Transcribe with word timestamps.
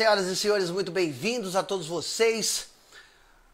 senhoras 0.00 0.28
e 0.28 0.34
senhores, 0.34 0.70
muito 0.70 0.90
bem-vindos 0.90 1.54
a 1.54 1.62
todos 1.62 1.86
vocês. 1.86 2.68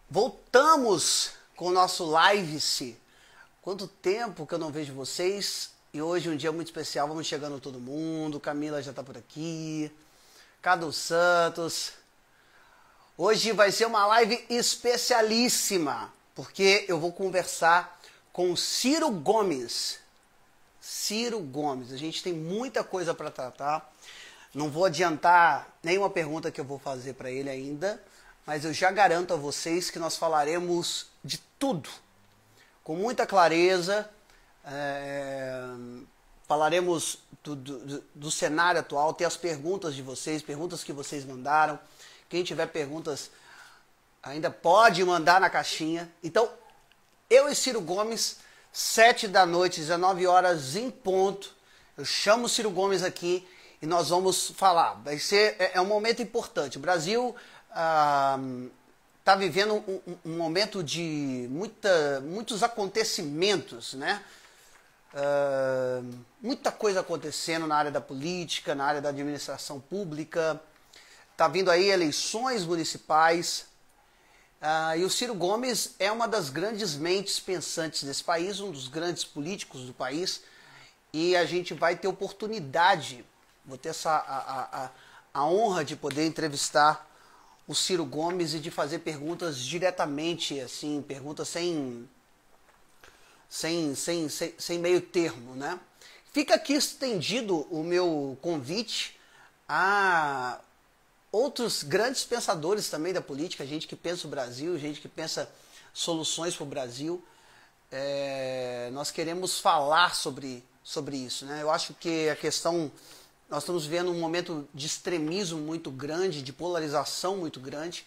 Voltamos 0.08 1.32
com 1.56 1.66
o 1.66 1.72
nosso 1.72 2.04
Live-se. 2.04 2.96
Quanto 3.60 3.88
tempo 3.88 4.46
que 4.46 4.54
eu 4.54 4.58
não 4.58 4.70
vejo 4.70 4.94
vocês 4.94 5.70
e 5.92 6.00
hoje 6.00 6.28
é 6.28 6.32
um 6.32 6.36
dia 6.36 6.52
muito 6.52 6.68
especial, 6.68 7.08
vamos 7.08 7.26
chegando 7.26 7.58
todo 7.58 7.80
mundo. 7.80 8.38
Camila 8.38 8.80
já 8.80 8.92
está 8.92 9.02
por 9.02 9.18
aqui, 9.18 9.90
Cadu 10.62 10.92
Santos. 10.92 11.94
Hoje 13.18 13.50
vai 13.50 13.72
ser 13.72 13.86
uma 13.86 14.06
live 14.06 14.46
especialíssima, 14.48 16.12
porque 16.32 16.84
eu 16.86 17.00
vou 17.00 17.12
conversar 17.12 18.00
com 18.32 18.54
Ciro 18.54 19.10
Gomes. 19.10 19.98
Ciro 20.80 21.40
Gomes, 21.40 21.92
a 21.92 21.96
gente 21.96 22.22
tem 22.22 22.32
muita 22.32 22.84
coisa 22.84 23.12
para 23.12 23.32
tratar. 23.32 23.92
Não 24.56 24.70
vou 24.70 24.86
adiantar 24.86 25.68
nenhuma 25.82 26.08
pergunta 26.08 26.50
que 26.50 26.58
eu 26.58 26.64
vou 26.64 26.78
fazer 26.78 27.12
para 27.12 27.30
ele 27.30 27.50
ainda, 27.50 28.02
mas 28.46 28.64
eu 28.64 28.72
já 28.72 28.90
garanto 28.90 29.34
a 29.34 29.36
vocês 29.36 29.90
que 29.90 29.98
nós 29.98 30.16
falaremos 30.16 31.08
de 31.22 31.36
tudo, 31.58 31.90
com 32.82 32.96
muita 32.96 33.26
clareza. 33.26 34.08
É, 34.64 35.62
falaremos 36.48 37.18
do, 37.44 37.54
do, 37.54 38.04
do, 38.14 38.30
cenário 38.30 38.80
atual, 38.80 39.12
ter 39.12 39.26
as 39.26 39.36
perguntas 39.36 39.94
de 39.94 40.00
vocês, 40.00 40.40
perguntas 40.40 40.82
que 40.82 40.90
vocês 40.90 41.22
mandaram. 41.22 41.78
Quem 42.26 42.42
tiver 42.42 42.68
perguntas 42.68 43.30
ainda 44.22 44.50
pode 44.50 45.04
mandar 45.04 45.38
na 45.38 45.50
caixinha. 45.50 46.10
Então, 46.24 46.50
eu 47.28 47.46
e 47.50 47.54
Ciro 47.54 47.82
Gomes, 47.82 48.38
7 48.72 49.28
da 49.28 49.44
noite, 49.44 49.80
19 49.80 50.26
horas 50.26 50.76
em 50.76 50.90
ponto. 50.90 51.54
Eu 51.94 52.06
chamo 52.06 52.46
o 52.46 52.48
Ciro 52.48 52.70
Gomes 52.70 53.02
aqui 53.02 53.46
e 53.80 53.86
nós 53.86 54.08
vamos 54.08 54.50
falar. 54.50 54.94
Vai 55.04 55.18
ser 55.18 55.56
é, 55.58 55.72
é 55.74 55.80
um 55.80 55.86
momento 55.86 56.22
importante. 56.22 56.78
O 56.78 56.80
Brasil 56.80 57.34
está 57.68 58.38
ah, 59.26 59.36
vivendo 59.36 59.74
um, 59.74 60.00
um, 60.24 60.36
momento 60.36 60.82
de 60.82 61.46
muita, 61.50 62.20
muitos 62.20 62.62
acontecimentos, 62.62 63.94
né? 63.94 64.22
Ah, 65.14 66.02
muita 66.42 66.72
coisa 66.72 67.00
acontecendo 67.00 67.66
na 67.66 67.76
área 67.76 67.90
da 67.90 68.00
política, 68.00 68.74
na 68.74 68.84
área 68.84 69.00
da 69.00 69.10
administração 69.10 69.80
pública. 69.80 70.60
Está 71.32 71.48
vindo 71.48 71.70
aí 71.70 71.88
eleições 71.88 72.64
municipais. 72.64 73.66
Ah, 74.60 74.96
e 74.96 75.04
o 75.04 75.10
Ciro 75.10 75.34
Gomes 75.34 75.94
é 75.98 76.10
uma 76.10 76.26
das 76.26 76.48
grandes 76.48 76.94
mentes 76.94 77.38
pensantes 77.38 78.04
desse 78.04 78.24
país, 78.24 78.58
um 78.60 78.70
dos 78.70 78.88
grandes 78.88 79.24
políticos 79.24 79.82
do 79.82 79.92
país. 79.92 80.42
E 81.12 81.36
a 81.36 81.44
gente 81.44 81.74
vai 81.74 81.94
ter 81.96 82.08
oportunidade 82.08 83.24
vou 83.66 83.76
ter 83.76 83.90
essa, 83.90 84.10
a, 84.10 84.84
a, 84.84 84.90
a 85.34 85.46
honra 85.46 85.84
de 85.84 85.96
poder 85.96 86.26
entrevistar 86.26 87.06
o 87.66 87.74
Ciro 87.74 88.04
Gomes 88.04 88.54
e 88.54 88.60
de 88.60 88.70
fazer 88.70 89.00
perguntas 89.00 89.58
diretamente, 89.58 90.60
assim, 90.60 91.02
perguntas 91.06 91.48
sem, 91.48 92.08
sem, 93.48 93.94
sem, 93.94 94.28
sem, 94.28 94.54
sem 94.56 94.78
meio 94.78 95.00
termo, 95.00 95.54
né? 95.54 95.78
Fica 96.32 96.54
aqui 96.54 96.74
estendido 96.74 97.66
o 97.70 97.82
meu 97.82 98.38
convite 98.40 99.18
a 99.68 100.60
outros 101.32 101.82
grandes 101.82 102.24
pensadores 102.24 102.88
também 102.88 103.12
da 103.12 103.20
política, 103.20 103.66
gente 103.66 103.88
que 103.88 103.96
pensa 103.96 104.26
o 104.26 104.30
Brasil, 104.30 104.78
gente 104.78 105.00
que 105.00 105.08
pensa 105.08 105.50
soluções 105.92 106.54
para 106.54 106.64
o 106.64 106.66
Brasil. 106.66 107.24
É, 107.90 108.90
nós 108.92 109.10
queremos 109.10 109.58
falar 109.58 110.14
sobre, 110.14 110.62
sobre 110.84 111.16
isso. 111.16 111.44
Né? 111.46 111.62
Eu 111.62 111.70
acho 111.70 111.94
que 111.94 112.28
a 112.28 112.36
questão 112.36 112.90
nós 113.48 113.62
estamos 113.62 113.86
vendo 113.86 114.10
um 114.10 114.18
momento 114.18 114.68
de 114.74 114.86
extremismo 114.86 115.58
muito 115.58 115.90
grande, 115.90 116.42
de 116.42 116.52
polarização 116.52 117.36
muito 117.36 117.60
grande, 117.60 118.06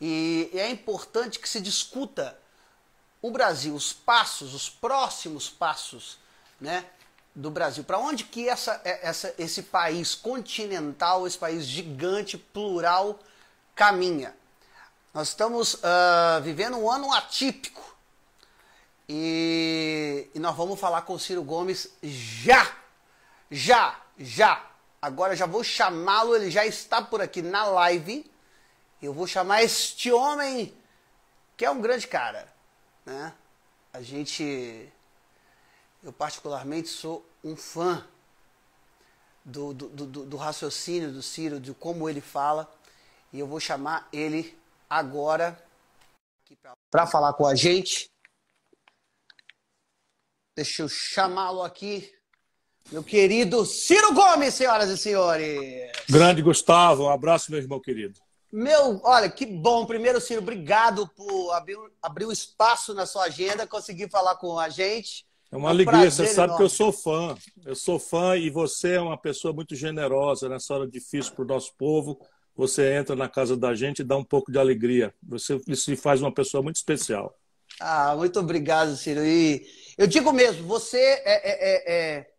e 0.00 0.50
é 0.52 0.68
importante 0.68 1.38
que 1.38 1.48
se 1.48 1.60
discuta 1.60 2.38
o 3.22 3.30
Brasil, 3.30 3.74
os 3.74 3.92
passos, 3.92 4.54
os 4.54 4.68
próximos 4.68 5.48
passos, 5.48 6.18
né, 6.60 6.84
do 7.34 7.50
Brasil. 7.50 7.84
Para 7.84 7.98
onde 7.98 8.24
que 8.24 8.48
essa, 8.48 8.80
é, 8.84 9.06
essa, 9.08 9.34
esse 9.38 9.62
país 9.64 10.14
continental, 10.14 11.26
esse 11.26 11.38
país 11.38 11.64
gigante, 11.64 12.38
plural, 12.38 13.18
caminha? 13.74 14.34
Nós 15.12 15.28
estamos 15.28 15.74
uh, 15.74 16.42
vivendo 16.42 16.76
um 16.76 16.90
ano 16.90 17.12
atípico 17.12 17.96
e, 19.08 20.28
e 20.34 20.38
nós 20.38 20.54
vamos 20.56 20.78
falar 20.78 21.02
com 21.02 21.14
o 21.14 21.18
Ciro 21.18 21.42
Gomes 21.42 21.90
já, 22.02 22.70
já, 23.50 23.98
já. 24.18 24.64
Agora 25.06 25.36
já 25.36 25.46
vou 25.46 25.62
chamá-lo, 25.62 26.34
ele 26.34 26.50
já 26.50 26.66
está 26.66 27.00
por 27.00 27.22
aqui 27.22 27.40
na 27.40 27.64
live. 27.64 28.28
Eu 29.00 29.12
vou 29.12 29.24
chamar 29.24 29.62
este 29.62 30.10
homem 30.10 30.76
que 31.56 31.64
é 31.64 31.70
um 31.70 31.80
grande 31.80 32.08
cara, 32.08 32.52
né? 33.04 33.32
A 33.92 34.02
gente 34.02 34.92
eu 36.02 36.12
particularmente 36.12 36.88
sou 36.88 37.24
um 37.44 37.54
fã 37.54 38.04
do, 39.44 39.72
do, 39.72 39.88
do, 39.88 40.26
do 40.26 40.36
raciocínio 40.36 41.12
do 41.12 41.22
Ciro, 41.22 41.60
de 41.60 41.72
como 41.72 42.08
ele 42.08 42.20
fala, 42.20 42.68
e 43.32 43.38
eu 43.38 43.46
vou 43.46 43.60
chamar 43.60 44.08
ele 44.12 44.58
agora 44.90 45.56
para 46.90 47.06
falar 47.06 47.32
com 47.34 47.46
a 47.46 47.54
gente. 47.54 48.10
Deixa 50.56 50.82
eu 50.82 50.88
chamá-lo 50.88 51.62
aqui. 51.62 52.12
Meu 52.90 53.02
querido 53.02 53.66
Ciro 53.66 54.14
Gomes, 54.14 54.54
senhoras 54.54 54.88
e 54.88 54.96
senhores. 54.96 55.90
Grande 56.08 56.40
Gustavo, 56.40 57.04
um 57.04 57.10
abraço, 57.10 57.50
meu 57.50 57.60
irmão 57.60 57.80
querido. 57.80 58.20
Meu, 58.52 59.00
olha, 59.02 59.28
que 59.28 59.44
bom. 59.44 59.84
Primeiro, 59.84 60.20
Ciro, 60.20 60.40
obrigado 60.40 61.08
por 61.08 61.52
abrir, 61.52 61.76
abrir 62.00 62.26
um 62.26 62.32
espaço 62.32 62.94
na 62.94 63.04
sua 63.04 63.24
agenda, 63.24 63.66
conseguir 63.66 64.08
falar 64.08 64.36
com 64.36 64.56
a 64.58 64.68
gente. 64.68 65.26
É 65.50 65.56
uma 65.56 65.68
é 65.68 65.72
um 65.72 65.74
alegria, 65.74 66.10
você 66.10 66.26
sabe 66.26 66.48
enorme. 66.48 66.56
que 66.56 66.62
eu 66.62 66.68
sou 66.68 66.92
fã. 66.92 67.36
Eu 67.64 67.74
sou 67.74 67.98
fã 67.98 68.36
e 68.36 68.50
você 68.50 68.94
é 68.94 69.00
uma 69.00 69.18
pessoa 69.18 69.52
muito 69.52 69.74
generosa 69.74 70.48
nessa 70.48 70.72
hora 70.74 70.86
difícil 70.86 71.32
para 71.34 71.44
o 71.44 71.48
nosso 71.48 71.74
povo. 71.76 72.20
Você 72.56 72.94
entra 72.94 73.16
na 73.16 73.28
casa 73.28 73.56
da 73.56 73.74
gente 73.74 73.98
e 73.98 74.04
dá 74.04 74.16
um 74.16 74.24
pouco 74.24 74.50
de 74.50 74.58
alegria. 74.58 75.12
Você 75.28 75.60
se 75.74 75.96
faz 75.96 76.22
uma 76.22 76.32
pessoa 76.32 76.62
muito 76.62 76.76
especial. 76.76 77.36
Ah, 77.80 78.14
muito 78.16 78.38
obrigado, 78.38 78.96
Ciro. 78.96 79.24
E 79.24 79.66
eu 79.98 80.06
digo 80.06 80.32
mesmo, 80.32 80.66
você 80.66 80.98
é, 80.98 81.24
é, 81.26 81.94
é 81.94 82.35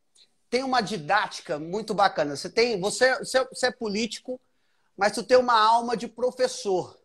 tem 0.49 0.63
uma 0.63 0.81
didática 0.81 1.59
muito 1.59 1.93
bacana. 1.93 2.35
Você 2.35 2.49
tem, 2.49 2.79
você, 2.79 3.17
você 3.19 3.67
é 3.67 3.71
político, 3.71 4.39
mas 4.97 5.11
tu 5.11 5.23
tem 5.23 5.37
uma 5.37 5.59
alma 5.59 5.95
de 5.95 6.07
professor. 6.07 6.97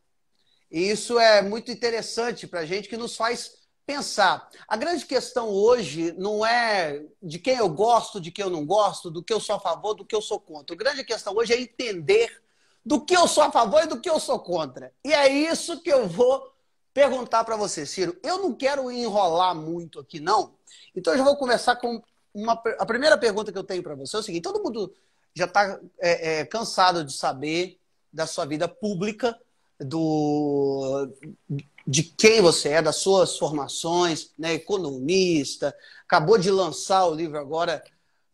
E 0.70 0.90
isso 0.90 1.18
é 1.18 1.42
muito 1.42 1.70
interessante 1.70 2.46
para 2.46 2.60
a 2.60 2.66
gente, 2.66 2.88
que 2.88 2.96
nos 2.96 3.16
faz 3.16 3.62
pensar. 3.84 4.48
A 4.66 4.76
grande 4.76 5.04
questão 5.04 5.48
hoje 5.48 6.14
não 6.16 6.46
é 6.46 7.04
de 7.22 7.38
quem 7.38 7.56
eu 7.56 7.68
gosto, 7.68 8.20
de 8.20 8.30
quem 8.30 8.44
eu 8.44 8.50
não 8.50 8.64
gosto, 8.64 9.10
do 9.10 9.22
que 9.22 9.32
eu 9.32 9.40
sou 9.40 9.56
a 9.56 9.60
favor, 9.60 9.94
do 9.94 10.04
que 10.04 10.14
eu 10.14 10.22
sou 10.22 10.40
contra. 10.40 10.74
A 10.74 10.78
grande 10.78 11.04
questão 11.04 11.34
hoje 11.36 11.52
é 11.52 11.60
entender 11.60 12.42
do 12.84 13.04
que 13.04 13.14
eu 13.14 13.28
sou 13.28 13.42
a 13.42 13.52
favor 13.52 13.82
e 13.82 13.86
do 13.86 14.00
que 14.00 14.08
eu 14.08 14.18
sou 14.18 14.38
contra. 14.38 14.92
E 15.04 15.12
é 15.12 15.28
isso 15.28 15.80
que 15.82 15.92
eu 15.92 16.08
vou 16.08 16.52
perguntar 16.94 17.44
para 17.44 17.56
você, 17.56 17.84
Ciro. 17.84 18.16
Eu 18.22 18.38
não 18.38 18.54
quero 18.54 18.90
enrolar 18.90 19.54
muito 19.54 20.00
aqui, 20.00 20.20
não. 20.20 20.54
Então 20.94 21.12
eu 21.12 21.18
já 21.18 21.24
vou 21.24 21.36
começar 21.36 21.76
com 21.76 22.02
uma, 22.34 22.52
a 22.78 22.86
primeira 22.86 23.18
pergunta 23.18 23.52
que 23.52 23.58
eu 23.58 23.64
tenho 23.64 23.82
para 23.82 23.94
você 23.94 24.16
é 24.16 24.18
o 24.18 24.22
seguinte: 24.22 24.42
todo 24.42 24.62
mundo 24.62 24.94
já 25.34 25.44
está 25.44 25.78
é, 26.00 26.40
é, 26.40 26.44
cansado 26.44 27.04
de 27.04 27.12
saber 27.12 27.78
da 28.12 28.26
sua 28.26 28.44
vida 28.44 28.68
pública, 28.68 29.38
do 29.78 31.08
de 31.86 32.02
quem 32.04 32.40
você 32.40 32.70
é, 32.70 32.82
das 32.82 32.96
suas 32.96 33.36
formações, 33.36 34.32
né, 34.38 34.54
economista, 34.54 35.76
acabou 36.04 36.38
de 36.38 36.50
lançar 36.50 37.06
o 37.06 37.14
livro 37.14 37.38
agora 37.38 37.82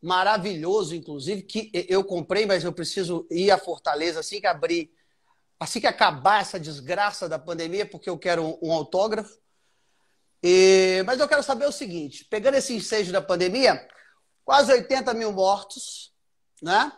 maravilhoso, 0.03 0.94
inclusive, 0.94 1.42
que 1.42 1.70
eu 1.88 2.04
comprei, 2.04 2.47
mas 2.47 2.62
eu 2.62 2.72
preciso 2.72 3.27
ir 3.30 3.51
a 3.51 3.59
Fortaleza 3.59 4.21
assim 4.21 4.41
que 4.41 4.47
abrir, 4.47 4.92
assim 5.59 5.80
que 5.80 5.86
acabar 5.86 6.41
essa 6.41 6.60
desgraça 6.60 7.28
da 7.28 7.39
pandemia, 7.39 7.86
porque 7.86 8.09
eu 8.09 8.18
quero 8.18 8.44
um, 8.44 8.59
um 8.62 8.72
autógrafo. 8.72 9.39
E, 10.43 11.03
mas 11.05 11.19
eu 11.19 11.29
quero 11.29 11.43
saber 11.43 11.67
o 11.67 11.73
seguinte: 11.73 12.25
pegando 12.25 12.55
esse 12.55 12.75
ensejo 12.75 13.13
da 13.13 13.21
pandemia, 13.21 13.87
quase 14.45 14.73
80 14.73 15.13
mil 15.15 15.33
mortos, 15.33 16.13
né? 16.63 16.93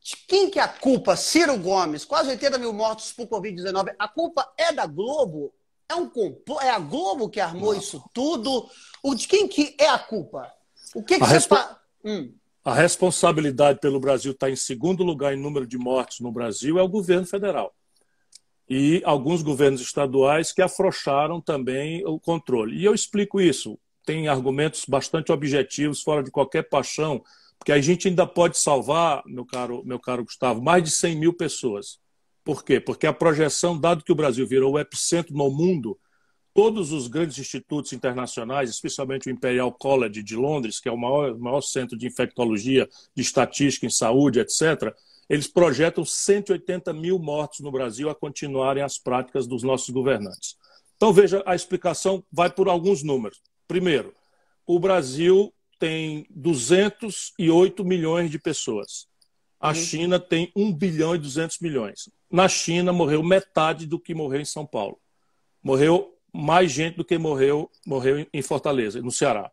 De 0.00 0.16
quem 0.28 0.50
que 0.50 0.58
é 0.58 0.62
a 0.62 0.68
culpa? 0.68 1.16
Ciro 1.16 1.58
Gomes, 1.58 2.04
quase 2.04 2.30
80 2.30 2.58
mil 2.58 2.72
mortos 2.72 3.12
por 3.12 3.26
Covid-19. 3.26 3.94
A 3.98 4.06
culpa 4.06 4.52
é 4.58 4.70
da 4.70 4.86
Globo? 4.86 5.52
É 5.88 5.94
um 5.94 6.08
complô? 6.08 6.60
É 6.60 6.70
a 6.70 6.78
Globo 6.78 7.28
que 7.28 7.40
armou 7.40 7.72
Não. 7.72 7.80
isso 7.80 8.02
tudo? 8.12 8.68
O 9.02 9.14
de 9.14 9.26
quem 9.26 9.48
que 9.48 9.74
é 9.78 9.88
a 9.88 9.98
culpa? 9.98 10.52
O 10.94 11.02
que, 11.02 11.16
que 11.16 11.24
a 11.24 11.26
você 11.26 11.34
respo... 11.34 11.56
hum. 12.04 12.34
A 12.62 12.72
responsabilidade 12.72 13.80
pelo 13.80 14.00
Brasil 14.00 14.32
estar 14.32 14.46
tá 14.46 14.50
em 14.50 14.56
segundo 14.56 15.02
lugar 15.02 15.34
em 15.34 15.40
número 15.40 15.66
de 15.66 15.76
mortes 15.76 16.20
no 16.20 16.32
Brasil 16.32 16.78
é 16.78 16.82
o 16.82 16.88
governo 16.88 17.26
federal 17.26 17.74
e 18.68 19.02
alguns 19.04 19.42
governos 19.42 19.80
estaduais 19.80 20.52
que 20.52 20.62
afrouxaram 20.62 21.40
também 21.40 22.04
o 22.06 22.18
controle. 22.18 22.76
E 22.76 22.84
eu 22.84 22.94
explico 22.94 23.40
isso. 23.40 23.78
Tem 24.06 24.28
argumentos 24.28 24.84
bastante 24.86 25.32
objetivos, 25.32 26.02
fora 26.02 26.22
de 26.22 26.30
qualquer 26.30 26.68
paixão 26.68 27.22
porque 27.64 27.72
a 27.72 27.80
gente 27.80 28.08
ainda 28.08 28.26
pode 28.26 28.58
salvar, 28.58 29.22
meu 29.24 29.46
caro, 29.46 29.82
meu 29.86 29.98
caro 29.98 30.22
Gustavo, 30.22 30.62
mais 30.62 30.84
de 30.84 30.90
100 30.90 31.16
mil 31.16 31.32
pessoas. 31.32 31.98
Por 32.44 32.62
quê? 32.62 32.78
Porque 32.78 33.06
a 33.06 33.12
projeção, 33.12 33.80
dado 33.80 34.04
que 34.04 34.12
o 34.12 34.14
Brasil 34.14 34.46
virou 34.46 34.74
o 34.74 34.78
epicentro 34.78 35.34
no 35.34 35.50
mundo, 35.50 35.98
todos 36.52 36.92
os 36.92 37.08
grandes 37.08 37.38
institutos 37.38 37.94
internacionais, 37.94 38.68
especialmente 38.68 39.28
o 39.28 39.30
Imperial 39.30 39.72
College 39.72 40.22
de 40.22 40.36
Londres, 40.36 40.78
que 40.78 40.90
é 40.90 40.92
o 40.92 40.98
maior, 40.98 41.38
maior 41.38 41.62
centro 41.62 41.96
de 41.96 42.06
infectologia, 42.06 42.86
de 43.16 43.22
estatística 43.22 43.86
em 43.86 43.90
saúde, 43.90 44.40
etc., 44.40 44.94
eles 45.28 45.46
projetam 45.46 46.04
180 46.04 46.92
mil 46.92 47.18
mortos 47.18 47.60
no 47.60 47.72
Brasil 47.72 48.10
a 48.10 48.14
continuarem 48.14 48.82
as 48.82 48.98
práticas 48.98 49.46
dos 49.46 49.62
nossos 49.62 49.90
governantes. 49.90 50.56
Então, 50.96 51.12
veja, 51.12 51.42
a 51.46 51.54
explicação 51.54 52.24
vai 52.30 52.50
por 52.50 52.68
alguns 52.68 53.02
números. 53.02 53.40
Primeiro, 53.66 54.14
o 54.66 54.78
Brasil 54.78 55.52
tem 55.78 56.26
208 56.30 57.84
milhões 57.84 58.30
de 58.30 58.38
pessoas. 58.38 59.06
A 59.60 59.68
uhum. 59.68 59.74
China 59.74 60.20
tem 60.20 60.52
1 60.54 60.72
bilhão 60.72 61.14
e 61.14 61.18
200 61.18 61.58
milhões. 61.60 62.08
Na 62.30 62.48
China, 62.48 62.92
morreu 62.92 63.22
metade 63.22 63.86
do 63.86 63.98
que 63.98 64.14
morreu 64.14 64.40
em 64.40 64.44
São 64.44 64.66
Paulo. 64.66 64.98
Morreu 65.62 66.14
mais 66.32 66.72
gente 66.72 66.96
do 66.96 67.04
que 67.04 67.16
morreu, 67.16 67.70
morreu 67.86 68.26
em 68.32 68.42
Fortaleza, 68.42 69.00
no 69.00 69.10
Ceará. 69.10 69.50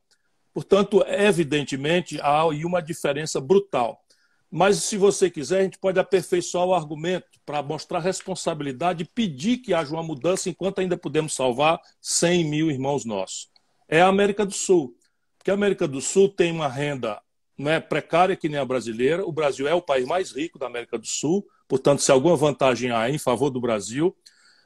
Portanto, 0.54 1.04
evidentemente, 1.08 2.20
há 2.22 2.46
uma 2.46 2.82
diferença 2.82 3.40
brutal. 3.40 4.04
Mas, 4.52 4.78
se 4.84 4.98
você 4.98 5.30
quiser, 5.30 5.60
a 5.60 5.64
gente 5.64 5.80
pode 5.80 6.00
aperfeiçoar 6.00 6.66
o 6.66 6.74
argumento 6.74 7.28
para 7.46 7.64
mostrar 7.64 8.00
responsabilidade 8.00 9.04
e 9.04 9.06
pedir 9.06 9.58
que 9.58 9.74
haja 9.74 9.94
uma 9.94 10.04
mudança 10.04 10.50
enquanto 10.50 10.80
ainda 10.80 10.98
podemos 10.98 11.34
salvar 11.34 11.80
100 12.02 12.44
mil 12.44 12.70
irmãos 12.70 13.06
nossos. 13.06 13.50
É 13.88 14.02
a 14.02 14.08
América 14.08 14.46
do 14.46 14.54
Sul. 14.54 14.94
Porque 15.38 15.50
a 15.50 15.54
América 15.54 15.88
do 15.88 16.02
Sul 16.02 16.30
tem 16.30 16.52
uma 16.52 16.68
renda 16.68 17.22
não 17.62 17.72
é 17.72 17.80
precária 17.80 18.36
que 18.36 18.50
nem 18.50 18.60
a 18.60 18.66
brasileira. 18.66 19.24
O 19.26 19.32
Brasil 19.32 19.68
é 19.68 19.74
o 19.74 19.82
país 19.82 20.06
mais 20.06 20.32
rico 20.32 20.58
da 20.58 20.66
América 20.66 20.98
do 20.98 21.06
Sul, 21.06 21.46
portanto, 21.68 22.02
se 22.02 22.12
alguma 22.12 22.36
vantagem 22.36 22.92
há 22.92 23.10
em 23.10 23.20
favor 23.20 23.52
do 23.52 23.62
Brasil. 23.62 24.16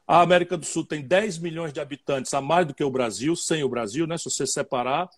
A 0.07 0.21
América 0.21 0.55
do 0.55 0.65
Sul 0.65 0.85
tem 0.85 1.01
10 1.01 1.39
milhões 1.39 1.73
de 1.73 1.81
habitantes 1.81 2.33
a 2.33 2.39
mais 2.39 2.65
do 2.65 2.73
que 2.73 2.83
o 2.83 2.89
Brasil, 2.89 3.35
sem 3.35 3.63
o 3.63 3.69
Brasil, 3.69 4.07
né, 4.07 4.17
se 4.17 4.25
você 4.25 4.47
separar. 4.47 5.09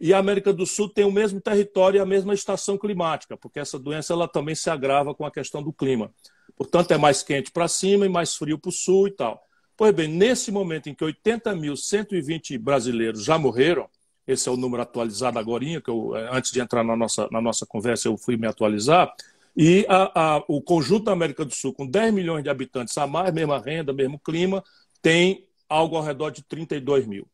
E 0.00 0.14
a 0.14 0.18
América 0.18 0.52
do 0.52 0.64
Sul 0.64 0.88
tem 0.88 1.04
o 1.04 1.10
mesmo 1.10 1.40
território 1.40 1.98
e 1.98 2.00
a 2.00 2.06
mesma 2.06 2.32
estação 2.32 2.78
climática, 2.78 3.36
porque 3.36 3.58
essa 3.58 3.78
doença 3.78 4.12
ela 4.12 4.28
também 4.28 4.54
se 4.54 4.70
agrava 4.70 5.14
com 5.14 5.26
a 5.26 5.30
questão 5.30 5.62
do 5.62 5.72
clima. 5.72 6.12
Portanto, 6.56 6.92
é 6.92 6.98
mais 6.98 7.22
quente 7.22 7.50
para 7.50 7.66
cima 7.66 8.06
e 8.06 8.08
mais 8.08 8.36
frio 8.36 8.58
para 8.58 8.68
o 8.68 8.72
sul 8.72 9.08
e 9.08 9.10
tal. 9.10 9.42
Pois 9.76 9.94
bem, 9.94 10.08
nesse 10.08 10.50
momento 10.50 10.88
em 10.88 10.94
que 10.94 11.04
80.120 11.04 12.58
brasileiros 12.58 13.24
já 13.24 13.38
morreram, 13.38 13.88
esse 14.26 14.48
é 14.48 14.52
o 14.52 14.56
número 14.56 14.82
atualizado 14.82 15.38
agora, 15.38 15.64
que 15.80 15.88
eu, 15.88 16.14
eh, 16.16 16.28
antes 16.32 16.50
de 16.52 16.60
entrar 16.60 16.84
na 16.84 16.96
nossa, 16.96 17.28
na 17.30 17.40
nossa 17.40 17.64
conversa, 17.64 18.08
eu 18.08 18.16
fui 18.16 18.36
me 18.36 18.46
atualizar, 18.46 19.14
e 19.56 19.86
a, 19.88 20.36
a, 20.36 20.44
o 20.46 20.60
conjunto 20.60 21.04
da 21.04 21.12
América 21.12 21.44
do 21.44 21.54
Sul, 21.54 21.72
com 21.72 21.86
10 21.86 22.12
milhões 22.12 22.44
de 22.44 22.50
habitantes 22.50 22.96
a 22.98 23.06
mais, 23.06 23.32
mesma 23.32 23.58
renda, 23.58 23.92
mesmo 23.92 24.18
clima, 24.18 24.62
tem 25.00 25.46
algo 25.68 25.96
ao 25.96 26.02
redor 26.02 26.30
de 26.30 26.42
32 26.42 27.06
mil, 27.06 27.26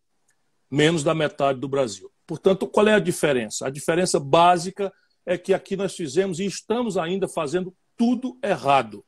menos 0.71 1.03
da 1.03 1.15
metade 1.15 1.59
do 1.59 1.69
Brasil. 1.69 2.11
Portanto, 2.27 2.67
qual 2.67 2.89
é 2.89 2.95
a 2.95 2.99
diferença? 2.99 3.67
A 3.67 3.71
diferença 3.71 4.19
básica 4.19 4.93
é 5.27 5.37
que 5.39 5.55
aqui 5.55 5.77
nós 5.77 5.95
fizemos 5.95 6.39
e 6.39 6.47
estamos 6.47 6.97
ainda 6.97 7.29
fazendo 7.29 7.75
tudo 7.97 8.37
errado, 8.43 9.05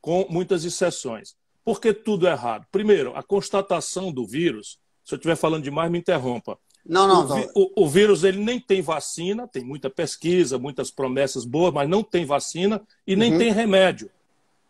com 0.00 0.26
muitas 0.30 0.64
exceções. 0.64 1.34
Por 1.64 1.80
que 1.80 1.92
tudo 1.92 2.26
errado? 2.26 2.66
Primeiro, 2.70 3.14
a 3.16 3.22
constatação 3.22 4.12
do 4.12 4.26
vírus, 4.26 4.78
se 5.04 5.14
eu 5.14 5.16
estiver 5.16 5.36
falando 5.36 5.64
demais, 5.64 5.90
me 5.90 5.98
interrompa. 5.98 6.58
Não, 6.84 7.06
não, 7.06 7.24
o, 7.24 7.28
não. 7.28 7.50
O, 7.54 7.84
o, 7.84 7.88
vírus 7.88 8.24
ele 8.24 8.38
nem 8.38 8.58
tem 8.58 8.80
vacina, 8.80 9.46
tem 9.46 9.62
muita 9.62 9.90
pesquisa, 9.90 10.58
muitas 10.58 10.90
promessas 10.90 11.44
boas, 11.44 11.72
mas 11.74 11.88
não 11.88 12.02
tem 12.02 12.24
vacina 12.24 12.80
e 13.06 13.14
nem 13.14 13.32
uhum. 13.32 13.38
tem 13.38 13.52
remédio. 13.52 14.10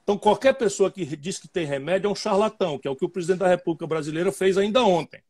Então, 0.03 0.19
qualquer 0.19 0.55
pessoa 0.55 0.91
que 0.91 1.05
diz 1.17 1.39
que 1.39 1.47
tem 1.47 1.67
remédio 1.67 2.09
é 2.09 2.11
um 2.11 2.15
charlatão, 2.15 2.79
que 2.79 2.89
é 2.89 2.91
o 2.91 2.97
que 2.97 3.05
o 3.05 3.09
presidente 3.09 3.41
da 3.41 3.49
República 3.49 3.87
Brasileira 3.87 4.33
fez 4.33 4.59
ainda 4.59 4.83
ontem. 4.83 5.21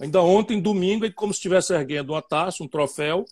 Ainda 0.00 0.22
ontem, 0.22 0.60
domingo, 0.60 1.04
ele 1.04 1.12
como 1.12 1.32
se 1.32 1.38
estivesse 1.38 1.72
erguendo 1.72 2.12
uma 2.12 2.22
taça, 2.22 2.62
um 2.62 2.68
troféu, 2.68 3.24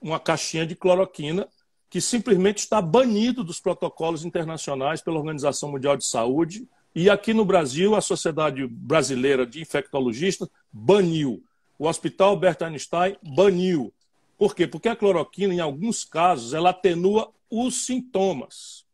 uma 0.00 0.18
caixinha 0.18 0.66
de 0.66 0.74
cloroquina, 0.74 1.48
que 1.88 2.00
simplesmente 2.00 2.58
está 2.58 2.82
banido 2.82 3.44
dos 3.44 3.60
protocolos 3.60 4.24
internacionais 4.24 5.00
pela 5.00 5.18
Organização 5.18 5.70
Mundial 5.70 5.96
de 5.96 6.04
Saúde. 6.04 6.68
E 6.94 7.08
aqui 7.08 7.32
no 7.32 7.44
Brasil, 7.44 7.94
a 7.94 8.00
Sociedade 8.00 8.66
Brasileira 8.66 9.46
de 9.46 9.60
Infectologistas 9.60 10.48
baniu. 10.72 11.42
O 11.78 11.86
Hospital 11.86 12.30
Albert 12.30 12.58
Einstein 12.62 13.16
baniu. 13.22 13.92
Por 14.36 14.54
quê? 14.54 14.66
Porque 14.66 14.88
a 14.88 14.96
cloroquina, 14.96 15.54
em 15.54 15.60
alguns 15.60 16.04
casos, 16.04 16.52
ela 16.52 16.70
atenua 16.70 17.32
os 17.50 17.86
sintomas. 17.86 18.84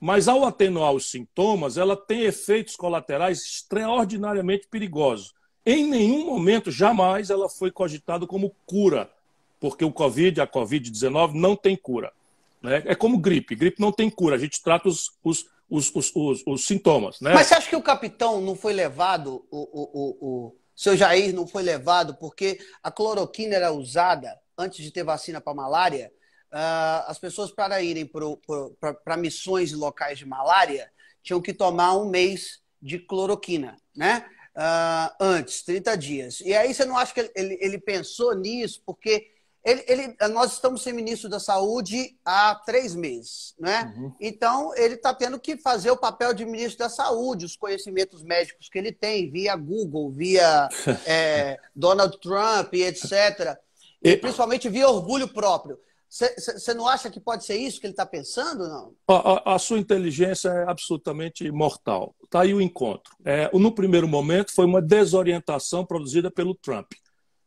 Mas 0.00 0.28
ao 0.28 0.44
atenuar 0.44 0.92
os 0.92 1.10
sintomas, 1.10 1.76
ela 1.76 1.96
tem 1.96 2.22
efeitos 2.22 2.76
colaterais 2.76 3.42
extraordinariamente 3.42 4.66
perigosos. 4.68 5.32
Em 5.66 5.86
nenhum 5.86 6.26
momento, 6.26 6.70
jamais, 6.70 7.30
ela 7.30 7.48
foi 7.48 7.70
cogitada 7.70 8.26
como 8.26 8.54
cura, 8.66 9.10
porque 9.58 9.84
o 9.84 9.92
Covid, 9.92 10.40
a 10.40 10.46
Covid-19, 10.46 11.32
não 11.32 11.56
tem 11.56 11.74
cura. 11.76 12.12
Né? 12.62 12.82
É 12.86 12.94
como 12.94 13.18
gripe. 13.18 13.54
Gripe 13.54 13.80
não 13.80 13.92
tem 13.92 14.10
cura, 14.10 14.36
a 14.36 14.38
gente 14.38 14.62
trata 14.62 14.88
os, 14.88 15.12
os, 15.22 15.46
os, 15.70 15.92
os, 15.94 16.42
os, 16.46 16.66
sintomas. 16.66 17.20
Né? 17.20 17.32
Mas 17.32 17.46
você 17.46 17.54
acha 17.54 17.68
que 17.68 17.76
o 17.76 17.82
capitão 17.82 18.40
não 18.40 18.54
foi 18.54 18.72
levado, 18.72 19.44
o, 19.50 19.58
o, 19.58 19.90
o, 19.92 20.46
o 20.46 20.56
seu 20.74 20.96
Jair 20.96 21.34
não 21.34 21.46
foi 21.46 21.62
levado 21.62 22.14
porque 22.16 22.58
a 22.82 22.90
cloroquina 22.90 23.54
era 23.54 23.72
usada 23.72 24.38
antes 24.56 24.84
de 24.84 24.90
ter 24.90 25.04
vacina 25.04 25.40
para 25.40 25.54
malária? 25.54 26.12
Uh, 26.52 27.08
as 27.08 27.18
pessoas, 27.18 27.50
para 27.50 27.82
irem 27.82 28.08
para 29.04 29.16
missões 29.16 29.72
locais 29.72 30.18
de 30.18 30.26
malária, 30.26 30.90
tinham 31.22 31.40
que 31.40 31.52
tomar 31.52 31.96
um 31.96 32.08
mês 32.08 32.60
de 32.80 32.98
cloroquina, 32.98 33.76
né? 33.96 34.24
Uh, 34.56 35.14
antes, 35.20 35.62
30 35.62 35.96
dias. 35.96 36.40
E 36.40 36.54
aí 36.54 36.72
você 36.72 36.84
não 36.84 36.96
acha 36.96 37.12
que 37.12 37.20
ele, 37.20 37.30
ele, 37.34 37.58
ele 37.60 37.78
pensou 37.78 38.34
nisso, 38.34 38.82
porque 38.84 39.30
ele, 39.64 40.14
nós 40.30 40.52
estamos 40.52 40.82
sem 40.82 40.92
ministro 40.92 41.28
da 41.28 41.40
Saúde 41.40 42.18
há 42.22 42.54
três 42.66 42.94
meses, 42.94 43.54
né? 43.58 43.94
Uhum. 43.96 44.12
Então, 44.20 44.76
ele 44.76 44.94
está 44.94 45.14
tendo 45.14 45.40
que 45.40 45.56
fazer 45.56 45.90
o 45.90 45.96
papel 45.96 46.34
de 46.34 46.44
ministro 46.44 46.80
da 46.80 46.90
Saúde, 46.90 47.46
os 47.46 47.56
conhecimentos 47.56 48.22
médicos 48.22 48.68
que 48.68 48.78
ele 48.78 48.92
tem, 48.92 49.30
via 49.30 49.56
Google, 49.56 50.10
via 50.10 50.68
é, 51.06 51.58
Donald 51.74 52.18
Trump 52.20 52.74
e 52.74 52.82
etc. 52.82 53.56
E 54.02 54.18
principalmente 54.18 54.68
via 54.68 54.86
orgulho 54.86 55.28
próprio. 55.28 55.78
Você 56.14 56.72
não 56.74 56.86
acha 56.86 57.10
que 57.10 57.18
pode 57.18 57.44
ser 57.44 57.56
isso 57.56 57.80
que 57.80 57.86
ele 57.86 57.92
está 57.92 58.06
pensando, 58.06 58.68
não? 58.68 58.94
A, 59.08 59.54
a, 59.56 59.58
sua 59.58 59.80
inteligência 59.80 60.48
é 60.48 60.70
absolutamente 60.70 61.50
mortal. 61.50 62.14
Está 62.22 62.42
aí 62.42 62.54
o 62.54 62.60
encontro. 62.60 63.12
É, 63.24 63.50
no 63.52 63.72
primeiro 63.72 64.06
momento, 64.06 64.54
foi 64.54 64.64
uma 64.64 64.80
desorientação 64.80 65.84
produzida 65.84 66.30
pelo 66.30 66.54
Trump. 66.54 66.92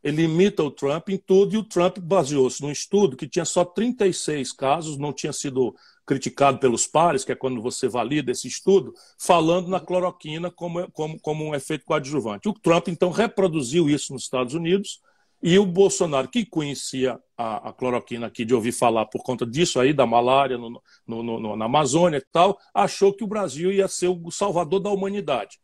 Ele 0.04 0.24
imita 0.24 0.62
o 0.62 0.70
Trump 0.70 1.08
em 1.08 1.16
tudo 1.16 1.54
e 1.54 1.56
o 1.56 1.64
Trump 1.64 1.98
baseou-se 1.98 2.60
num 2.60 2.70
estudo 2.70 3.16
que 3.16 3.26
tinha 3.26 3.46
só 3.46 3.64
36 3.64 4.52
casos, 4.52 4.98
não 4.98 5.14
tinha 5.14 5.32
sido 5.32 5.74
criticado 6.04 6.58
pelos 6.58 6.86
pares, 6.86 7.24
que 7.24 7.32
é 7.32 7.34
quando 7.34 7.62
você 7.62 7.88
valida 7.88 8.32
esse 8.32 8.48
estudo, 8.48 8.92
falando 9.18 9.68
na 9.68 9.80
cloroquina 9.80 10.50
como, 10.50 10.90
como, 10.92 11.18
como 11.20 11.44
um 11.44 11.54
efeito 11.54 11.86
coadjuvante. 11.86 12.50
O 12.50 12.52
Trump, 12.52 12.88
então, 12.88 13.10
reproduziu 13.10 13.88
isso 13.88 14.12
nos 14.12 14.24
Estados 14.24 14.52
Unidos 14.52 15.00
e 15.42 15.58
o 15.58 15.64
Bolsonaro, 15.64 16.28
que 16.28 16.44
conhecia 16.44 17.18
a, 17.36 17.68
a, 17.68 17.72
cloroquina 17.72 18.26
aqui, 18.26 18.44
de 18.44 18.54
ouvir 18.54 18.72
falar 18.72 19.06
por 19.06 19.22
conta 19.22 19.46
disso 19.46 19.78
aí, 19.78 19.92
da 19.92 20.04
malária 20.04 20.58
no, 20.58 20.82
no, 21.06 21.22
no, 21.22 21.56
na 21.56 21.66
Amazônia 21.66 22.18
e 22.18 22.26
tal, 22.32 22.58
achou 22.74 23.12
que 23.12 23.22
o 23.22 23.26
Brasil 23.28 23.70
ia 23.70 23.86
ser 23.86 24.08
o 24.08 24.30
salvador 24.30 24.80
da 24.80 24.90
humanidade. 24.90 25.58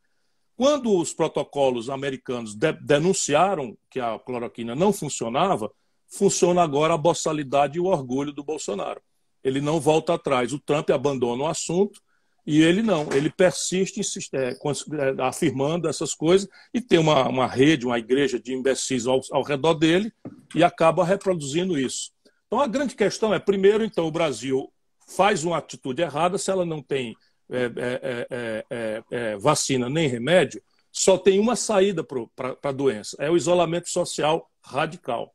Quando 0.56 0.96
os 0.96 1.12
protocolos 1.12 1.90
americanos 1.90 2.54
de, 2.54 2.72
denunciaram 2.72 3.76
que 3.90 3.98
a 3.98 4.16
cloroquina 4.18 4.76
não 4.76 4.92
funcionava, 4.92 5.72
funciona 6.06 6.62
agora 6.62 6.94
a 6.94 6.98
boçalidade 6.98 7.78
e 7.78 7.80
o 7.80 7.86
orgulho 7.86 8.32
do 8.32 8.44
Bolsonaro. 8.44 9.02
Ele 9.42 9.60
não 9.60 9.80
volta 9.80 10.14
atrás. 10.14 10.52
O 10.52 10.60
Trump 10.60 10.90
abandona 10.90 11.42
o 11.42 11.46
assunto 11.46 12.00
e 12.46 12.62
ele 12.62 12.82
não, 12.82 13.10
ele 13.12 13.30
persiste 13.30 14.00
é, 14.34 14.50
é, 14.50 15.22
afirmando 15.22 15.88
essas 15.88 16.14
coisas 16.14 16.48
e 16.72 16.80
tem 16.80 16.98
uma, 16.98 17.26
uma 17.28 17.46
rede, 17.46 17.86
uma 17.86 17.98
igreja 17.98 18.38
de 18.38 18.52
imbecis 18.52 19.06
ao, 19.06 19.20
ao 19.32 19.42
redor 19.42 19.74
dele 19.74 20.12
e 20.54 20.62
acaba 20.62 21.04
reproduzindo 21.04 21.78
isso. 21.78 22.12
Então 22.46 22.60
a 22.60 22.66
grande 22.66 22.94
questão 22.94 23.32
é, 23.32 23.38
primeiro, 23.38 23.84
então, 23.84 24.06
o 24.06 24.12
Brasil 24.12 24.70
faz 25.08 25.44
uma 25.44 25.58
atitude 25.58 26.02
errada, 26.02 26.38
se 26.38 26.50
ela 26.50 26.64
não 26.64 26.82
tem 26.82 27.16
é, 27.50 27.64
é, 27.76 28.26
é, 28.70 29.02
é, 29.10 29.36
vacina 29.36 29.88
nem 29.88 30.08
remédio, 30.08 30.62
só 30.90 31.18
tem 31.18 31.38
uma 31.38 31.56
saída 31.56 32.04
para 32.04 32.56
a 32.62 32.72
doença, 32.72 33.16
é 33.18 33.30
o 33.30 33.36
isolamento 33.36 33.88
social 33.88 34.50
radical. 34.62 35.34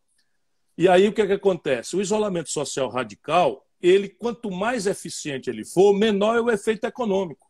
E 0.77 0.87
aí 0.87 1.07
o 1.07 1.13
que, 1.13 1.25
que 1.25 1.33
acontece? 1.33 1.95
O 1.95 2.01
isolamento 2.01 2.49
social 2.49 2.89
radical 2.89 3.65
ele, 3.81 4.09
quanto 4.09 4.51
mais 4.51 4.87
eficiente 4.87 5.49
ele 5.49 5.65
for, 5.65 5.93
menor 5.93 6.35
é 6.35 6.41
o 6.41 6.51
efeito 6.51 6.85
econômico. 6.85 7.47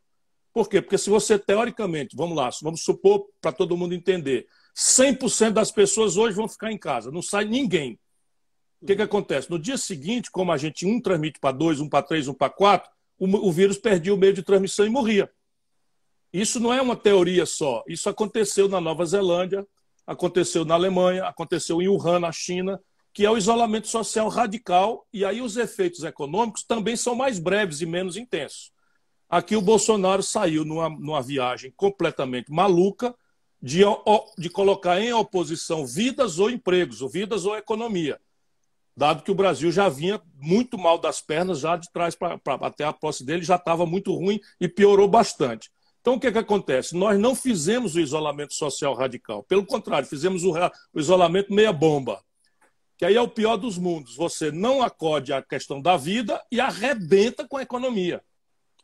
Por 0.53 0.67
quê? 0.67 0.81
Porque 0.81 0.97
se 0.97 1.09
você, 1.09 1.37
teoricamente, 1.37 2.15
vamos 2.15 2.35
lá, 2.35 2.49
vamos 2.61 2.81
supor, 2.81 3.27
para 3.39 3.51
todo 3.51 3.77
mundo 3.77 3.93
entender, 3.93 4.47
100% 4.75 5.51
das 5.51 5.71
pessoas 5.71 6.17
hoje 6.17 6.35
vão 6.35 6.47
ficar 6.47 6.71
em 6.71 6.77
casa, 6.77 7.11
não 7.11 7.21
sai 7.21 7.45
ninguém. 7.45 7.99
O 8.81 8.85
que, 8.85 8.95
que 8.95 9.01
acontece? 9.01 9.49
No 9.49 9.59
dia 9.59 9.77
seguinte, 9.77 10.31
como 10.31 10.51
a 10.51 10.57
gente 10.57 10.85
um 10.85 11.01
transmite 11.01 11.39
para 11.39 11.51
dois, 11.51 11.79
um 11.79 11.89
para 11.89 12.03
três, 12.03 12.27
um 12.27 12.33
para 12.33 12.49
quatro, 12.49 12.89
o, 13.17 13.25
o 13.47 13.51
vírus 13.51 13.77
perdia 13.77 14.13
o 14.13 14.17
meio 14.17 14.33
de 14.33 14.41
transmissão 14.41 14.85
e 14.85 14.89
morria. 14.89 15.29
Isso 16.31 16.59
não 16.59 16.71
é 16.71 16.81
uma 16.81 16.95
teoria 16.95 17.45
só. 17.45 17.83
Isso 17.87 18.07
aconteceu 18.07 18.69
na 18.69 18.79
Nova 18.79 19.05
Zelândia, 19.05 19.67
aconteceu 20.07 20.63
na 20.63 20.75
Alemanha, 20.75 21.25
aconteceu 21.25 21.81
em 21.81 21.87
Wuhan, 21.87 22.19
na 22.19 22.31
China, 22.31 22.79
que 23.19 23.25
é 23.25 23.29
o 23.29 23.37
isolamento 23.37 23.89
social 23.89 24.29
radical, 24.29 25.05
e 25.11 25.25
aí 25.25 25.41
os 25.41 25.57
efeitos 25.57 26.05
econômicos 26.05 26.63
também 26.63 26.95
são 26.95 27.15
mais 27.15 27.37
breves 27.37 27.81
e 27.81 27.85
menos 27.85 28.15
intensos. 28.15 28.71
Aqui 29.29 29.57
o 29.57 29.61
Bolsonaro 29.61 30.23
saiu 30.23 30.63
numa, 30.63 30.89
numa 30.89 31.21
viagem 31.21 31.69
completamente 31.75 32.49
maluca 32.49 33.13
de, 33.61 33.81
de 34.37 34.49
colocar 34.49 35.01
em 35.01 35.11
oposição 35.11 35.85
vidas 35.85 36.39
ou 36.39 36.49
empregos, 36.49 37.01
ou 37.01 37.09
vidas 37.09 37.43
ou 37.43 37.57
economia, 37.57 38.21
dado 38.95 39.21
que 39.21 39.31
o 39.31 39.35
Brasil 39.35 39.69
já 39.69 39.89
vinha 39.89 40.21
muito 40.35 40.77
mal 40.77 40.97
das 40.97 41.19
pernas, 41.19 41.59
já 41.59 41.75
de 41.75 41.91
trás 41.91 42.15
para 42.15 42.39
até 42.61 42.85
a 42.85 42.93
posse 42.93 43.25
dele 43.25 43.43
já 43.43 43.57
estava 43.57 43.85
muito 43.85 44.15
ruim 44.15 44.39
e 44.61 44.69
piorou 44.69 45.09
bastante. 45.09 45.69
Então, 45.99 46.13
o 46.13 46.19
que, 46.21 46.31
que 46.31 46.37
acontece? 46.37 46.95
Nós 46.95 47.19
não 47.19 47.35
fizemos 47.35 47.95
o 47.95 47.99
isolamento 47.99 48.53
social 48.53 48.93
radical. 48.93 49.43
Pelo 49.43 49.65
contrário, 49.65 50.07
fizemos 50.07 50.45
o, 50.45 50.53
o 50.93 50.99
isolamento 51.01 51.53
meia-bomba. 51.53 52.23
Que 52.99 53.05
aí 53.05 53.15
é 53.15 53.21
o 53.21 53.29
pior 53.29 53.55
dos 53.55 53.77
mundos. 53.77 54.17
Você 54.17 54.51
não 54.51 54.83
acode 54.83 55.31
à 55.31 55.41
questão 55.41 55.81
da 55.81 55.95
vida 55.95 56.43
e 56.51 56.59
arrebenta 56.59 57.47
com 57.47 57.55
a 57.55 57.61
economia. 57.61 58.21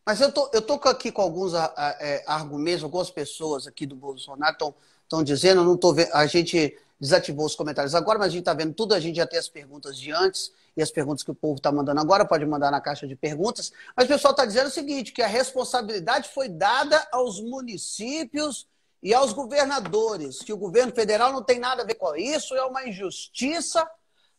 Mas 0.06 0.22
eu 0.22 0.32
tô, 0.32 0.50
eu 0.54 0.62
tô 0.62 0.76
aqui 0.88 1.12
com 1.12 1.22
alguns 1.22 1.54
é, 1.54 2.24
argumentos, 2.26 2.86
algumas 2.86 3.10
pessoas 3.10 3.68
aqui 3.68 3.86
do 3.86 3.94
Bolsonaro 3.94 4.56
estão 5.04 5.22
dizendo, 5.22 5.66
não 5.66 5.76
tô 5.76 5.94
vendo, 5.94 6.14
a 6.14 6.26
gente 6.28 6.78
desativou 6.98 7.46
os 7.46 7.56
comentários 7.56 7.94
agora, 7.94 8.18
mas 8.18 8.30
a 8.30 8.32
gente 8.32 8.40
está 8.40 8.54
vendo 8.54 8.74
tudo, 8.74 8.96
a 8.96 9.02
gente 9.02 9.18
já 9.18 9.28
tem 9.28 9.38
as 9.38 9.50
perguntas 9.50 9.98
de 10.00 10.14
antes 10.14 10.50
e 10.78 10.82
as 10.82 10.92
perguntas 10.92 11.22
que 11.22 11.32
o 11.32 11.36
povo 11.36 11.58
está 11.58 11.70
mandando 11.70 12.00
agora, 12.00 12.24
pode 12.24 12.46
mandar 12.46 12.72
na 12.72 12.80
caixa 12.80 13.06
de 13.06 13.18
perguntas. 13.18 13.74
Mas 13.98 14.06
o 14.06 14.08
pessoal 14.08 14.32
está 14.32 14.46
dizendo 14.46 14.68
o 14.68 14.72
seguinte, 14.72 15.12
que 15.12 15.22
a 15.24 15.28
responsabilidade 15.28 16.30
foi 16.30 16.48
dada 16.48 17.06
aos 17.12 17.42
municípios 17.42 18.66
e 19.04 19.14
aos 19.14 19.34
governadores, 19.34 20.40
que 20.40 20.54
o 20.54 20.58
governo 20.58 20.96
federal 20.96 21.34
não 21.34 21.44
tem 21.44 21.60
nada 21.60 21.84
a 21.84 21.86
ver 21.86 21.96
com 21.96 22.16
isso, 22.16 22.56
é 22.56 22.64
uma 22.64 22.88
injustiça 22.88 23.86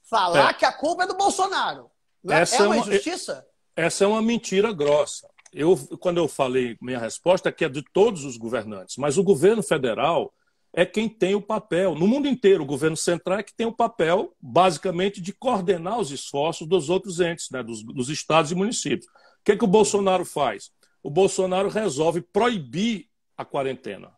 falar 0.09 0.51
é. 0.51 0.55
que 0.55 0.65
a 0.65 0.73
culpa 0.73 1.05
é 1.05 1.07
do 1.07 1.17
Bolsonaro. 1.17 1.91
É? 2.29 2.41
Essa 2.41 2.57
é 2.57 2.67
uma, 2.67 2.77
é 2.77 2.79
uma 2.79 2.89
injustiça? 2.89 3.47
Essa 3.77 4.05
é 4.05 4.07
uma 4.07 4.23
mentira 4.23 4.73
grossa. 4.73 5.29
Eu, 5.53 5.77
quando 6.01 6.19
eu 6.19 6.29
falei 6.29 6.77
minha 6.81 6.99
resposta, 6.99 7.49
é 7.49 7.53
que 7.53 7.65
é 7.65 7.69
de 7.69 7.83
todos 7.83 8.25
os 8.25 8.37
governantes, 8.37 8.97
mas 8.97 9.17
o 9.17 9.23
governo 9.23 9.63
federal 9.63 10.33
é 10.73 10.85
quem 10.85 11.09
tem 11.09 11.35
o 11.35 11.41
papel, 11.41 11.95
no 11.95 12.07
mundo 12.07 12.29
inteiro, 12.29 12.63
o 12.63 12.67
governo 12.67 12.97
central 12.97 13.39
é 13.39 13.43
que 13.43 13.55
tem 13.55 13.67
o 13.67 13.73
papel, 13.73 14.35
basicamente, 14.39 15.23
de 15.23 15.33
coordenar 15.33 15.99
os 15.99 16.11
esforços 16.11 16.69
dos 16.69 16.91
outros 16.91 17.19
entes, 17.19 17.49
né, 17.51 17.63
dos, 17.63 17.83
dos 17.83 18.11
estados 18.11 18.53
e 18.53 18.55
municípios. 18.55 19.07
O 19.07 19.11
que, 19.43 19.53
é 19.53 19.57
que 19.57 19.65
o 19.65 19.69
Bolsonaro 19.69 20.27
faz? 20.27 20.71
O 21.03 21.09
Bolsonaro 21.09 21.71
resolve 21.71 22.21
proibir 22.21 23.07
a 23.39 23.45
quarentena. 23.45 24.13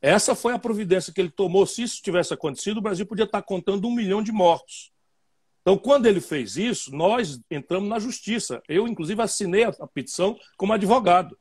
Essa 0.00 0.36
foi 0.36 0.52
a 0.52 0.58
providência 0.58 1.12
que 1.12 1.20
ele 1.20 1.30
tomou. 1.30 1.66
Se 1.66 1.82
isso 1.82 2.00
tivesse 2.00 2.32
acontecido, 2.32 2.76
o 2.78 2.82
Brasil 2.82 3.04
podia 3.04 3.24
estar 3.24 3.42
contando 3.42 3.88
um 3.88 3.94
milhão 3.94 4.22
de 4.22 4.30
mortos. 4.30 4.92
Então, 5.66 5.76
quando 5.76 6.06
ele 6.06 6.20
fez 6.20 6.56
isso, 6.56 6.94
nós 6.94 7.40
entramos 7.50 7.88
na 7.88 7.98
justiça. 7.98 8.62
Eu, 8.68 8.86
inclusive, 8.86 9.20
assinei 9.20 9.64
a 9.64 9.72
petição 9.88 10.38
como 10.56 10.72
advogado. 10.72 11.36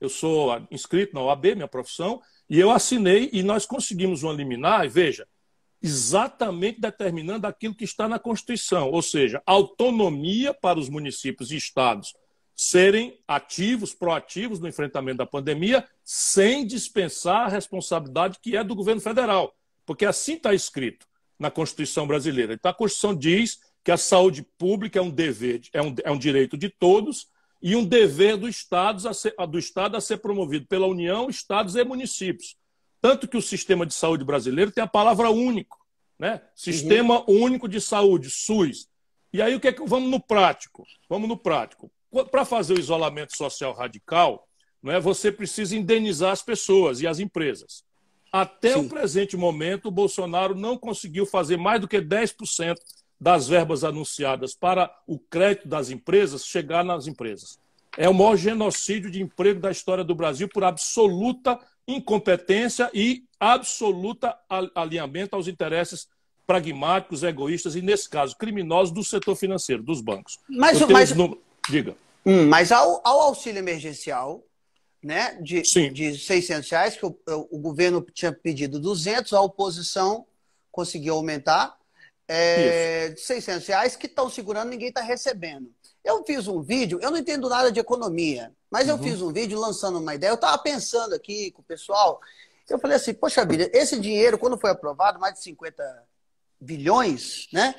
Eu 0.00 0.08
sou 0.08 0.50
inscrito 0.68 1.14
na 1.14 1.22
OAB, 1.22 1.54
minha 1.54 1.68
profissão, 1.68 2.20
e 2.50 2.58
eu 2.58 2.72
assinei 2.72 3.30
e 3.32 3.40
nós 3.40 3.64
conseguimos 3.64 4.24
uma 4.24 4.32
liminar, 4.32 4.84
e 4.84 4.88
veja, 4.88 5.28
exatamente 5.80 6.80
determinando 6.80 7.46
aquilo 7.46 7.72
que 7.72 7.84
está 7.84 8.08
na 8.08 8.18
Constituição, 8.18 8.90
ou 8.90 9.00
seja, 9.00 9.40
autonomia 9.46 10.52
para 10.52 10.76
os 10.76 10.88
municípios 10.88 11.52
e 11.52 11.56
estados 11.56 12.16
serem 12.56 13.16
ativos, 13.28 13.94
proativos 13.94 14.58
no 14.58 14.66
enfrentamento 14.66 15.18
da 15.18 15.26
pandemia, 15.26 15.88
sem 16.02 16.66
dispensar 16.66 17.46
a 17.46 17.48
responsabilidade 17.48 18.40
que 18.42 18.56
é 18.56 18.64
do 18.64 18.74
governo 18.74 19.00
federal. 19.00 19.54
Porque 19.86 20.04
assim 20.04 20.34
está 20.34 20.52
escrito 20.52 21.06
na 21.38 21.48
Constituição 21.48 22.08
brasileira. 22.08 22.54
Então, 22.54 22.68
a 22.68 22.74
Constituição 22.74 23.14
diz 23.14 23.67
que 23.84 23.90
a 23.90 23.96
saúde 23.96 24.42
pública 24.58 24.98
é 24.98 25.02
um 25.02 25.10
dever, 25.10 25.62
é 25.72 25.80
um, 25.80 25.94
é 26.04 26.10
um 26.10 26.18
direito 26.18 26.56
de 26.56 26.68
todos 26.68 27.28
e 27.60 27.74
um 27.74 27.84
dever 27.84 28.36
do 28.36 28.48
Estado, 28.48 29.08
a 29.08 29.14
ser, 29.14 29.34
do 29.48 29.58
Estado 29.58 29.96
a 29.96 30.00
ser 30.00 30.18
promovido 30.18 30.66
pela 30.66 30.86
União, 30.86 31.28
Estados 31.28 31.74
e 31.74 31.84
municípios. 31.84 32.56
Tanto 33.00 33.28
que 33.28 33.36
o 33.36 33.42
sistema 33.42 33.86
de 33.86 33.94
saúde 33.94 34.24
brasileiro 34.24 34.70
tem 34.70 34.82
a 34.82 34.88
palavra 34.88 35.30
único, 35.30 35.78
né? 36.18 36.42
Sistema 36.54 37.20
uhum. 37.28 37.44
Único 37.44 37.68
de 37.68 37.80
Saúde, 37.80 38.28
SUS. 38.30 38.88
E 39.32 39.40
aí 39.40 39.54
o 39.54 39.60
que 39.60 39.68
é 39.68 39.72
que 39.72 39.84
vamos 39.86 40.10
no 40.10 40.20
prático? 40.20 40.84
Vamos 41.08 41.28
no 41.28 41.36
prático. 41.36 41.90
Para 42.30 42.44
fazer 42.44 42.74
o 42.74 42.80
isolamento 42.80 43.36
social 43.36 43.72
radical, 43.72 44.48
não 44.82 44.92
é? 44.92 45.00
Você 45.00 45.30
precisa 45.30 45.76
indenizar 45.76 46.32
as 46.32 46.42
pessoas 46.42 47.00
e 47.00 47.06
as 47.06 47.18
empresas. 47.18 47.84
Até 48.32 48.74
Sim. 48.74 48.80
o 48.80 48.88
presente 48.88 49.36
momento, 49.36 49.86
o 49.86 49.92
Bolsonaro 49.92 50.54
não 50.54 50.76
conseguiu 50.76 51.24
fazer 51.24 51.56
mais 51.56 51.80
do 51.80 51.88
que 51.88 52.00
10% 52.00 52.76
das 53.20 53.48
verbas 53.48 53.84
anunciadas 53.84 54.54
para 54.54 54.90
o 55.06 55.18
crédito 55.18 55.66
das 55.66 55.90
empresas 55.90 56.46
chegar 56.46 56.84
nas 56.84 57.06
empresas. 57.06 57.58
É 57.96 58.08
o 58.08 58.14
maior 58.14 58.36
genocídio 58.36 59.10
de 59.10 59.20
emprego 59.20 59.60
da 59.60 59.70
história 59.70 60.04
do 60.04 60.14
Brasil 60.14 60.48
por 60.48 60.62
absoluta 60.62 61.58
incompetência 61.86 62.90
e 62.92 63.24
absoluta 63.40 64.38
alinhamento 64.74 65.34
aos 65.34 65.48
interesses 65.48 66.06
pragmáticos, 66.46 67.22
egoístas 67.22 67.74
e, 67.74 67.82
nesse 67.82 68.08
caso, 68.08 68.36
criminosos 68.36 68.94
do 68.94 69.02
setor 69.02 69.34
financeiro, 69.36 69.82
dos 69.82 70.00
bancos. 70.00 70.38
Mas, 70.48 70.80
mas, 70.80 71.12
Diga. 71.68 71.94
Hum, 72.24 72.48
mas 72.48 72.72
ao, 72.72 73.00
ao, 73.04 73.20
auxílio 73.20 73.58
emergencial 73.58 74.42
né, 75.02 75.38
de, 75.42 75.64
Sim. 75.64 75.92
de 75.92 76.16
600 76.18 76.70
reais, 76.70 76.96
que 76.96 77.04
o, 77.04 77.16
o 77.50 77.58
governo 77.58 78.04
tinha 78.12 78.32
pedido 78.32 78.80
200, 78.80 79.32
a 79.32 79.40
oposição 79.40 80.26
conseguiu 80.70 81.14
aumentar, 81.14 81.76
é, 82.28 83.08
de 83.08 83.20
600 83.20 83.66
reais 83.66 83.96
que 83.96 84.06
estão 84.06 84.28
segurando, 84.28 84.68
ninguém 84.68 84.88
está 84.88 85.00
recebendo. 85.00 85.72
Eu 86.04 86.22
fiz 86.24 86.46
um 86.46 86.60
vídeo, 86.60 86.98
eu 87.02 87.10
não 87.10 87.18
entendo 87.18 87.48
nada 87.48 87.72
de 87.72 87.80
economia, 87.80 88.52
mas 88.70 88.86
uhum. 88.86 88.96
eu 88.96 89.02
fiz 89.02 89.22
um 89.22 89.32
vídeo 89.32 89.58
lançando 89.58 89.98
uma 89.98 90.14
ideia. 90.14 90.30
Eu 90.30 90.34
estava 90.34 90.58
pensando 90.58 91.14
aqui 91.14 91.50
com 91.50 91.62
o 91.62 91.64
pessoal, 91.64 92.20
eu 92.68 92.78
falei 92.78 92.96
assim, 92.96 93.14
poxa 93.14 93.44
vida, 93.44 93.70
esse 93.72 93.98
dinheiro, 93.98 94.38
quando 94.38 94.58
foi 94.58 94.70
aprovado, 94.70 95.18
mais 95.18 95.34
de 95.34 95.42
50 95.42 95.82
bilhões, 96.60 97.46
né? 97.52 97.74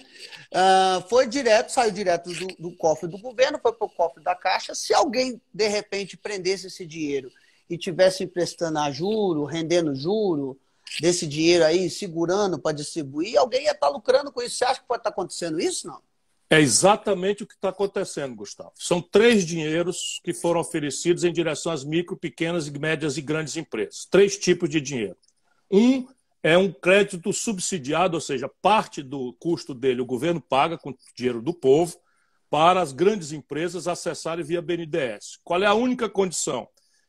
Uh, 0.52 1.08
foi 1.10 1.28
direto, 1.28 1.70
saiu 1.70 1.92
direto 1.92 2.32
do, 2.32 2.48
do 2.58 2.78
cofre 2.78 3.08
do 3.08 3.18
governo, 3.20 3.60
foi 3.62 3.74
para 3.74 3.86
o 3.86 3.90
cofre 3.90 4.24
da 4.24 4.36
Caixa. 4.36 4.74
Se 4.74 4.94
alguém, 4.94 5.40
de 5.54 5.68
repente, 5.68 6.18
prendesse 6.18 6.68
esse 6.68 6.86
dinheiro 6.86 7.30
e 7.70 7.78
tivesse 7.78 8.24
emprestando 8.24 8.80
a 8.80 8.90
juro, 8.90 9.44
rendendo 9.44 9.94
juro, 9.94 10.58
desse 11.00 11.28
dinheiro 11.28 11.66
aí, 11.66 11.90
segurando 11.90 12.60
para 12.60 12.76
distribuir, 12.76 13.38
alguém 13.38 13.64
ia 13.64 13.72
estar 13.72 13.88
tá 13.88 13.94
lucrando 13.94 14.32
com 14.32 14.42
isso. 14.42 14.56
Você 14.56 14.66
acha 14.66 14.82
que 14.82 14.88
pode 14.88 15.02
estar 15.02 15.12
tá 15.12 15.14
acontecendo 15.14 15.60
isso, 15.60 15.88
não? 15.88 16.02
É 16.52 16.60
exatamente 16.60 17.44
o 17.44 17.48
que 17.48 17.54
está 17.54 17.70
acontecendo, 17.70 18.36
Gustavo. 18.36 18.72
São 18.76 19.00
três 19.00 19.46
dinheiros 19.46 20.20
que 20.24 20.34
foram 20.34 20.60
oferecidos 20.60 21.24
em 21.24 21.32
direção 21.32 21.72
às 21.72 21.84
micro, 21.84 22.18
pequenas, 22.18 22.68
médias 22.68 23.18
e 23.18 23.22
grandes 23.22 23.56
empresas. 23.56 24.08
Três 24.10 24.36
tipos 24.36 24.68
de 24.68 24.82
dinheiro. 24.82 25.16
Um 25.70 26.08
é 26.42 26.58
um 26.58 26.72
crédito 26.72 27.32
subsidiado, 27.32 28.16
ou 28.16 28.22
seja, 28.22 28.50
parte 28.62 29.04
do 29.04 29.34
custo 29.34 29.76
dele 29.76 30.02
o 30.02 30.06
governo 30.06 30.42
paga 30.42 30.78
com 30.78 30.96
dinheiro 31.16 31.42
do 31.42 31.54
povo 31.54 32.00
para 32.50 32.82
as 32.82 32.92
grandes 32.92 33.32
empresas 33.32 33.88
acessarem 33.88 34.44
via 34.44 34.62
BNDES. 34.62 35.40
Qual 35.44 35.62
é 35.62 35.68
a 35.68 35.74
única 35.76 36.10
condição? 36.10 36.68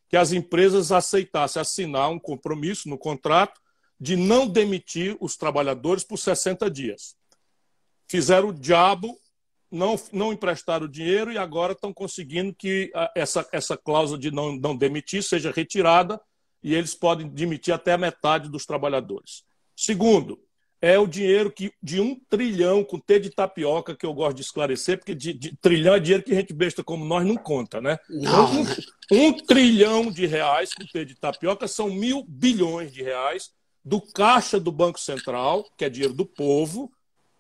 Que 0.09 0.19
as 0.19 0.33
empresas 0.33 0.93
aceitassem 0.93 1.63
assinar 1.63 2.11
um 2.11 2.19
compromisso 2.19 2.91
no 2.91 2.99
contrato 2.99 3.59
de 4.01 4.17
não 4.17 4.47
demitir 4.47 5.17
os 5.21 5.37
trabalhadores 5.37 6.03
por 6.03 6.17
60 6.17 6.71
dias. 6.71 7.15
Fizeram 8.09 8.49
o 8.49 8.55
diabo, 8.55 9.17
não, 9.71 10.01
não 10.11 10.33
emprestaram 10.33 10.87
o 10.87 10.91
dinheiro 10.91 11.31
e 11.31 11.39
agora 11.39 11.75
estão 11.75 11.93
conseguindo 11.93 12.55
que 12.55 12.91
ah, 12.95 13.13
essa, 13.15 13.47
essa 13.53 13.77
cláusula 13.77 14.19
de 14.19 14.31
não, 14.31 14.57
não 14.57 14.75
demitir 14.75 15.23
seja 15.23 15.53
retirada 15.53 16.21
e 16.63 16.75
eles 16.75 16.95
podem 16.95 17.29
demitir 17.29 17.75
até 17.75 17.93
a 17.93 17.99
metade 17.99 18.49
dos 18.49 18.65
trabalhadores. 18.65 19.45
Segundo, 19.77 20.41
é 20.83 20.99
o 20.99 21.07
dinheiro 21.07 21.53
que, 21.53 21.73
de 21.83 22.01
um 22.01 22.19
trilhão 22.29 22.83
com 22.83 22.99
T 22.99 23.21
de 23.21 23.31
tapioca, 23.31 23.95
que 23.95 24.07
eu 24.07 24.15
gosto 24.15 24.37
de 24.37 24.43
esclarecer, 24.43 24.97
porque 24.97 25.15
de, 25.15 25.35
de 25.35 25.57
trilhão 25.59 25.95
é 25.95 26.01
dinheiro 26.01 26.25
que 26.25 26.33
a 26.33 26.37
gente 26.37 26.55
besta 26.55 26.83
como 26.83 27.05
nós 27.05 27.27
não 27.27 27.37
conta, 27.37 27.81
né? 27.83 27.99
Não. 28.09 28.63
Um, 28.63 28.67
um, 29.13 29.33
trilhão 29.33 30.11
de 30.11 30.27
reais 30.27 30.73
com 30.73 30.87
T 30.87 31.05
de 31.05 31.15
tapioca 31.15 31.69
são 31.69 31.91
mil 31.91 32.25
bilhões 32.27 32.93
de 32.93 33.03
reais 33.03 33.51
do 33.85 34.01
caixa 34.01 34.61
do 34.61 34.71
Banco 34.71 35.01
Central, 35.01 35.67
que 35.77 35.85
é 35.85 35.89
dinheiro 35.89 36.15
do 36.15 36.27
povo, 36.27 36.93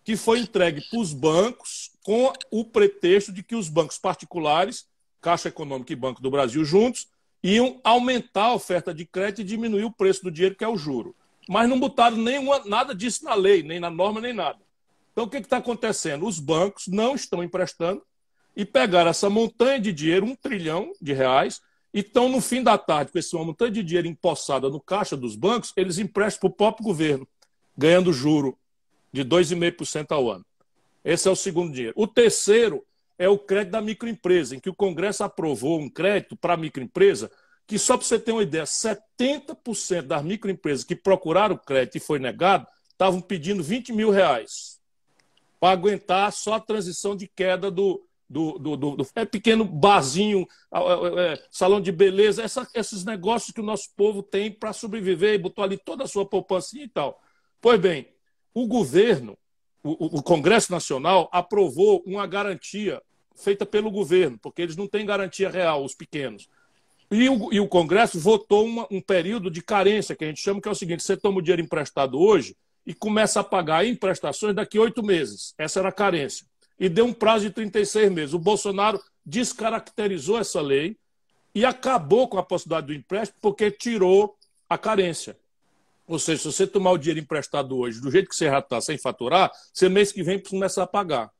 que 0.04 0.16
foi 0.16 0.40
entregue 0.40 0.80
para 0.88 0.98
os 0.98 1.12
bancos 1.12 1.90
com 2.02 2.32
o 2.50 2.64
pretexto 2.64 3.32
de 3.32 3.42
que 3.42 3.54
os 3.54 3.68
bancos 3.68 3.98
particulares, 3.98 4.86
Caixa 5.20 5.48
Econômica 5.48 5.92
e 5.92 5.96
Banco 5.96 6.22
do 6.22 6.30
Brasil 6.30 6.64
juntos, 6.64 7.08
iam 7.42 7.80
aumentar 7.84 8.44
a 8.44 8.54
oferta 8.54 8.92
de 8.92 9.04
crédito 9.04 9.42
e 9.42 9.44
diminuir 9.44 9.84
o 9.84 9.92
preço 9.92 10.22
do 10.22 10.30
dinheiro, 10.30 10.54
que 10.54 10.64
é 10.64 10.68
o 10.68 10.76
juro. 10.76 11.14
Mas 11.48 11.68
não 11.68 11.78
botaram 11.78 12.16
nenhuma, 12.16 12.62
nada 12.64 12.94
disso 12.94 13.24
na 13.24 13.34
lei, 13.34 13.62
nem 13.62 13.80
na 13.80 13.90
norma, 13.90 14.20
nem 14.20 14.32
nada. 14.32 14.58
Então, 15.12 15.24
o 15.24 15.28
que 15.28 15.38
está 15.38 15.58
acontecendo? 15.58 16.26
Os 16.26 16.38
bancos 16.38 16.86
não 16.86 17.14
estão 17.14 17.42
emprestando 17.42 18.02
e 18.56 18.64
pegaram 18.64 19.10
essa 19.10 19.28
montanha 19.28 19.80
de 19.80 19.92
dinheiro, 19.92 20.26
um 20.26 20.34
trilhão 20.34 20.92
de 21.00 21.12
reais, 21.12 21.60
e 21.92 22.00
estão, 22.00 22.28
no 22.28 22.40
fim 22.40 22.62
da 22.62 22.78
tarde, 22.78 23.10
com 23.10 23.18
essa 23.18 23.36
montanha 23.38 23.70
de 23.70 23.82
dinheiro 23.82 24.06
empossada 24.06 24.68
no 24.68 24.80
caixa 24.80 25.16
dos 25.16 25.34
bancos, 25.34 25.72
eles 25.76 25.98
emprestam 25.98 26.40
para 26.40 26.54
o 26.54 26.56
próprio 26.56 26.84
governo, 26.84 27.26
ganhando 27.76 28.12
juro 28.12 28.56
de 29.12 29.24
2,5% 29.24 30.12
ao 30.12 30.30
ano. 30.30 30.46
Esse 31.04 31.26
é 31.26 31.30
o 31.30 31.36
segundo 31.36 31.72
dinheiro. 31.72 31.94
O 31.96 32.06
terceiro 32.06 32.84
é 33.18 33.28
o 33.28 33.38
crédito 33.38 33.72
da 33.72 33.80
microempresa, 33.80 34.54
em 34.54 34.60
que 34.60 34.70
o 34.70 34.74
Congresso 34.74 35.24
aprovou 35.24 35.80
um 35.80 35.88
crédito 35.88 36.36
para 36.36 36.54
a 36.54 36.56
microempresa 36.56 37.30
que, 37.66 37.78
só 37.78 37.96
para 37.96 38.06
você 38.06 38.18
ter 38.18 38.32
uma 38.32 38.42
ideia, 38.42 38.64
70% 38.64 40.02
das 40.02 40.24
microempresas 40.24 40.84
que 40.84 40.96
procuraram 40.96 41.56
crédito 41.56 41.96
e 41.96 42.00
foi 42.00 42.18
negado 42.18 42.66
estavam 42.90 43.20
pedindo 43.20 43.62
20 43.62 43.92
mil 43.92 44.10
reais 44.10 44.80
para 45.60 45.72
aguentar 45.72 46.32
só 46.32 46.54
a 46.54 46.60
transição 46.60 47.14
de 47.14 47.28
queda 47.28 47.70
do, 47.70 48.04
do, 48.30 48.56
do, 48.60 48.76
do, 48.76 49.06
é 49.16 49.24
pequeno 49.24 49.64
barzinho, 49.64 50.46
é, 50.72 51.42
salão 51.50 51.80
de 51.80 51.90
beleza, 51.90 52.44
essa, 52.44 52.66
esses 52.72 53.04
negócios 53.04 53.50
que 53.50 53.60
o 53.60 53.64
nosso 53.64 53.90
povo 53.96 54.22
tem 54.22 54.52
para 54.52 54.72
sobreviver 54.72 55.34
e 55.34 55.38
botou 55.38 55.64
ali 55.64 55.76
toda 55.76 56.04
a 56.04 56.06
sua 56.06 56.24
poupança 56.24 56.78
e 56.78 56.86
tal. 56.86 57.20
Pois 57.60 57.80
bem, 57.80 58.06
o 58.54 58.68
governo, 58.68 59.36
o, 59.82 60.18
o 60.18 60.22
Congresso 60.22 60.70
Nacional, 60.70 61.28
aprovou 61.32 62.04
uma 62.06 62.24
garantia 62.24 63.02
feita 63.34 63.66
pelo 63.66 63.90
governo, 63.90 64.38
porque 64.40 64.62
eles 64.62 64.76
não 64.76 64.86
têm 64.86 65.04
garantia 65.04 65.50
real, 65.50 65.84
os 65.84 65.94
pequenos. 65.94 66.48
E 67.10 67.28
o, 67.28 67.52
e 67.52 67.58
o 67.58 67.66
Congresso 67.66 68.20
votou 68.20 68.64
uma, 68.64 68.86
um 68.92 69.00
período 69.00 69.50
de 69.50 69.60
carência, 69.60 70.14
que 70.14 70.24
a 70.24 70.28
gente 70.28 70.40
chama 70.40 70.60
que 70.60 70.68
é 70.68 70.70
o 70.70 70.74
seguinte: 70.76 71.02
você 71.02 71.16
toma 71.16 71.38
o 71.38 71.42
dinheiro 71.42 71.62
emprestado 71.62 72.16
hoje 72.16 72.56
e 72.86 72.94
começa 72.94 73.40
a 73.40 73.44
pagar 73.44 73.84
em 73.84 73.96
prestações 73.96 74.54
daqui 74.54 74.78
a 74.78 74.82
oito 74.82 75.02
meses. 75.02 75.52
Essa 75.58 75.80
era 75.80 75.88
a 75.88 75.92
carência. 75.92 76.46
E 76.80 76.88
deu 76.88 77.04
um 77.04 77.12
prazo 77.12 77.44
de 77.44 77.50
36 77.50 78.10
meses. 78.10 78.34
O 78.34 78.38
Bolsonaro 78.38 78.98
descaracterizou 79.24 80.38
essa 80.38 80.62
lei 80.62 80.96
e 81.54 81.64
acabou 81.64 82.26
com 82.26 82.38
a 82.38 82.42
possibilidade 82.42 82.86
do 82.86 82.94
empréstimo 82.94 83.38
porque 83.42 83.70
tirou 83.70 84.34
a 84.68 84.78
carência. 84.78 85.36
Ou 86.06 86.18
seja, 86.18 86.42
se 86.42 86.52
você 86.52 86.66
tomar 86.66 86.92
o 86.92 86.98
dinheiro 86.98 87.20
emprestado 87.20 87.76
hoje, 87.76 88.00
do 88.00 88.10
jeito 88.10 88.28
que 88.28 88.34
você 88.34 88.46
já 88.46 88.58
está 88.58 88.80
sem 88.80 88.96
faturar, 88.96 89.52
você 89.72 89.88
mês 89.88 90.10
que 90.10 90.22
vem 90.22 90.40
começa 90.40 90.82
a 90.82 90.86
pagar. 90.86 91.30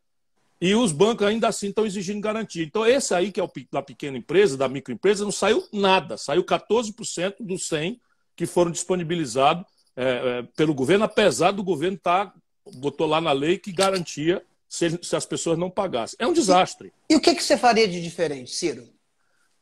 E 0.60 0.74
os 0.74 0.92
bancos 0.92 1.26
ainda 1.26 1.48
assim 1.48 1.70
estão 1.70 1.86
exigindo 1.86 2.20
garantia. 2.20 2.62
Então, 2.62 2.86
esse 2.86 3.14
aí, 3.14 3.32
que 3.32 3.40
é 3.40 3.42
o 3.42 3.50
da 3.72 3.82
pequena 3.82 4.18
empresa, 4.18 4.58
da 4.58 4.68
microempresa, 4.68 5.24
não 5.24 5.32
saiu 5.32 5.66
nada. 5.72 6.18
Saiu 6.18 6.44
14% 6.44 7.36
dos 7.40 7.66
100 7.66 7.98
que 8.36 8.44
foram 8.44 8.70
disponibilizados 8.70 9.64
é, 9.96 10.04
é, 10.04 10.42
pelo 10.54 10.74
governo, 10.74 11.04
apesar 11.04 11.50
do 11.50 11.62
governo 11.62 11.96
estar, 11.96 12.26
tá, 12.26 12.34
botou 12.74 13.06
lá 13.06 13.20
na 13.20 13.32
lei 13.32 13.58
que 13.58 13.72
garantia 13.72 14.42
se, 14.70 15.00
se, 15.02 15.16
as 15.16 15.26
pessoas 15.26 15.58
não 15.58 15.68
pagassem. 15.68 16.16
É 16.20 16.26
um 16.26 16.32
desastre. 16.32 16.92
E, 17.08 17.14
e 17.14 17.16
o 17.16 17.20
que, 17.20 17.34
que 17.34 17.42
você 17.42 17.58
faria 17.58 17.88
de 17.88 18.00
diferente, 18.00 18.52
Ciro? 18.52 18.88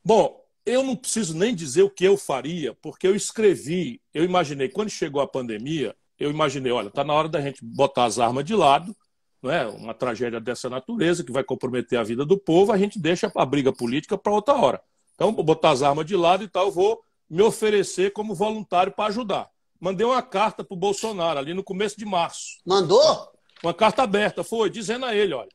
Bom, 0.05 0.45
eu 0.67 0.83
não 0.83 0.95
preciso 0.95 1.35
nem 1.35 1.55
dizer 1.55 1.83
o 1.83 1.91
que 1.91 2.05
eu 2.05 2.19
faria, 2.19 2.75
porque 2.75 3.07
eu 3.07 3.17
escrevi, 3.17 4.03
eu 4.13 4.23
imaginei, 4.23 4.69
quando 4.69 4.91
chegou 4.91 5.23
a 5.23 5.27
pandemia, 5.27 5.97
eu 6.19 6.31
imaginei, 6.31 6.71
olha, 6.71 6.89
está 6.89 7.03
na 7.03 7.15
hora 7.15 7.29
da 7.29 7.41
gente 7.41 7.65
botar 7.65 8.05
as 8.05 8.19
armas 8.19 8.45
de 8.45 8.55
lado, 8.55 8.95
não 9.43 9.51
é? 9.51 9.67
uma 9.67 9.95
tragédia 9.95 10.41
dessa 10.41 10.69
natureza 10.69 11.25
que 11.25 11.33
vai 11.33 11.43
comprometer 11.43 11.99
a 11.99 12.03
vida 12.03 12.27
do 12.27 12.37
povo, 12.37 12.71
a 12.71 12.77
gente 12.77 12.99
deixa 12.99 13.33
a 13.35 13.47
briga 13.47 13.73
política 13.73 14.19
para 14.19 14.33
outra 14.33 14.55
hora. 14.57 14.83
Então, 15.15 15.33
vou 15.33 15.43
botar 15.43 15.71
as 15.71 15.83
armas 15.83 16.05
de 16.05 16.17
lado 16.17 16.45
e 16.45 16.49
tal, 16.49 16.67
eu 16.67 16.73
vou 16.73 17.01
me 17.31 17.41
oferecer 17.41 18.13
como 18.13 18.35
voluntário 18.35 18.93
para 18.93 19.07
ajudar. 19.07 19.49
Mandei 19.81 20.05
uma 20.05 20.21
carta 20.23 20.63
para 20.63 20.75
o 20.75 20.79
Bolsonaro 20.79 21.39
ali 21.39 21.55
no 21.55 21.65
começo 21.65 21.97
de 21.97 22.05
março. 22.05 22.59
Mandou? 22.67 23.38
Uma 23.63 23.75
carta 23.75 24.03
aberta, 24.03 24.45
foi, 24.45 24.71
dizendo 24.71 25.05
a 25.05 25.15
ele, 25.15 25.35
olha, 25.35 25.49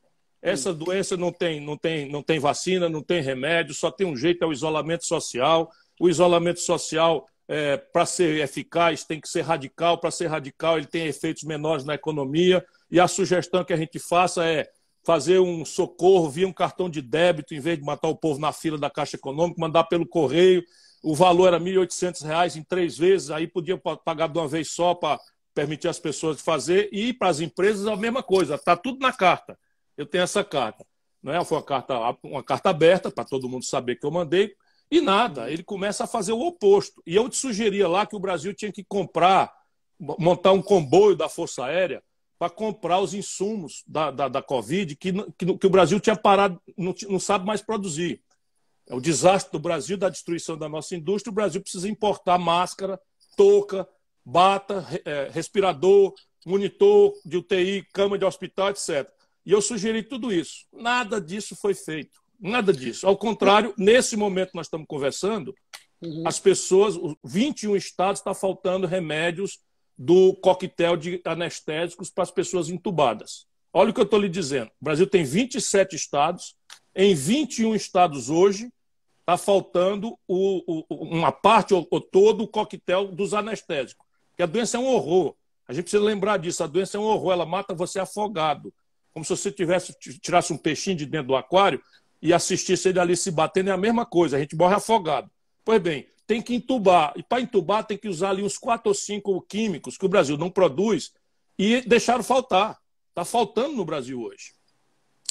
essa 0.44 0.74
doença 0.74 1.16
não 1.16 1.32
tem, 1.32 1.58
não 1.58 1.74
tem, 1.76 2.06
não 2.10 2.22
tem 2.22 2.38
vacina, 2.38 2.86
não 2.86 3.02
tem 3.02 3.22
remédio, 3.22 3.74
só 3.74 3.90
tem 3.90 4.06
um 4.06 4.14
jeito, 4.14 4.44
é 4.44 4.46
o 4.46 4.52
isolamento 4.52 5.06
social. 5.06 5.70
O 5.98 6.06
isolamento 6.06 6.60
social, 6.60 7.26
é, 7.48 7.78
para 7.78 8.04
ser 8.04 8.42
eficaz, 8.42 9.04
tem 9.04 9.18
que 9.18 9.28
ser 9.28 9.40
radical. 9.40 9.96
Para 9.96 10.10
ser 10.10 10.26
radical, 10.26 10.76
ele 10.76 10.86
tem 10.86 11.06
efeitos 11.06 11.44
menores 11.44 11.82
na 11.82 11.94
economia. 11.94 12.62
E 12.90 13.00
a 13.00 13.08
sugestão 13.08 13.64
que 13.64 13.72
a 13.72 13.76
gente 13.76 13.98
faça 13.98 14.44
é 14.44 14.68
fazer 15.02 15.38
um 15.38 15.64
socorro 15.64 16.28
via 16.28 16.46
um 16.46 16.52
cartão 16.52 16.90
de 16.90 17.00
débito, 17.00 17.54
em 17.54 17.60
vez 17.60 17.78
de 17.78 17.84
matar 17.84 18.08
o 18.08 18.16
povo 18.16 18.38
na 18.38 18.52
fila 18.52 18.76
da 18.76 18.90
Caixa 18.90 19.16
Econômica, 19.16 19.58
mandar 19.58 19.84
pelo 19.84 20.06
correio. 20.06 20.62
O 21.02 21.14
valor 21.14 21.48
era 21.48 21.58
R$ 21.58 21.64
1.800 21.64 22.56
em 22.56 22.62
três 22.62 22.98
vezes, 22.98 23.30
aí 23.30 23.46
podia 23.46 23.78
pagar 23.78 24.28
de 24.28 24.38
uma 24.38 24.48
vez 24.48 24.70
só 24.70 24.94
para 24.94 25.18
permitir 25.54 25.88
as 25.88 25.98
pessoas 25.98 26.40
fazer. 26.40 26.88
E 26.92 27.12
para 27.12 27.28
as 27.28 27.40
empresas 27.40 27.86
a 27.86 27.96
mesma 27.96 28.22
coisa, 28.22 28.56
está 28.56 28.76
tudo 28.76 28.98
na 28.98 29.12
carta. 29.12 29.58
Eu 29.96 30.04
tenho 30.04 30.24
essa 30.24 30.42
carta. 30.42 30.84
Não 31.22 31.32
é? 31.32 31.42
Foi 31.44 31.56
uma 31.56 31.64
carta, 31.64 32.18
uma 32.22 32.42
carta 32.42 32.70
aberta 32.70 33.10
para 33.10 33.24
todo 33.24 33.48
mundo 33.48 33.64
saber 33.64 33.96
que 33.96 34.04
eu 34.04 34.10
mandei. 34.10 34.54
E 34.90 35.00
nada, 35.00 35.50
ele 35.50 35.62
começa 35.62 36.04
a 36.04 36.06
fazer 36.06 36.32
o 36.32 36.40
oposto. 36.40 37.02
E 37.06 37.16
eu 37.16 37.28
te 37.28 37.36
sugeria 37.36 37.88
lá 37.88 38.04
que 38.04 38.16
o 38.16 38.20
Brasil 38.20 38.52
tinha 38.52 38.70
que 38.70 38.84
comprar, 38.84 39.52
montar 39.98 40.52
um 40.52 40.60
comboio 40.60 41.16
da 41.16 41.28
Força 41.28 41.64
Aérea 41.64 42.02
para 42.38 42.50
comprar 42.50 43.00
os 43.00 43.14
insumos 43.14 43.82
da, 43.86 44.10
da, 44.10 44.28
da 44.28 44.42
Covid 44.42 44.96
que, 44.96 45.12
que, 45.38 45.58
que, 45.58 45.66
o 45.66 45.70
Brasil 45.70 45.98
tinha 46.00 46.16
parado, 46.16 46.60
não, 46.76 46.94
não 47.08 47.18
sabe 47.18 47.46
mais 47.46 47.62
produzir. 47.62 48.22
É 48.86 48.94
o 48.94 49.00
desastre 49.00 49.50
do 49.52 49.58
Brasil, 49.58 49.96
da 49.96 50.10
destruição 50.10 50.58
da 50.58 50.68
nossa 50.68 50.94
indústria. 50.94 51.30
O 51.30 51.34
Brasil 51.34 51.60
precisa 51.62 51.88
importar 51.88 52.36
máscara, 52.36 53.00
touca, 53.36 53.88
bata, 54.24 54.86
é, 55.04 55.28
respirador, 55.32 56.14
monitor 56.46 57.12
de 57.24 57.36
UTI, 57.36 57.86
cama 57.92 58.18
de 58.18 58.24
hospital, 58.24 58.70
etc. 58.70 59.08
E 59.44 59.52
eu 59.52 59.60
sugeri 59.60 60.02
tudo 60.02 60.32
isso. 60.32 60.66
Nada 60.72 61.20
disso 61.20 61.54
foi 61.54 61.74
feito. 61.74 62.18
Nada 62.40 62.72
disso. 62.72 63.06
Ao 63.06 63.16
contrário, 63.16 63.74
nesse 63.76 64.16
momento 64.16 64.50
que 64.50 64.56
nós 64.56 64.66
estamos 64.66 64.86
conversando, 64.86 65.54
uhum. 66.02 66.24
as 66.26 66.38
pessoas, 66.38 66.94
21 67.24 67.76
estados, 67.76 68.20
está 68.20 68.34
faltando 68.34 68.86
remédios 68.86 69.60
do 69.96 70.34
coquetel 70.36 70.96
de 70.96 71.20
anestésicos 71.24 72.10
para 72.10 72.24
as 72.24 72.30
pessoas 72.30 72.68
entubadas. 72.68 73.46
Olha 73.72 73.90
o 73.90 73.94
que 73.94 74.00
eu 74.00 74.04
estou 74.04 74.20
lhe 74.20 74.28
dizendo. 74.28 74.68
O 74.80 74.84
Brasil 74.84 75.06
tem 75.06 75.24
27 75.24 75.96
estados. 75.96 76.54
Em 76.94 77.14
21 77.14 77.74
estados 77.74 78.30
hoje, 78.30 78.70
está 79.20 79.36
faltando 79.36 80.18
o, 80.28 80.84
o, 80.88 81.04
uma 81.06 81.32
parte 81.32 81.74
ou, 81.74 81.86
ou, 81.90 82.00
todo 82.00 82.44
o 82.44 82.48
coquetel 82.48 83.08
dos 83.08 83.34
anestésicos. 83.34 84.06
Porque 84.34 84.42
a 84.42 84.46
doença 84.46 84.76
é 84.76 84.80
um 84.80 84.86
horror. 84.86 85.34
A 85.66 85.72
gente 85.72 85.84
precisa 85.84 86.02
lembrar 86.02 86.38
disso. 86.38 86.62
A 86.64 86.66
doença 86.66 86.96
é 86.96 87.00
um 87.00 87.04
horror. 87.04 87.32
Ela 87.32 87.46
mata 87.46 87.72
você 87.72 88.00
afogado. 88.00 88.74
Como 89.12 89.24
se 89.24 89.30
você 89.30 89.50
tivesse, 89.50 89.94
tirasse 90.20 90.52
um 90.52 90.58
peixinho 90.58 90.96
de 90.96 91.06
dentro 91.06 91.28
do 91.28 91.36
aquário 91.36 91.80
e 92.20 92.32
assistisse 92.32 92.88
ele 92.88 92.98
ali 92.98 93.16
se 93.16 93.30
batendo. 93.30 93.70
É 93.70 93.72
a 93.72 93.76
mesma 93.76 94.04
coisa. 94.04 94.36
A 94.36 94.40
gente 94.40 94.56
morre 94.56 94.74
afogado. 94.74 95.30
Pois 95.64 95.80
bem, 95.80 96.06
tem 96.26 96.42
que 96.42 96.52
entubar. 96.52 97.12
E 97.16 97.22
para 97.22 97.40
entubar 97.40 97.84
tem 97.84 97.96
que 97.96 98.08
usar 98.08 98.30
ali 98.30 98.42
uns 98.42 98.58
quatro 98.58 98.88
ou 98.88 98.94
cinco 98.94 99.40
químicos 99.42 99.96
que 99.96 100.04
o 100.04 100.08
Brasil 100.08 100.36
não 100.36 100.50
produz 100.50 101.12
e 101.56 101.80
deixaram 101.82 102.24
faltar. 102.24 102.76
Está 103.10 103.24
faltando 103.24 103.76
no 103.76 103.84
Brasil 103.84 104.20
hoje. 104.20 104.52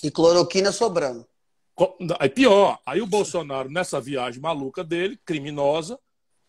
E 0.02 0.10
cloroquina 0.10 0.72
sobrando. 0.72 1.28
Aí 2.20 2.30
pior. 2.30 2.80
Aí 2.86 3.02
o 3.02 3.08
Bolsonaro, 3.08 3.70
nessa 3.70 4.00
viagem 4.00 4.42
maluca 4.42 4.82
dele, 4.82 5.20
criminosa, 5.26 6.00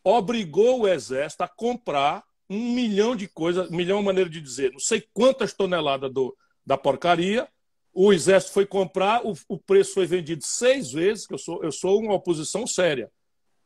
obrigou 0.05 0.83
o 0.83 0.89
Exército 0.89 1.43
a 1.43 1.49
comprar 1.49 2.23
um 2.49 2.75
milhão 2.75 3.17
de 3.17 3.27
coisas, 3.29 3.71
um 3.71 3.77
milhão 3.77 3.99
é 3.99 4.03
maneira 4.03 4.29
de 4.29 4.41
dizer, 4.41 4.73
não 4.73 4.79
sei 4.79 5.07
quantas 5.13 5.53
toneladas 5.53 6.13
do, 6.13 6.37
da 6.65 6.77
porcaria. 6.77 7.49
O 7.93 8.13
Exército 8.13 8.53
foi 8.53 8.67
comprar, 8.67 9.25
o, 9.25 9.35
o 9.49 9.59
preço 9.59 9.95
foi 9.95 10.07
vendido 10.07 10.45
seis 10.45 10.91
vezes, 10.93 11.27
que 11.27 11.35
eu 11.35 11.39
sou, 11.39 11.63
eu 11.63 11.71
sou 11.71 12.01
uma 12.01 12.15
oposição 12.15 12.67
séria. 12.67 13.11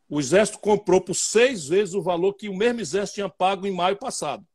O 0.08 0.20
Exército 0.20 0.58
comprou 0.58 1.00
por 1.00 1.14
seis 1.14 1.66
vezes 1.66 1.94
o 1.94 2.02
valor 2.02 2.34
que 2.34 2.48
o 2.48 2.56
mesmo 2.56 2.80
Exército 2.80 3.16
tinha 3.16 3.28
pago 3.28 3.66
em 3.66 3.72
maio 3.72 3.96
passado, 3.96 4.46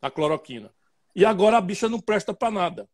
a 0.00 0.10
cloroquina. 0.10 0.72
E 1.14 1.24
agora 1.24 1.56
a 1.56 1.60
bicha 1.60 1.88
não 1.88 2.00
presta 2.00 2.32
para 2.32 2.50
nada. 2.50 2.88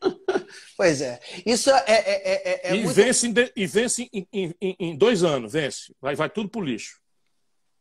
Pois 0.76 1.00
é. 1.00 1.20
Isso 1.46 1.70
é. 1.70 1.84
é, 1.86 1.94
é, 1.94 2.32
é, 2.32 2.70
é 2.70 2.76
e, 2.76 2.82
muito... 2.82 2.94
vence 2.94 3.26
em, 3.28 3.34
e 3.54 3.66
vence 3.66 4.10
em, 4.12 4.26
em, 4.32 4.76
em, 4.80 4.96
dois 4.96 5.22
anos, 5.22 5.52
vence. 5.52 5.94
Vai, 6.00 6.16
vai 6.16 6.28
tudo 6.28 6.48
para 6.48 6.60
o 6.60 6.64
lixo. 6.64 7.00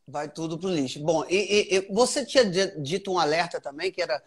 Vai 0.07 0.29
tudo 0.29 0.57
para 0.57 0.69
o 0.69 0.73
lixo. 0.73 0.99
Bom, 0.99 1.25
e, 1.29 1.77
e, 1.77 1.93
você 1.93 2.25
tinha 2.25 2.43
dito 2.77 3.11
um 3.11 3.17
alerta 3.17 3.59
também, 3.61 3.91
que 3.91 4.01
era 4.01 4.21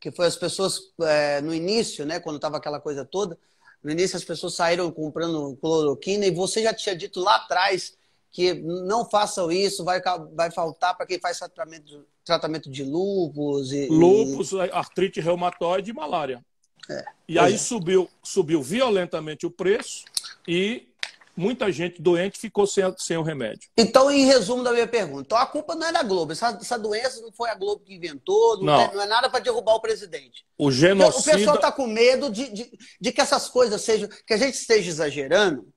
que 0.00 0.12
foi 0.12 0.26
as 0.26 0.36
pessoas 0.36 0.92
é, 1.02 1.40
no 1.40 1.52
início, 1.52 2.06
né, 2.06 2.20
quando 2.20 2.36
estava 2.36 2.56
aquela 2.56 2.78
coisa 2.78 3.04
toda, 3.04 3.36
no 3.82 3.90
início 3.90 4.16
as 4.16 4.24
pessoas 4.24 4.54
saíram 4.54 4.90
comprando 4.90 5.56
cloroquina 5.60 6.24
e 6.26 6.30
você 6.30 6.62
já 6.62 6.72
tinha 6.72 6.94
dito 6.94 7.20
lá 7.20 7.36
atrás 7.36 7.96
que 8.30 8.54
não 8.54 9.08
façam 9.08 9.50
isso, 9.50 9.84
vai, 9.84 10.00
vai 10.34 10.50
faltar 10.50 10.96
para 10.96 11.06
quem 11.06 11.18
faz 11.18 11.38
tratamento, 11.38 12.06
tratamento 12.24 12.70
de 12.70 12.84
lúpus. 12.84 13.72
E, 13.72 13.88
lúpus, 13.88 14.52
e... 14.52 14.60
artrite 14.70 15.20
reumatoide 15.20 15.90
e 15.90 15.94
malária. 15.94 16.44
É, 16.90 17.04
e 17.28 17.38
aí 17.38 17.54
é. 17.54 17.58
subiu, 17.58 18.08
subiu 18.22 18.62
violentamente 18.62 19.46
o 19.46 19.50
preço 19.50 20.04
e 20.46 20.88
muita 21.38 21.70
gente 21.70 22.02
doente 22.02 22.38
ficou 22.38 22.66
sem, 22.66 22.84
sem 22.98 23.16
o 23.16 23.22
remédio. 23.22 23.70
Então, 23.76 24.10
em 24.10 24.26
resumo 24.26 24.62
da 24.62 24.72
minha 24.72 24.88
pergunta, 24.88 25.22
então 25.22 25.38
a 25.38 25.46
culpa 25.46 25.74
não 25.74 25.86
é 25.86 25.92
da 25.92 26.02
Globo. 26.02 26.32
Essa, 26.32 26.48
essa 26.60 26.78
doença 26.78 27.20
não 27.20 27.32
foi 27.32 27.48
a 27.48 27.54
Globo 27.54 27.84
que 27.84 27.94
inventou, 27.94 28.58
não, 28.58 28.64
não. 28.64 28.86
Tem, 28.88 28.96
não 28.96 29.02
é 29.04 29.06
nada 29.06 29.30
para 29.30 29.40
derrubar 29.40 29.74
o 29.74 29.80
presidente. 29.80 30.44
O 30.58 30.70
genocídio. 30.70 31.32
O 31.32 31.36
pessoal 31.36 31.56
está 31.56 31.70
com 31.70 31.86
medo 31.86 32.28
de, 32.30 32.48
de, 32.50 32.78
de, 33.00 33.12
que 33.12 33.20
essas 33.20 33.48
coisas 33.48 33.80
sejam. 33.80 34.08
que 34.26 34.34
a 34.34 34.36
gente 34.36 34.54
esteja 34.54 34.90
exagerando 34.90 35.68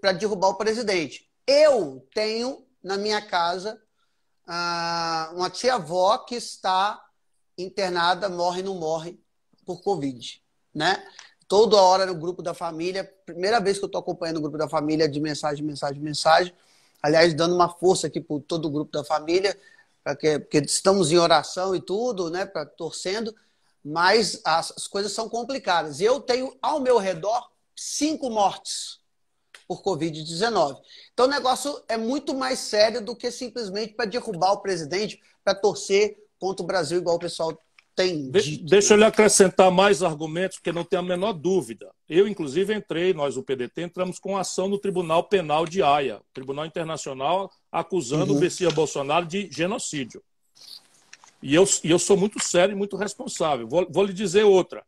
para 0.00 0.12
derrubar 0.12 0.48
o 0.48 0.56
presidente. 0.56 1.30
Eu 1.46 2.06
tenho 2.12 2.66
na 2.82 2.96
minha 2.96 3.22
casa 3.22 3.80
uma 5.34 5.48
tia-avó 5.50 6.18
que 6.18 6.34
está 6.34 7.00
internada, 7.56 8.28
morre 8.28 8.62
não 8.62 8.74
morre 8.74 9.18
por 9.64 9.82
Covid, 9.82 10.42
né? 10.74 11.02
Toda 11.52 11.76
hora 11.76 12.06
no 12.06 12.14
grupo 12.14 12.42
da 12.42 12.54
família, 12.54 13.04
primeira 13.26 13.60
vez 13.60 13.76
que 13.76 13.84
eu 13.84 13.86
estou 13.86 14.00
acompanhando 14.00 14.38
o 14.38 14.40
grupo 14.40 14.56
da 14.56 14.66
família 14.66 15.06
de 15.06 15.20
mensagem, 15.20 15.62
mensagem, 15.62 16.00
mensagem. 16.00 16.54
Aliás, 17.02 17.34
dando 17.34 17.54
uma 17.54 17.68
força 17.68 18.06
aqui 18.06 18.22
para 18.22 18.40
todo 18.40 18.64
o 18.64 18.70
grupo 18.70 18.90
da 18.90 19.04
família, 19.04 19.54
porque, 20.02 20.38
porque 20.38 20.58
estamos 20.60 21.12
em 21.12 21.18
oração 21.18 21.74
e 21.74 21.80
tudo, 21.82 22.30
né? 22.30 22.46
Pra, 22.46 22.64
torcendo, 22.64 23.36
mas 23.84 24.40
as, 24.42 24.72
as 24.78 24.86
coisas 24.86 25.12
são 25.12 25.28
complicadas. 25.28 26.00
E 26.00 26.04
eu 26.04 26.22
tenho 26.22 26.56
ao 26.62 26.80
meu 26.80 26.96
redor 26.96 27.50
cinco 27.76 28.30
mortes 28.30 28.98
por 29.68 29.82
Covid-19. 29.82 30.80
Então 31.12 31.26
o 31.26 31.28
negócio 31.30 31.84
é 31.86 31.98
muito 31.98 32.34
mais 32.34 32.60
sério 32.60 33.04
do 33.04 33.14
que 33.14 33.30
simplesmente 33.30 33.92
para 33.92 34.06
derrubar 34.06 34.52
o 34.52 34.62
presidente, 34.62 35.20
para 35.44 35.54
torcer 35.54 36.16
contra 36.38 36.64
o 36.64 36.66
Brasil, 36.66 36.96
igual 36.96 37.16
o 37.16 37.20
pessoal 37.20 37.62
tem 37.94 38.30
dito. 38.30 38.64
Deixa 38.64 38.94
eu 38.94 38.98
lhe 38.98 39.04
acrescentar 39.04 39.70
mais 39.70 40.02
argumentos, 40.02 40.58
porque 40.58 40.72
não 40.72 40.84
tem 40.84 40.98
a 40.98 41.02
menor 41.02 41.32
dúvida. 41.32 41.90
Eu, 42.08 42.26
inclusive, 42.26 42.74
entrei, 42.74 43.12
nós, 43.12 43.36
o 43.36 43.42
PDT, 43.42 43.82
entramos 43.82 44.18
com 44.18 44.36
ação 44.36 44.68
no 44.68 44.78
Tribunal 44.78 45.24
Penal 45.24 45.66
de 45.66 45.82
Haia, 45.82 46.20
Tribunal 46.32 46.66
Internacional, 46.66 47.50
acusando 47.70 48.32
uhum. 48.32 48.38
o 48.38 48.40
Messias 48.40 48.72
Bolsonaro 48.72 49.26
de 49.26 49.48
genocídio. 49.50 50.22
E 51.42 51.54
eu, 51.54 51.64
e 51.82 51.90
eu 51.90 51.98
sou 51.98 52.16
muito 52.16 52.42
sério 52.42 52.72
e 52.72 52.76
muito 52.76 52.96
responsável. 52.96 53.66
Vou, 53.66 53.86
vou 53.90 54.04
lhe 54.04 54.12
dizer 54.12 54.44
outra. 54.44 54.84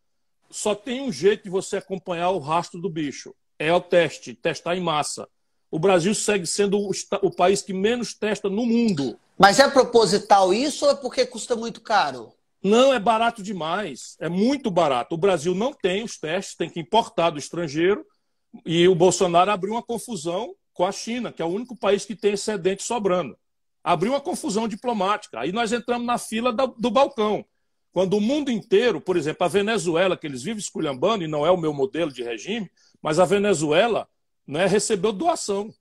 Só 0.51 0.75
tem 0.75 1.01
um 1.01 1.11
jeito 1.11 1.45
de 1.45 1.51
você 1.51 1.79
acompanhar 1.79 2.31
o 2.31 2.39
rastro 2.39 2.81
do 2.81 2.89
bicho. 2.89 3.35
É 3.59 3.73
o 3.73 3.81
teste, 3.81 4.35
testar 4.35 4.77
em 4.77 4.81
massa. 4.81 5.29
O 5.71 5.79
Brasil 5.79 6.15
segue 6.15 6.47
sendo 6.47 6.79
o, 6.79 6.91
o 7.23 7.31
país 7.31 7.61
que 7.61 7.73
menos 7.73 8.15
testa 8.15 8.49
no 8.49 8.65
mundo. 8.65 9.19
Mas 9.37 9.59
é 9.59 9.69
proposital 9.69 10.55
isso 10.55 10.85
ou 10.85 10.93
é 10.93 10.95
porque 10.95 11.27
custa 11.27 11.57
muito 11.57 11.81
caro? 11.81 12.33
Não, 12.65 12.95
é 12.95 12.99
barato 12.99 13.43
demais. 13.43 14.17
É 14.19 14.29
muito 14.29 14.71
barato. 14.71 15.15
O 15.15 15.19
Brasil 15.19 15.55
não 15.55 15.75
tem 15.75 16.03
os 16.03 16.17
testes, 16.19 16.57
tem 16.57 16.71
que 16.71 16.81
importar 16.81 17.29
do 17.29 17.39
estrangeiro. 17.39 18.07
E 18.65 18.89
o 18.89 18.95
Bolsonaro 18.95 19.51
abriu 19.51 19.75
uma 19.75 19.83
confusão 19.83 20.55
com 20.73 20.87
a 20.87 20.91
China, 20.91 21.31
que 21.31 21.43
é 21.43 21.45
o 21.45 21.49
único 21.49 21.77
país 21.77 22.07
que 22.07 22.17
tem 22.17 22.33
excedente 22.33 22.83
sobrando. 22.83 23.37
Abriu 23.83 24.13
uma 24.13 24.21
confusão 24.21 24.67
diplomática. 24.67 25.41
Aí 25.41 25.53
nós 25.53 25.73
entramos 25.73 26.07
na 26.07 26.17
fila 26.17 26.53
do 26.53 26.91
balcão. 26.91 27.45
Quando 27.93 28.17
o 28.17 28.21
mundo 28.21 28.51
inteiro, 28.51 28.99
por 28.99 29.17
exemplo, 29.17 29.45
a 29.45 29.49
Venezuela, 29.49 30.17
que 30.17 30.27
eles 30.27 30.43
vivem 30.43 30.59
esculhambando, 30.59 31.23
e 31.23 31.29
não 31.29 31.45
é 31.45 31.51
o 31.51 31.59
meu 31.59 31.73
modelo 31.73 32.11
de 32.11 32.23
regime, 32.23 32.71
mas 33.03 33.19
a 33.19 33.27
Venezuela 33.27 34.09
né, 34.47 34.67
recebeu 34.67 35.13
doação 35.13 35.73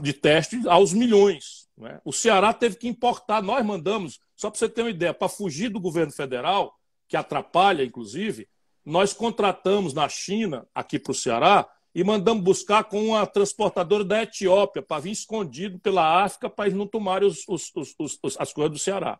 de 0.00 0.12
teste 0.12 0.66
aos 0.68 0.92
milhões. 0.92 1.68
Né? 1.76 2.00
O 2.04 2.12
Ceará 2.12 2.54
teve 2.54 2.76
que 2.76 2.86
importar, 2.86 3.42
nós 3.42 3.66
mandamos, 3.66 4.20
só 4.36 4.50
para 4.50 4.58
você 4.58 4.68
ter 4.68 4.82
uma 4.82 4.90
ideia, 4.90 5.14
para 5.14 5.28
fugir 5.28 5.70
do 5.70 5.80
governo 5.80 6.12
federal, 6.12 6.78
que 7.08 7.16
atrapalha, 7.16 7.82
inclusive, 7.82 8.48
nós 8.84 9.12
contratamos 9.12 9.94
na 9.94 10.08
China, 10.08 10.66
aqui 10.74 10.98
para 10.98 11.12
o 11.12 11.14
Ceará, 11.14 11.68
e 11.94 12.04
mandamos 12.04 12.44
buscar 12.44 12.84
com 12.84 13.06
uma 13.06 13.26
transportadora 13.26 14.04
da 14.04 14.22
Etiópia, 14.22 14.82
para 14.82 15.00
vir 15.00 15.12
escondido 15.12 15.78
pela 15.78 16.22
África, 16.22 16.50
para 16.50 16.66
eles 16.66 16.78
não 16.78 16.86
tomarem 16.86 17.26
os, 17.26 17.42
os, 17.48 17.72
os, 17.74 18.36
as 18.38 18.52
coisas 18.52 18.72
do 18.72 18.78
Ceará. 18.78 19.18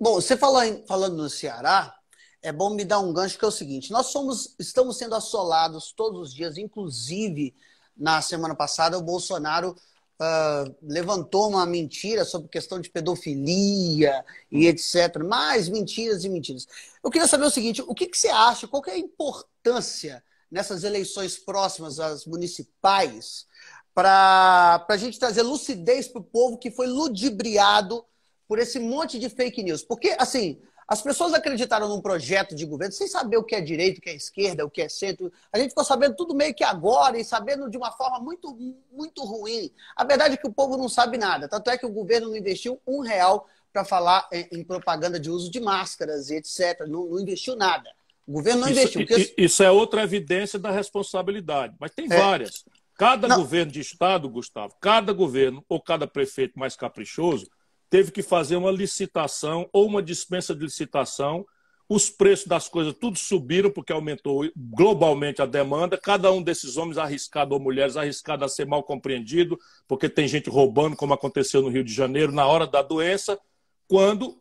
Bom, 0.00 0.14
você 0.14 0.36
falando, 0.36 0.86
falando 0.86 1.16
no 1.16 1.28
Ceará, 1.28 1.94
é 2.40 2.52
bom 2.52 2.70
me 2.70 2.84
dar 2.84 3.00
um 3.00 3.12
gancho 3.12 3.38
que 3.38 3.44
é 3.44 3.48
o 3.48 3.52
seguinte: 3.52 3.90
nós 3.90 4.06
somos, 4.06 4.54
estamos 4.58 4.96
sendo 4.96 5.14
assolados 5.14 5.92
todos 5.92 6.28
os 6.28 6.34
dias, 6.34 6.56
inclusive 6.56 7.54
na 7.96 8.22
semana 8.22 8.54
passada, 8.54 8.96
o 8.96 9.02
Bolsonaro 9.02 9.74
uh, 10.20 10.74
levantou 10.82 11.48
uma 11.48 11.64
mentira 11.64 12.24
sobre 12.24 12.48
questão 12.48 12.80
de 12.80 12.90
pedofilia 12.90 14.24
e 14.50 14.66
etc. 14.66 15.22
Mais 15.24 15.68
mentiras 15.68 16.24
e 16.24 16.28
mentiras. 16.28 16.66
Eu 17.02 17.10
queria 17.10 17.28
saber 17.28 17.44
o 17.44 17.50
seguinte: 17.50 17.82
o 17.82 17.94
que, 17.94 18.06
que 18.06 18.18
você 18.18 18.28
acha? 18.28 18.68
Qual 18.68 18.82
é 18.86 18.92
a 18.92 18.98
importância 18.98 20.22
nessas 20.50 20.84
eleições 20.84 21.38
próximas, 21.38 22.00
as 22.00 22.26
municipais, 22.26 23.46
para 23.94 24.84
a 24.88 24.96
gente 24.96 25.18
trazer 25.18 25.42
lucidez 25.42 26.08
para 26.08 26.20
o 26.20 26.24
povo 26.24 26.58
que 26.58 26.70
foi 26.70 26.86
ludibriado 26.86 28.04
por 28.46 28.58
esse 28.58 28.78
monte 28.78 29.18
de 29.18 29.28
fake 29.28 29.62
news? 29.62 29.82
Porque, 29.82 30.16
assim, 30.18 30.60
as 30.88 31.02
pessoas 31.02 31.34
acreditaram 31.34 31.86
num 31.86 32.00
projeto 32.00 32.54
de 32.54 32.64
governo 32.64 32.94
sem 32.94 33.06
saber 33.06 33.36
o 33.36 33.44
que 33.44 33.54
é 33.54 33.60
direito, 33.60 33.98
o 33.98 34.00
que 34.00 34.08
é 34.08 34.14
esquerda, 34.14 34.64
o 34.64 34.70
que 34.70 34.80
é 34.80 34.88
centro. 34.88 35.30
A 35.52 35.58
gente 35.58 35.68
ficou 35.68 35.84
sabendo 35.84 36.16
tudo 36.16 36.34
meio 36.34 36.54
que 36.54 36.64
agora 36.64 37.18
e 37.18 37.24
sabendo 37.24 37.68
de 37.68 37.76
uma 37.76 37.92
forma 37.92 38.18
muito, 38.18 38.56
muito 38.90 39.22
ruim. 39.22 39.70
A 39.94 40.02
verdade 40.02 40.34
é 40.34 40.36
que 40.38 40.46
o 40.46 40.52
povo 40.52 40.78
não 40.78 40.88
sabe 40.88 41.18
nada. 41.18 41.46
Tanto 41.46 41.68
é 41.68 41.76
que 41.76 41.84
o 41.84 41.92
governo 41.92 42.30
não 42.30 42.36
investiu 42.36 42.80
um 42.86 43.00
real 43.00 43.46
para 43.70 43.84
falar 43.84 44.26
em, 44.32 44.64
propaganda 44.64 45.20
de 45.20 45.30
uso 45.30 45.50
de 45.50 45.60
máscaras 45.60 46.30
e 46.30 46.36
etc. 46.36 46.80
Não, 46.88 47.04
não 47.04 47.20
investiu 47.20 47.54
nada. 47.54 47.90
O 48.26 48.32
governo 48.32 48.62
não 48.62 48.68
isso, 48.70 48.80
investiu. 48.80 49.06
Porque... 49.06 49.34
Isso 49.36 49.62
é 49.62 49.70
outra 49.70 50.02
evidência 50.02 50.58
da 50.58 50.70
responsabilidade. 50.70 51.74
Mas 51.78 51.90
tem 51.90 52.06
é. 52.10 52.16
várias. 52.16 52.64
Cada 52.94 53.28
não. 53.28 53.36
governo 53.36 53.70
de 53.70 53.80
Estado, 53.80 54.26
Gustavo, 54.26 54.74
cada 54.80 55.12
governo 55.12 55.62
ou 55.68 55.80
cada 55.80 56.06
prefeito 56.06 56.58
mais 56.58 56.74
caprichoso 56.74 57.46
teve 57.90 58.10
que 58.10 58.22
fazer 58.22 58.56
uma 58.56 58.70
licitação 58.70 59.68
ou 59.72 59.86
uma 59.86 60.02
dispensa 60.02 60.54
de 60.54 60.64
licitação. 60.64 61.46
Os 61.88 62.10
preços 62.10 62.46
das 62.46 62.68
coisas 62.68 62.94
tudo 63.00 63.18
subiram 63.18 63.70
porque 63.70 63.92
aumentou 63.92 64.48
globalmente 64.54 65.40
a 65.40 65.46
demanda. 65.46 65.96
Cada 65.96 66.30
um 66.30 66.42
desses 66.42 66.76
homens 66.76 66.98
arriscado 66.98 67.54
ou 67.54 67.60
mulheres 67.60 67.96
arriscado 67.96 68.44
a 68.44 68.48
ser 68.48 68.66
mal 68.66 68.82
compreendido, 68.82 69.58
porque 69.86 70.08
tem 70.08 70.28
gente 70.28 70.50
roubando, 70.50 70.96
como 70.96 71.14
aconteceu 71.14 71.62
no 71.62 71.70
Rio 71.70 71.82
de 71.82 71.92
Janeiro, 71.92 72.30
na 72.30 72.46
hora 72.46 72.66
da 72.66 72.82
doença, 72.82 73.38
quando 73.86 74.38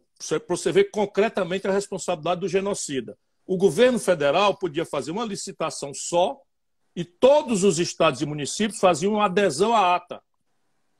você 0.47 0.71
vê 0.71 0.83
concretamente 0.83 1.67
a 1.67 1.71
responsabilidade 1.71 2.41
do 2.41 2.49
genocida. 2.49 3.17
O 3.45 3.55
governo 3.55 3.97
federal 3.97 4.57
podia 4.57 4.85
fazer 4.85 5.11
uma 5.11 5.23
licitação 5.23 5.93
só 5.93 6.37
e 6.93 7.05
todos 7.05 7.63
os 7.63 7.79
estados 7.79 8.21
e 8.21 8.25
municípios 8.25 8.79
faziam 8.79 9.13
uma 9.13 9.25
adesão 9.25 9.73
à 9.73 9.95
ata. 9.95 10.21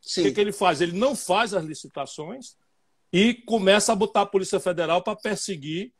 Sim. 0.07 0.21
O 0.21 0.23
que, 0.23 0.31
que 0.31 0.41
ele 0.41 0.53
faz? 0.53 0.79
Ele 0.79 0.97
não 0.97 1.13
faz 1.15 1.53
as 1.53 1.65
licitações 1.65 2.55
e 3.11 3.33
começa 3.33 3.91
a 3.91 3.95
botar 3.95 4.21
a 4.21 4.25
Polícia 4.25 4.59
Federal 4.59 5.03
para 5.03 5.17
perseguir 5.17 5.91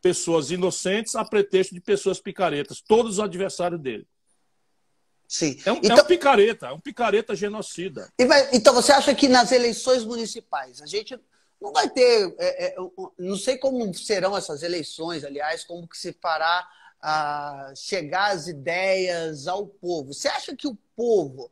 pessoas 0.00 0.50
inocentes 0.50 1.14
a 1.14 1.24
pretexto 1.24 1.74
de 1.74 1.80
pessoas 1.80 2.18
picaretas, 2.18 2.80
todos 2.80 3.14
os 3.14 3.20
adversários 3.20 3.78
dele. 3.78 4.08
Sim. 5.28 5.60
É 5.64 5.72
um, 5.72 5.76
então, 5.76 5.98
é 5.98 6.02
um 6.02 6.06
picareta, 6.06 6.66
é 6.68 6.72
um 6.72 6.80
picareta 6.80 7.36
genocida. 7.36 8.10
Então 8.50 8.72
você 8.72 8.92
acha 8.92 9.14
que 9.14 9.28
nas 9.28 9.52
eleições 9.52 10.04
municipais 10.04 10.80
a 10.80 10.86
gente 10.86 11.20
não 11.60 11.70
vai 11.70 11.88
ter, 11.90 12.34
é, 12.38 12.68
é, 12.68 12.76
não 13.18 13.36
sei 13.36 13.58
como 13.58 13.92
serão 13.92 14.34
essas 14.34 14.62
eleições, 14.62 15.22
aliás, 15.22 15.64
como 15.64 15.86
que 15.86 15.98
se 15.98 16.14
fará 16.14 16.66
a 17.02 17.74
chegar 17.76 18.32
as 18.32 18.48
ideias 18.48 19.46
ao 19.46 19.66
povo. 19.66 20.14
Você 20.14 20.28
acha 20.28 20.56
que 20.56 20.66
o 20.66 20.78
povo 20.96 21.50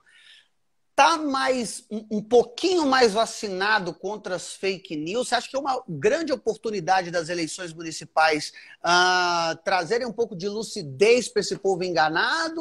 está 0.99 1.17
mais 1.17 1.85
um, 1.89 2.21
pouquinho 2.21 2.85
mais 2.85 3.13
vacinado 3.13 3.95
contra 3.95 4.35
as 4.35 4.55
fake 4.55 4.97
news? 4.97 5.29
Você 5.29 5.37
acha 5.37 5.49
que 5.49 5.55
é 5.55 5.61
uma 5.61 5.81
grande 5.89 6.33
oportunidade 6.33 7.13
das 7.13 7.29
eleições 7.29 7.73
municipais 7.73 8.53
uh, 8.85 9.57
trazerem 9.65 10.09
um 10.09 10.13
pouco 10.13 10.35
de 10.35 10.49
lucidez 10.49 11.29
para 11.29 11.39
esse 11.39 11.57
povo 11.57 11.85
enganado? 11.85 12.61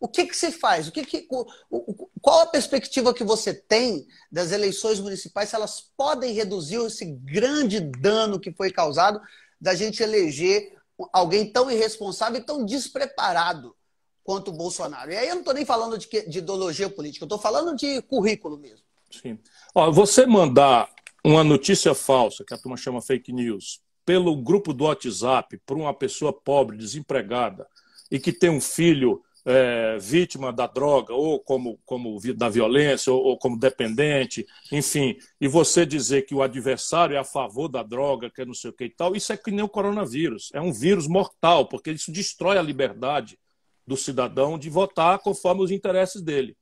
O 0.00 0.08
que, 0.08 0.26
que 0.26 0.36
se 0.36 0.50
faz? 0.50 0.88
O 0.88 0.92
que, 0.92 1.04
que 1.04 1.28
o, 1.30 1.46
o, 1.70 2.10
qual 2.20 2.40
a 2.40 2.46
perspectiva 2.46 3.14
que 3.14 3.22
você 3.22 3.54
tem 3.54 4.04
das 4.32 4.50
eleições 4.50 4.98
municipais? 4.98 5.50
Se 5.50 5.54
elas 5.54 5.80
podem 5.96 6.32
reduzir 6.32 6.84
esse 6.84 7.04
grande 7.04 7.78
dano 7.78 8.40
que 8.40 8.50
foi 8.50 8.72
causado 8.72 9.20
da 9.60 9.76
gente 9.76 10.02
eleger 10.02 10.76
alguém 11.12 11.52
tão 11.52 11.70
irresponsável 11.70 12.40
e 12.40 12.44
tão 12.44 12.64
despreparado 12.64 13.76
quanto 14.24 14.48
o 14.48 14.56
Bolsonaro. 14.56 15.10
E 15.10 15.16
aí 15.16 15.28
eu 15.28 15.34
não 15.34 15.40
estou 15.40 15.54
nem 15.54 15.64
falando 15.64 15.98
de, 15.98 16.08
de, 16.08 16.38
ideologia 16.38 16.88
política, 16.88 17.24
eu 17.24 17.26
estou 17.26 17.38
falando 17.38 17.74
de 17.76 18.00
currículo 18.02 18.58
mesmo. 18.58 18.84
Sim. 19.10 19.38
Ó, 19.74 19.90
você 19.90 20.26
mandar 20.26 20.88
uma 21.24 21.44
notícia 21.44 21.94
falsa, 21.94 22.44
que 22.44 22.54
a 22.54 22.58
turma 22.58 22.76
chama 22.76 23.02
fake 23.02 23.32
news, 23.32 23.80
pelo 24.04 24.36
grupo 24.36 24.72
do 24.72 24.84
WhatsApp 24.84 25.60
para 25.64 25.76
uma 25.76 25.94
pessoa 25.94 26.32
pobre, 26.32 26.76
desempregada, 26.76 27.66
e 28.10 28.18
que 28.18 28.32
tem 28.32 28.50
um 28.50 28.60
filho 28.60 29.22
é, 29.44 29.98
vítima 29.98 30.52
da 30.52 30.66
droga, 30.66 31.14
ou 31.14 31.40
como, 31.40 31.78
como 31.84 32.18
da 32.34 32.48
violência, 32.48 33.12
ou, 33.12 33.22
ou, 33.22 33.38
como 33.38 33.58
dependente, 33.58 34.46
enfim, 34.70 35.16
e 35.40 35.48
você 35.48 35.86
dizer 35.86 36.22
que 36.22 36.34
o 36.34 36.42
adversário 36.42 37.16
é 37.16 37.18
a 37.18 37.24
favor 37.24 37.68
da 37.68 37.82
droga, 37.82 38.30
que 38.30 38.42
é 38.42 38.44
não 38.44 38.54
sei 38.54 38.70
o 38.70 38.72
que 38.72 38.84
e 38.84 38.90
tal, 38.90 39.14
isso 39.14 39.32
é 39.32 39.36
que 39.36 39.50
nem 39.50 39.64
o 39.64 39.68
coronavírus. 39.68 40.50
É 40.52 40.60
um 40.60 40.72
vírus 40.72 41.06
mortal, 41.06 41.66
porque 41.66 41.90
isso 41.90 42.12
destrói 42.12 42.58
a 42.58 42.62
liberdade 42.62 43.38
do 43.86 43.96
cidadão 43.96 44.58
de 44.58 44.70
votar 44.70 45.18
conforme 45.18 45.62
os 45.62 45.70
interesses 45.70 46.22
dele. 46.22 46.56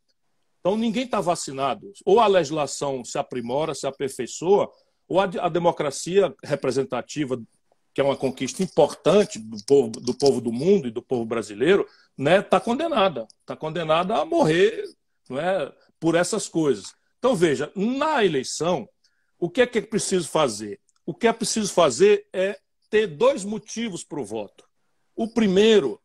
Então, 0.61 0.77
ninguém 0.77 1.05
está 1.05 1.21
vacinado. 1.21 1.93
Ou 2.05 2.21
a 2.21 2.27
legislação 2.27 3.05
se 3.05 3.19
aprimora, 3.19 3.75
se 3.75 3.87
aperfeiçoa, 3.87 4.71
ou 5.07 5.21
a, 5.21 5.25
a 5.25 5.49
democracia 5.49 6.35
representativa 6.45 7.41
que 7.99 8.01
é 8.01 8.05
uma 8.05 8.17
conquista 8.17 8.63
importante 8.63 9.41
do 9.41 9.57
povo, 9.65 9.91
do 9.91 10.15
povo 10.15 10.41
do 10.41 10.53
mundo 10.53 10.87
e 10.87 10.91
do 10.93 11.03
povo 11.03 11.25
brasileiro, 11.25 11.85
né, 12.17 12.39
está 12.39 12.61
condenada. 12.61 13.27
Está 13.41 13.57
condenada 13.57 14.17
a 14.17 14.25
morrer 14.25 14.85
não 15.29 15.37
é, 15.37 15.73
por 15.99 16.15
essas 16.15 16.49
coisas. 16.49 16.95
Então, 17.19 17.35
veja, 17.35 17.73
na 17.75 18.25
eleição, 18.25 18.89
o 19.37 19.51
que 19.51 19.63
é 19.63 19.67
que 19.67 19.79
é 19.79 19.83
preciso 19.83 20.29
fazer? 20.29 20.79
O 21.05 21.13
que 21.13 21.27
é 21.27 21.33
preciso 21.33 21.73
fazer 21.73 22.29
é 22.33 22.57
ter 22.89 23.09
dois 23.09 23.45
motivos 23.45 24.05
para 24.05 24.21
o 24.21 24.25
voto. 24.25 24.65
O 25.17 25.27
primeiro 25.27 26.01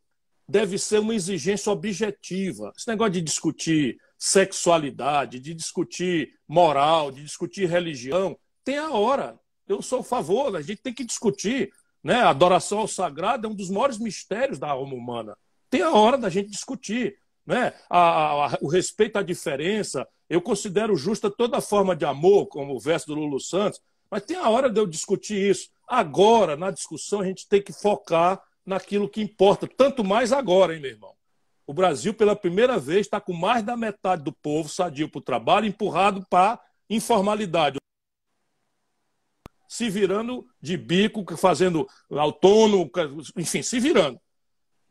deve 0.48 0.78
ser 0.78 0.98
uma 0.98 1.14
exigência 1.14 1.72
objetiva. 1.72 2.72
Esse 2.76 2.88
negócio 2.88 3.12
de 3.12 3.20
discutir 3.20 3.98
sexualidade, 4.18 5.38
de 5.38 5.54
discutir 5.54 6.32
moral, 6.46 7.10
de 7.10 7.22
discutir 7.22 7.68
religião, 7.68 8.36
tem 8.64 8.78
a 8.78 8.90
hora. 8.90 9.38
Eu 9.66 9.82
sou 9.82 10.00
a 10.00 10.04
favor, 10.04 10.56
a 10.56 10.62
gente 10.62 10.82
tem 10.82 10.92
que 10.92 11.04
discutir. 11.04 11.70
Né? 12.02 12.16
A 12.16 12.30
adoração 12.30 12.78
ao 12.78 12.88
sagrado 12.88 13.46
é 13.46 13.50
um 13.50 13.54
dos 13.54 13.70
maiores 13.70 13.98
mistérios 13.98 14.58
da 14.58 14.70
alma 14.70 14.94
humana. 14.94 15.36
Tem 15.70 15.82
a 15.82 15.92
hora 15.92 16.18
da 16.18 16.28
gente 16.28 16.50
discutir. 16.50 17.16
Né? 17.46 17.72
A, 17.88 17.98
a, 17.98 18.58
o 18.60 18.68
respeito 18.68 19.18
à 19.18 19.22
diferença. 19.22 20.06
Eu 20.28 20.40
considero 20.40 20.96
justa 20.96 21.30
toda 21.30 21.60
forma 21.60 21.94
de 21.94 22.04
amor, 22.04 22.46
como 22.46 22.74
o 22.74 22.80
verso 22.80 23.06
do 23.06 23.14
Lulu 23.14 23.40
Santos, 23.40 23.80
mas 24.10 24.22
tem 24.22 24.36
a 24.36 24.48
hora 24.48 24.70
de 24.70 24.80
eu 24.80 24.86
discutir 24.86 25.50
isso. 25.50 25.68
Agora, 25.86 26.56
na 26.56 26.70
discussão, 26.70 27.20
a 27.20 27.26
gente 27.26 27.46
tem 27.48 27.60
que 27.62 27.72
focar 27.72 28.40
naquilo 28.64 29.08
que 29.08 29.20
importa, 29.20 29.68
tanto 29.68 30.02
mais 30.02 30.32
agora, 30.32 30.74
hein, 30.74 30.80
meu 30.80 30.90
irmão? 30.90 31.14
O 31.66 31.72
Brasil, 31.72 32.12
pela 32.12 32.36
primeira 32.36 32.78
vez, 32.78 33.06
está 33.06 33.20
com 33.20 33.32
mais 33.32 33.62
da 33.62 33.76
metade 33.76 34.22
do 34.22 34.32
povo 34.32 34.68
sadio 34.68 35.08
para 35.08 35.18
o 35.18 35.22
trabalho, 35.22 35.66
empurrado 35.66 36.24
para 36.28 36.60
informalidade 36.88 37.78
se 39.74 39.90
virando 39.90 40.46
de 40.60 40.76
bico, 40.76 41.36
fazendo 41.36 41.88
autônomo, 42.08 42.88
enfim, 43.36 43.60
se 43.60 43.80
virando. 43.80 44.20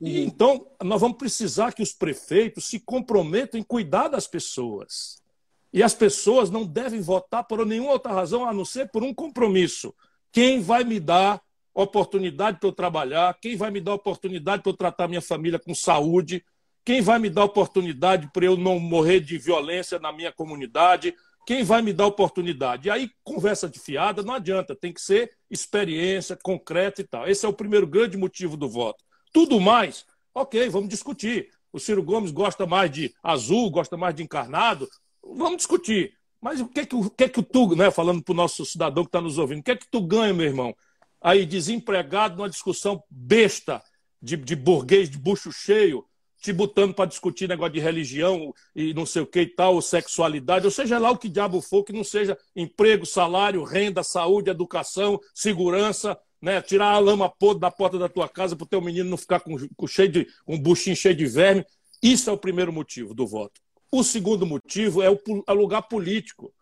E, 0.02 0.20
uhum. 0.20 0.26
então, 0.26 0.68
nós 0.84 1.00
vamos 1.00 1.18
precisar 1.18 1.72
que 1.72 1.82
os 1.82 1.94
prefeitos 1.94 2.66
se 2.66 2.82
comprometam 2.82 3.58
em 3.58 3.64
cuidar 3.64 4.10
das 4.10 4.28
pessoas. 4.28 5.24
E 5.72 5.82
as 5.82 5.94
pessoas 5.94 6.50
não 6.50 6.66
devem 6.66 7.00
votar 7.00 7.46
por 7.46 7.66
nenhuma 7.66 7.94
outra 7.94 8.12
razão 8.12 8.46
a 8.46 8.54
não 8.54 8.66
ser 8.66 8.92
por 8.92 9.04
um 9.04 9.14
compromisso. 9.14 9.96
Quem 10.34 10.60
vai 10.60 10.84
me 10.84 11.00
dar 11.00 11.42
oportunidade 11.74 12.60
para 12.60 12.70
eu 12.70 12.74
trabalhar? 12.74 13.38
Quem 13.42 13.56
vai 13.56 13.72
me 13.72 13.82
dar 13.82 13.94
oportunidade 13.94 14.62
para 14.62 14.72
eu 14.72 14.78
tratar 14.78 15.08
minha 15.08 15.22
família 15.22 15.60
com 15.60 15.74
saúde? 15.74 16.44
Quem 16.86 17.02
vai 17.02 17.18
me 17.18 17.30
dar 17.30 17.46
oportunidade 17.46 18.30
para 18.34 18.46
eu 18.46 18.58
não 18.58 18.80
morrer 18.80 19.20
de 19.20 19.38
violência 19.38 20.00
na 20.00 20.12
minha 20.12 20.32
comunidade? 20.32 21.16
Quem 21.46 21.64
vai 21.64 21.82
me 21.82 21.92
dar 21.92 22.06
oportunidade? 22.06 22.88
E 22.88 22.92
aí, 22.92 23.10
conversa 23.24 23.70
de 23.70 23.80
fiada 23.80 24.24
não 24.24 24.34
adianta, 24.34 24.76
tem 24.76 24.94
que 24.94 25.02
ser 25.02 25.32
experiência 25.50 26.38
concreta 26.42 27.02
e 27.02 27.04
tal. 27.04 27.28
Esse 27.28 27.46
é 27.46 27.50
o 27.50 27.54
primeiro 27.54 27.88
grande 27.88 28.18
motivo 28.18 28.56
do 28.56 28.70
voto. 28.70 29.04
Tudo 29.34 29.60
mais, 29.60 30.06
ok, 30.34 30.70
vamos 30.70 30.90
discutir. 30.90 31.50
O 31.72 31.80
Ciro 31.80 32.04
Gomes 32.04 32.32
gosta 32.32 32.66
mais 32.66 32.92
de 32.92 33.14
azul, 33.22 33.70
gosta 33.72 33.98
mais 33.98 34.14
de 34.14 34.24
encarnado, 34.24 34.88
vamos 35.24 35.58
discutir. 35.58 36.14
Mas 36.40 36.60
o 36.62 36.68
que 36.68 36.82
é 36.82 36.86
que, 36.86 36.96
o 36.96 37.10
que, 37.10 37.24
é 37.24 37.30
que 37.30 37.42
tu, 37.42 37.76
né, 37.76 37.90
falando 37.90 38.22
para 38.22 38.34
o 38.34 38.36
nosso 38.36 38.66
cidadão 38.66 39.04
que 39.04 39.10
está 39.10 39.22
nos 39.22 39.38
ouvindo, 39.38 39.60
o 39.60 39.64
que 39.64 39.72
é 39.72 39.76
que 39.76 39.90
tu 39.90 40.02
ganha, 40.02 40.34
meu 40.34 40.46
irmão? 40.46 40.76
Aí, 41.24 41.46
desempregado 41.46 42.36
numa 42.36 42.50
discussão 42.50 43.02
besta 43.10 43.82
de, 44.22 44.36
de 44.36 44.56
burguês 44.58 45.10
de 45.10 45.18
bucho 45.18 45.54
cheio, 45.54 46.06
te 46.42 46.52
botando 46.52 46.94
para 46.94 47.06
discutir 47.06 47.48
negócio 47.48 47.72
de 47.72 47.80
religião 47.80 48.54
e 48.76 48.94
não 48.94 49.06
sei 49.06 49.22
o 49.22 49.26
que 49.26 49.40
e 49.40 49.48
tal, 49.48 49.82
sexualidade, 49.82 50.66
ou 50.66 50.72
seja 50.72 51.00
lá 51.00 51.10
o 51.10 51.18
que 51.18 51.30
diabo 51.30 51.62
for, 51.62 51.86
que 51.86 51.94
não 51.94 52.04
seja 52.04 52.38
emprego, 52.54 53.06
salário, 53.06 53.64
renda, 53.64 54.04
saúde, 54.04 54.50
educação, 54.50 55.18
segurança, 55.34 56.20
né? 56.42 56.62
tirar 56.62 56.92
a 56.92 57.00
lama 57.00 57.30
podre 57.30 57.62
da 57.62 57.72
porta 57.72 57.98
da 57.98 58.10
tua 58.10 58.28
casa 58.28 58.58
para 58.58 58.66
o 58.66 58.68
teu 58.68 58.82
menino 58.82 59.10
não 59.10 59.16
ficar 59.16 59.40
com, 59.40 59.56
com, 59.78 59.88
cheio 59.88 60.10
de, 60.10 60.28
um 60.46 60.60
buchinho 60.60 60.98
cheio 60.98 61.16
de 61.16 61.26
verme. 61.26 61.66
Isso 62.02 62.30
é 62.30 62.34
o 62.34 62.38
primeiro 62.38 62.74
motivo 62.74 63.14
do 63.14 63.26
voto. 63.26 63.62
O 63.90 64.04
segundo 64.04 64.46
motivo 64.46 65.02
é 65.02 65.10
o, 65.10 65.18
é 65.48 65.52
o 65.54 65.56
lugar 65.56 65.84
político 65.84 66.54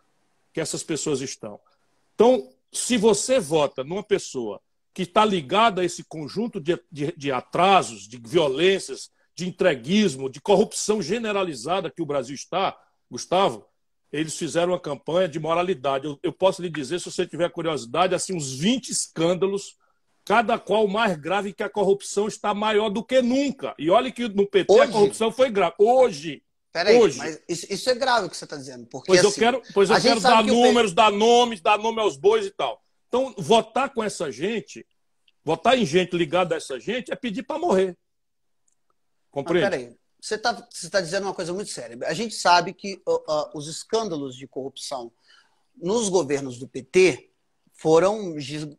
que 0.54 0.62
essas 0.62 0.84
pessoas 0.84 1.21
estão. 1.21 1.60
Então, 2.13 2.47
se 2.71 2.97
você 2.97 3.39
vota 3.39 3.84
numa 3.84 4.03
pessoa 4.03 4.62
que 4.93 5.03
está 5.03 5.23
ligada 5.23 5.81
a 5.81 5.86
esse 5.86 6.03
conjunto 6.03 6.60
de, 6.60 6.79
de, 6.91 7.13
de 7.15 7.31
atrasos, 7.31 8.07
de 8.07 8.17
violências, 8.17 9.10
de 9.36 9.47
entreguismo, 9.47 10.29
de 10.29 10.41
corrupção 10.41 11.01
generalizada 11.01 11.89
que 11.89 12.01
o 12.01 12.05
Brasil 12.05 12.36
está, 12.36 12.77
Gustavo, 13.10 13.65
eles 14.12 14.38
fizeram 14.38 14.73
uma 14.73 14.79
campanha 14.79 15.27
de 15.27 15.39
moralidade. 15.39 16.05
Eu, 16.05 16.19
eu, 16.21 16.34
posso 16.34 16.62
lhe 16.62 16.69
dizer, 16.69 16.99
se 16.99 17.10
você 17.10 17.25
tiver 17.25 17.49
curiosidade, 17.49 18.13
assim, 18.13 18.36
uns 18.36 18.53
20 18.53 18.89
escândalos, 18.89 19.77
cada 20.25 20.60
qual 20.60 20.88
mais 20.88 21.17
grave 21.17 21.53
que 21.53 21.63
a 21.63 21.69
corrupção 21.69 22.27
está 22.27 22.53
maior 22.53 22.89
do 22.89 23.03
que 23.03 23.21
nunca. 23.21 23.73
E 23.79 23.89
olha 23.89 24.12
que 24.12 24.27
no 24.27 24.45
PT 24.45 24.71
Hoje? 24.71 24.81
a 24.81 24.88
corrupção 24.88 25.31
foi 25.31 25.49
grave. 25.49 25.75
Hoje. 25.79 26.43
Peraí, 26.71 26.97
Hoje. 26.97 27.17
mas 27.17 27.41
isso, 27.49 27.67
isso, 27.69 27.89
é 27.89 27.95
grave 27.95 28.27
o 28.27 28.29
que 28.29 28.38
você 28.38 28.45
está 28.45 28.55
dizendo. 28.55 28.86
Porque, 28.88 29.07
pois 29.07 29.19
assim, 29.19 29.27
eu 29.27 29.34
quero, 29.34 29.62
pois 29.73 29.89
eu 29.89 30.01
quero 30.01 30.21
dar 30.21 30.43
números, 30.43 30.93
dar 30.93 31.12
nomes, 31.12 31.60
dar 31.60 31.77
nome 31.77 31.99
aos 31.99 32.15
bois 32.15 32.45
e 32.45 32.51
tal. 32.51 32.81
Então, 33.07 33.36
votar 33.38 33.93
com 33.93 34.01
essa 34.01 34.31
gente, 34.31 34.86
votar 35.43 35.77
em 35.77 35.86
gente 35.86 36.15
ligada 36.15 36.55
a 36.55 36.57
essa 36.57 36.79
gente, 36.79 37.12
é 37.12 37.15
pedir 37.15 37.43
para 37.43 37.60
morrer. 37.60 37.97
Compreende? 39.29 39.69
Mas 39.69 39.69
peraí, 39.69 39.97
você 40.21 40.36
está 40.36 40.67
você 40.69 40.89
tá 40.89 41.01
dizendo 41.01 41.23
uma 41.23 41.34
coisa 41.34 41.51
muito 41.51 41.71
séria. 41.71 41.97
A 42.05 42.13
gente 42.13 42.36
sabe 42.36 42.73
que 42.73 43.01
uh, 43.07 43.15
uh, 43.15 43.51
os 43.53 43.67
escândalos 43.67 44.36
de 44.36 44.47
corrupção 44.47 45.12
nos 45.75 46.10
governos 46.10 46.57
do 46.57 46.67
PT 46.67 47.31
foram 47.73 48.36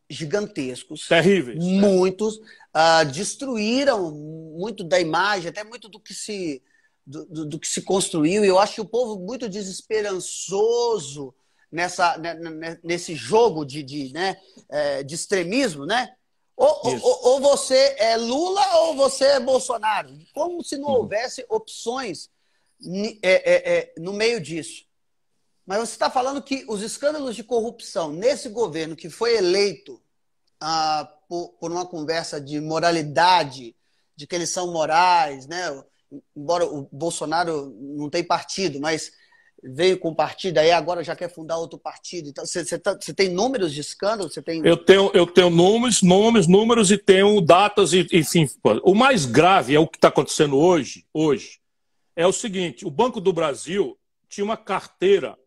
gigantescos. 0.09 1.09
Terríveis. 1.09 1.59
Né? 1.59 1.81
Muitos. 1.81 2.37
Uh, 2.37 3.05
destruíram 3.12 4.12
muito 4.12 4.85
da 4.85 5.00
imagem, 5.00 5.48
até 5.48 5.64
muito 5.64 5.88
do 5.88 5.98
que 5.98 6.14
se. 6.14 6.62
Do, 7.05 7.27
do, 7.27 7.47
do, 7.47 7.59
que 7.59 7.67
se 7.67 7.83
construiu, 7.83 8.45
e 8.45 8.49
eu 8.49 8.61
acho 8.61 8.81
o 8.81 8.88
povo 8.88 9.19
muito 9.19 9.49
desesperançoso 9.49 11.35
nessa, 11.71 12.17
né, 12.17 12.35
né, 12.35 12.79
nesse 12.85 13.17
jogo 13.17 13.65
de, 13.65 13.83
de, 13.83 14.12
né, 14.12 14.37
eh, 14.69 15.03
de 15.03 15.17
extremismo, 15.17 15.85
né? 15.85 16.15
Ou, 16.57 16.81
ou, 16.85 17.27
ou, 17.27 17.41
você 17.41 17.97
é 17.99 18.17
Lula 18.17 18.65
ou 18.77 18.95
você 18.95 19.25
é 19.25 19.41
Bolsonaro. 19.41 20.17
Como 20.33 20.62
se 20.62 20.77
não 20.77 20.91
uhum. 20.91 20.97
houvesse 20.97 21.45
opções 21.49 22.31
é, 23.23 23.53
é, 23.53 23.79
é, 23.79 23.95
no 23.99 24.12
meio 24.12 24.41
disso. 24.41 24.85
Mas 25.65 25.79
você 25.79 25.93
está 25.93 26.11
falando 26.11 26.43
que 26.43 26.65
os 26.69 26.83
escândalos 26.83 27.35
de 27.35 27.43
corrupção 27.43 28.12
nesse 28.12 28.49
governo 28.49 28.95
que 28.97 29.09
foi 29.09 29.37
eleito 29.37 30.01
ah, 30.61 31.11
por, 31.29 31.51
por, 31.61 31.73
uma 31.73 31.87
conversa 31.87 32.41
de 32.41 32.61
moralidade, 32.61 33.75
de 34.15 34.27
que 34.27 34.35
eles 34.35 34.51
são 34.51 34.73
morais, 34.73 35.47
né? 35.47 35.83
Embora 36.37 36.64
o 36.64 36.88
Bolsonaro 36.92 37.75
não 37.81 38.11
tenha 38.11 38.27
partido, 38.27 38.81
mas 38.81 39.12
veio 39.62 39.98
com 39.98 40.14
partido, 40.14 40.59
aí 40.59 40.72
agora 40.72 41.05
já 41.05 41.14
quer 41.14 41.33
fundar 41.33 41.57
outro 41.57 41.79
partido. 41.79 42.29
Então, 42.29 42.44
você, 42.44 42.64
você, 42.64 42.79
tá, 42.79 42.98
você 43.01 43.14
tem 43.14 43.29
números 43.29 43.72
de 43.72 43.81
escândalo? 43.81 44.29
Você 44.29 44.42
tem... 44.42 44.64
Eu 44.66 44.77
tenho, 44.77 45.11
eu 45.14 45.27
tenho 45.27 45.51
números, 45.51 46.03
nomes, 46.03 46.48
números 46.48 46.90
e 46.90 46.98
tenho 46.98 47.40
datas, 47.40 47.92
e, 47.92 48.07
enfim. 48.12 48.48
O 48.83 48.94
mais 48.94 49.25
grave 49.25 49.75
é 49.75 49.79
o 49.79 49.87
que 49.87 49.98
está 49.98 50.09
acontecendo 50.09 50.59
hoje, 50.59 51.07
hoje. 51.14 51.61
É 52.16 52.27
o 52.27 52.33
seguinte: 52.33 52.85
o 52.85 52.90
Banco 52.90 53.20
do 53.20 53.33
Brasil 53.33 53.96
tinha 54.29 54.44
uma 54.44 54.57
carteira, 54.57 55.38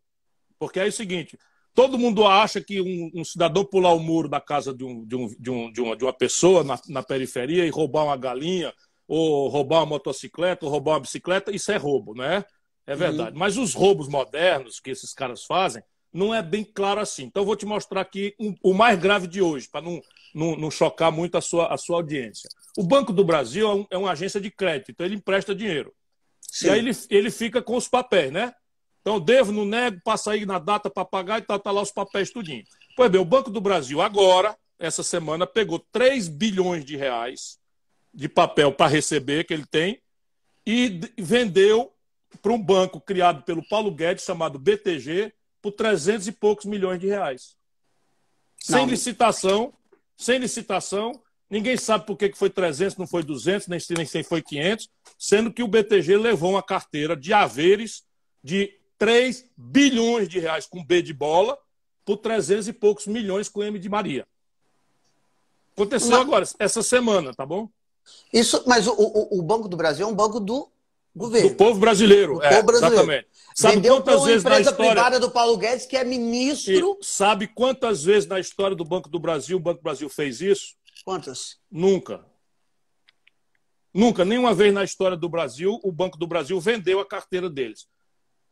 porque 0.57 0.79
é 0.79 0.85
o 0.85 0.91
seguinte. 0.91 1.37
Todo 1.73 1.99
mundo 1.99 2.25
acha 2.25 2.61
que 2.61 2.79
um, 2.79 3.11
um 3.13 3.25
cidadão 3.25 3.65
pular 3.65 3.93
o 3.93 3.99
muro 3.99 4.29
da 4.29 4.39
casa 4.39 4.73
de, 4.73 4.85
um, 4.85 5.05
de, 5.05 5.15
um, 5.15 5.27
de, 5.37 5.51
um, 5.51 5.71
de, 5.71 5.81
uma, 5.81 5.97
de 5.97 6.03
uma 6.05 6.13
pessoa 6.13 6.63
na, 6.63 6.79
na 6.87 7.03
periferia 7.03 7.65
e 7.65 7.69
roubar 7.69 8.05
uma 8.05 8.15
galinha, 8.15 8.73
ou 9.07 9.47
roubar 9.47 9.79
uma 9.79 9.85
motocicleta, 9.85 10.65
ou 10.65 10.71
roubar 10.71 10.93
uma 10.93 11.01
bicicleta, 11.01 11.51
isso 11.51 11.71
é 11.71 11.77
roubo, 11.77 12.13
né? 12.13 12.43
É 12.87 12.93
uhum. 12.93 12.97
verdade. 12.97 13.31
Uhum. 13.31 13.39
Mas 13.39 13.57
os 13.57 13.73
roubos 13.73 14.07
modernos 14.07 14.79
que 14.79 14.89
esses 14.89 15.13
caras 15.13 15.43
fazem 15.43 15.83
não 16.13 16.33
é 16.33 16.41
bem 16.41 16.63
claro 16.63 17.01
assim. 17.01 17.23
Então, 17.23 17.41
eu 17.41 17.45
vou 17.45 17.55
te 17.55 17.65
mostrar 17.65 18.01
aqui 18.01 18.33
um, 18.39 18.55
o 18.63 18.73
mais 18.73 18.97
grave 18.97 19.27
de 19.27 19.41
hoje, 19.41 19.67
para 19.69 19.81
não, 19.81 20.01
não, 20.33 20.55
não, 20.55 20.71
chocar 20.71 21.11
muito 21.11 21.37
a 21.37 21.41
sua, 21.41 21.67
a 21.73 21.77
sua 21.77 21.97
audiência. 21.97 22.49
O 22.77 22.83
Banco 22.83 23.11
do 23.11 23.23
Brasil 23.23 23.69
é, 23.69 23.73
um, 23.73 23.85
é 23.91 23.97
uma 23.97 24.11
agência 24.11 24.39
de 24.39 24.49
crédito, 24.49 24.91
então 24.91 25.05
ele 25.05 25.15
empresta 25.15 25.53
dinheiro. 25.53 25.93
Sim. 26.41 26.67
E 26.67 26.69
aí 26.69 26.79
ele, 26.79 26.91
ele 27.09 27.29
fica 27.29 27.61
com 27.61 27.75
os 27.75 27.89
papéis, 27.89 28.31
né? 28.31 28.53
Então, 29.01 29.19
devo, 29.19 29.51
não 29.51 29.65
nego, 29.65 29.99
passa 30.03 30.31
aí 30.31 30.45
na 30.45 30.57
data 30.57 30.89
para 30.89 31.03
pagar 31.03 31.39
e 31.39 31.41
tá, 31.41 31.59
tá 31.59 31.69
lá 31.69 31.81
os 31.81 31.91
papéis 31.91 32.31
tudinho. 32.31 32.63
Pois 32.95 33.11
bem, 33.11 33.19
o 33.19 33.25
Banco 33.25 33.51
do 33.51 33.59
Brasil 33.59 34.01
agora, 34.01 34.57
essa 34.79 35.03
semana, 35.03 35.45
pegou 35.45 35.79
3 35.91 36.29
bilhões 36.29 36.85
de 36.85 36.95
reais 36.95 37.59
de 38.15 38.29
papel 38.29 38.71
para 38.71 38.87
receber 38.87 39.43
que 39.43 39.53
ele 39.53 39.65
tem 39.65 40.01
e 40.65 41.01
vendeu 41.17 41.93
para 42.41 42.53
um 42.53 42.61
banco 42.61 42.99
criado 42.99 43.43
pelo 43.43 43.67
Paulo 43.67 43.91
Guedes, 43.91 44.23
chamado 44.23 44.57
BTG, 44.57 45.33
por 45.61 45.71
300 45.73 46.27
e 46.27 46.31
poucos 46.31 46.65
milhões 46.65 46.99
de 46.99 47.07
reais. 47.07 47.55
Sem 48.59 48.77
não. 48.77 48.85
licitação, 48.87 49.73
sem 50.17 50.39
licitação, 50.39 51.11
ninguém 51.49 51.77
sabe 51.77 52.05
por 52.05 52.17
que 52.17 52.31
foi 52.33 52.49
300, 52.49 52.97
não 52.97 53.05
foi 53.05 53.23
200, 53.23 53.67
nem, 53.67 53.79
nem 54.13 54.23
foi 54.23 54.41
500, 54.41 54.89
sendo 55.19 55.51
que 55.51 55.61
o 55.61 55.67
BTG 55.67 56.17
levou 56.17 56.51
uma 56.51 56.63
carteira 56.63 57.15
de 57.15 57.33
haveres 57.33 58.03
de 58.43 58.73
3 58.97 59.51
bilhões 59.57 60.29
de 60.29 60.39
reais 60.39 60.65
com 60.65 60.83
B 60.83 61.01
de 61.01 61.13
bola 61.13 61.57
por 62.05 62.17
300 62.17 62.67
e 62.67 62.73
poucos 62.73 63.07
milhões 63.07 63.49
com 63.49 63.63
M 63.63 63.77
de 63.77 63.89
Maria. 63.89 64.25
Aconteceu 65.73 66.15
agora, 66.15 66.45
essa 66.57 66.81
semana, 66.81 67.33
tá 67.33 67.45
bom? 67.45 67.69
Isso, 68.31 68.63
mas 68.65 68.87
o, 68.87 68.93
o, 68.93 69.39
o, 69.39 69.41
Banco 69.41 69.67
do 69.67 69.77
Brasil 69.77 70.05
é 70.05 70.09
um 70.09 70.15
banco 70.15 70.39
do 70.39 70.69
governo. 71.15 71.49
Do 71.49 71.55
povo 71.55 71.79
brasileiro, 71.79 72.35
do 72.35 72.43
é, 72.43 72.49
povo 72.49 72.63
brasileiro. 72.63 72.95
exatamente. 72.95 73.27
Sabe 73.55 73.75
Vendeu 73.75 73.95
quantas 73.95 74.23
vezes 74.25 74.43
na 74.43 74.59
história 74.59 74.91
privada 74.93 75.19
do 75.19 75.31
Paulo 75.31 75.57
Guedes, 75.57 75.85
que 75.85 75.95
é 75.95 76.03
ministro. 76.03 76.97
E 77.01 77.05
sabe 77.05 77.47
quantas 77.47 78.03
vezes 78.03 78.27
na 78.27 78.39
história 78.39 78.75
do 78.75 78.83
Banco 78.83 79.09
do 79.09 79.19
Brasil 79.19 79.57
o 79.57 79.59
Banco 79.59 79.79
do 79.79 79.83
Brasil 79.83 80.09
fez 80.09 80.41
isso? 80.41 80.75
Quantas? 81.03 81.57
Nunca. 81.71 82.25
Nunca, 83.93 84.25
nenhuma 84.25 84.53
vez 84.53 84.73
na 84.73 84.83
história 84.83 85.15
do 85.15 85.29
Brasil, 85.29 85.79
o 85.81 85.91
Banco 85.91 86.17
do 86.17 86.27
Brasil 86.27 86.59
vendeu 86.59 86.99
a 86.99 87.05
carteira 87.05 87.49
deles. 87.49 87.87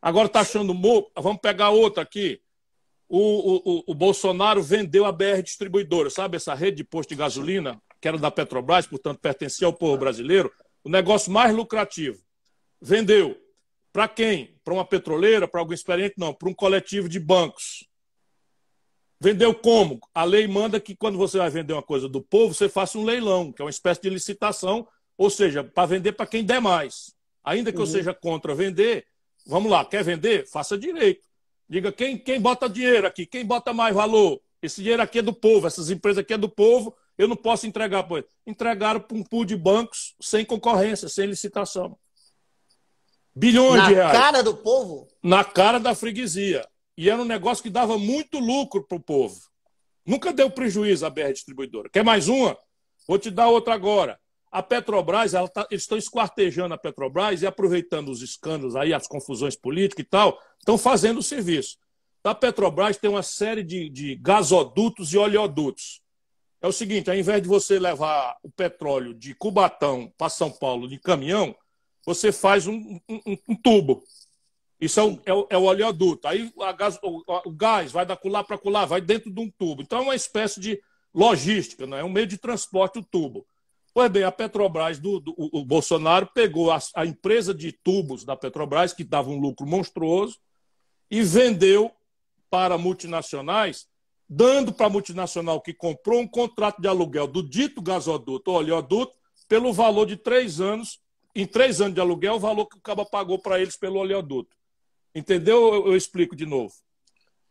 Agora 0.00 0.26
está 0.26 0.40
achando. 0.40 0.74
Vamos 1.14 1.40
pegar 1.42 1.68
outra 1.70 2.02
aqui 2.02 2.40
o, 3.08 3.78
o, 3.78 3.84
o 3.86 3.94
Bolsonaro 3.94 4.62
vendeu 4.62 5.04
a 5.04 5.12
BR 5.12 5.42
Distribuidora, 5.42 6.10
sabe 6.10 6.36
essa 6.36 6.54
rede 6.54 6.78
de 6.78 6.84
posto 6.84 7.10
de 7.10 7.16
gasolina, 7.16 7.80
que 8.04 8.08
era 8.08 8.18
da 8.18 8.30
Petrobras, 8.30 8.86
portanto 8.86 9.18
pertencia 9.18 9.66
ao 9.66 9.72
povo 9.72 9.96
brasileiro, 9.96 10.52
o 10.84 10.90
negócio 10.90 11.32
mais 11.32 11.54
lucrativo. 11.54 12.22
Vendeu. 12.78 13.34
Para 13.94 14.06
quem? 14.06 14.60
Para 14.62 14.74
uma 14.74 14.84
petroleira, 14.84 15.48
para 15.48 15.58
algum 15.58 15.72
experiente? 15.72 16.16
Não, 16.18 16.34
para 16.34 16.50
um 16.50 16.52
coletivo 16.52 17.08
de 17.08 17.18
bancos. 17.18 17.88
Vendeu 19.18 19.54
como? 19.54 19.98
A 20.14 20.22
lei 20.22 20.46
manda 20.46 20.78
que 20.78 20.94
quando 20.94 21.16
você 21.16 21.38
vai 21.38 21.48
vender 21.48 21.72
uma 21.72 21.82
coisa 21.82 22.06
do 22.06 22.20
povo, 22.20 22.52
você 22.52 22.68
faça 22.68 22.98
um 22.98 23.04
leilão, 23.04 23.50
que 23.50 23.62
é 23.62 23.64
uma 23.64 23.70
espécie 23.70 24.02
de 24.02 24.10
licitação, 24.10 24.86
ou 25.16 25.30
seja, 25.30 25.64
para 25.64 25.86
vender 25.86 26.12
para 26.12 26.26
quem 26.26 26.44
der 26.44 26.60
mais. 26.60 27.14
Ainda 27.42 27.72
que 27.72 27.78
uhum. 27.78 27.84
eu 27.84 27.90
seja 27.90 28.12
contra 28.12 28.54
vender, 28.54 29.06
vamos 29.46 29.70
lá, 29.72 29.82
quer 29.82 30.04
vender? 30.04 30.46
Faça 30.46 30.76
direito. 30.76 31.24
Diga 31.66 31.90
quem, 31.90 32.18
quem 32.18 32.38
bota 32.38 32.68
dinheiro 32.68 33.06
aqui, 33.06 33.24
quem 33.24 33.46
bota 33.46 33.72
mais 33.72 33.94
valor. 33.94 34.42
Esse 34.60 34.82
dinheiro 34.82 35.00
aqui 35.00 35.20
é 35.20 35.22
do 35.22 35.32
povo, 35.32 35.66
essas 35.66 35.88
empresas 35.88 36.18
aqui 36.18 36.34
é 36.34 36.38
do 36.38 36.50
povo, 36.50 36.94
eu 37.16 37.28
não 37.28 37.36
posso 37.36 37.66
entregar 37.66 38.02
para 38.04 38.18
eles. 38.18 38.30
Entregaram 38.46 39.00
para 39.00 39.16
um 39.16 39.22
pool 39.22 39.44
de 39.44 39.56
bancos 39.56 40.14
sem 40.20 40.44
concorrência, 40.44 41.08
sem 41.08 41.26
licitação. 41.26 41.96
Bilhões 43.34 43.82
Na 43.82 43.88
de 43.88 43.94
reais. 43.94 44.12
Na 44.12 44.20
cara 44.20 44.42
do 44.42 44.56
povo? 44.56 45.08
Na 45.22 45.44
cara 45.44 45.78
da 45.78 45.94
freguesia. 45.94 46.66
E 46.96 47.10
era 47.10 47.20
um 47.20 47.24
negócio 47.24 47.62
que 47.62 47.70
dava 47.70 47.98
muito 47.98 48.38
lucro 48.38 48.84
para 48.84 48.96
o 48.96 49.00
povo. 49.00 49.40
Nunca 50.06 50.32
deu 50.32 50.50
prejuízo 50.50 51.04
a 51.04 51.10
BR 51.10 51.32
Distribuidora. 51.32 51.88
Quer 51.88 52.04
mais 52.04 52.28
uma? 52.28 52.56
Vou 53.08 53.18
te 53.18 53.30
dar 53.30 53.48
outra 53.48 53.74
agora. 53.74 54.18
A 54.52 54.62
Petrobras, 54.62 55.32
tá, 55.52 55.66
eles 55.68 55.82
estão 55.82 55.98
esquartejando 55.98 56.74
a 56.74 56.78
Petrobras 56.78 57.42
e 57.42 57.46
aproveitando 57.46 58.08
os 58.08 58.22
escândalos 58.22 58.76
aí, 58.76 58.94
as 58.94 59.08
confusões 59.08 59.56
políticas 59.56 60.04
e 60.04 60.08
tal, 60.08 60.38
estão 60.58 60.78
fazendo 60.78 61.18
o 61.18 61.22
serviço. 61.22 61.76
A 62.22 62.34
Petrobras 62.34 62.96
tem 62.96 63.10
uma 63.10 63.22
série 63.22 63.64
de, 63.64 63.88
de 63.90 64.14
gasodutos 64.14 65.12
e 65.12 65.18
oleodutos. 65.18 66.00
É 66.64 66.66
o 66.66 66.72
seguinte, 66.72 67.10
ao 67.10 67.16
invés 67.16 67.42
de 67.42 67.46
você 67.46 67.78
levar 67.78 68.38
o 68.42 68.50
petróleo 68.50 69.12
de 69.12 69.34
Cubatão 69.34 70.10
para 70.16 70.30
São 70.30 70.50
Paulo 70.50 70.88
de 70.88 70.98
caminhão, 70.98 71.54
você 72.06 72.32
faz 72.32 72.66
um, 72.66 72.98
um, 73.06 73.36
um 73.50 73.54
tubo. 73.54 74.02
Isso 74.80 74.98
é 74.98 75.02
o, 75.02 75.20
é, 75.26 75.34
o, 75.34 75.46
é 75.50 75.58
o, 75.58 75.64
oleoduto. 75.64 76.26
Aí 76.26 76.50
gás, 76.74 76.98
o, 77.02 77.22
o, 77.46 77.52
gás 77.52 77.92
vai 77.92 78.06
da 78.06 78.16
colar 78.16 78.44
para 78.44 78.56
colar, 78.56 78.86
vai 78.86 79.02
dentro 79.02 79.30
de 79.30 79.38
um 79.38 79.50
tubo. 79.50 79.82
Então 79.82 79.98
é 79.98 80.02
uma 80.04 80.14
espécie 80.14 80.58
de 80.58 80.80
logística, 81.14 81.86
não 81.86 81.98
é 81.98 82.02
um 82.02 82.08
meio 82.08 82.26
de 82.26 82.38
transporte 82.38 82.98
o 82.98 83.04
tubo. 83.04 83.46
Pois 83.92 84.10
bem, 84.10 84.24
a 84.24 84.32
Petrobras 84.32 84.98
do, 84.98 85.20
do 85.20 85.34
o 85.36 85.66
Bolsonaro 85.66 86.30
pegou 86.32 86.70
a, 86.70 86.78
a, 86.94 87.04
empresa 87.04 87.52
de 87.52 87.72
tubos 87.72 88.24
da 88.24 88.36
Petrobras, 88.36 88.94
que 88.94 89.04
dava 89.04 89.28
um 89.28 89.38
lucro 89.38 89.66
monstruoso, 89.66 90.38
e 91.10 91.20
vendeu 91.20 91.92
para 92.48 92.78
multinacionais, 92.78 93.86
dando 94.28 94.72
para 94.72 94.86
a 94.86 94.90
multinacional 94.90 95.60
que 95.60 95.74
comprou 95.74 96.20
um 96.20 96.28
contrato 96.28 96.80
de 96.80 96.88
aluguel 96.88 97.26
do 97.26 97.42
dito 97.42 97.82
gasoduto 97.82 98.50
ou 98.50 98.58
oleoduto 98.58 99.14
pelo 99.48 99.72
valor 99.72 100.06
de 100.06 100.16
três 100.16 100.60
anos, 100.60 101.00
em 101.34 101.46
três 101.46 101.80
anos 101.80 101.94
de 101.94 102.00
aluguel, 102.00 102.34
o 102.34 102.40
valor 102.40 102.66
que 102.66 102.76
o 102.76 102.80
Caba 102.80 103.04
pagou 103.04 103.38
para 103.38 103.60
eles 103.60 103.76
pelo 103.76 103.98
oleoduto. 103.98 104.56
Entendeu? 105.14 105.74
Eu, 105.74 105.86
eu 105.88 105.96
explico 105.96 106.34
de 106.34 106.46
novo. 106.46 106.74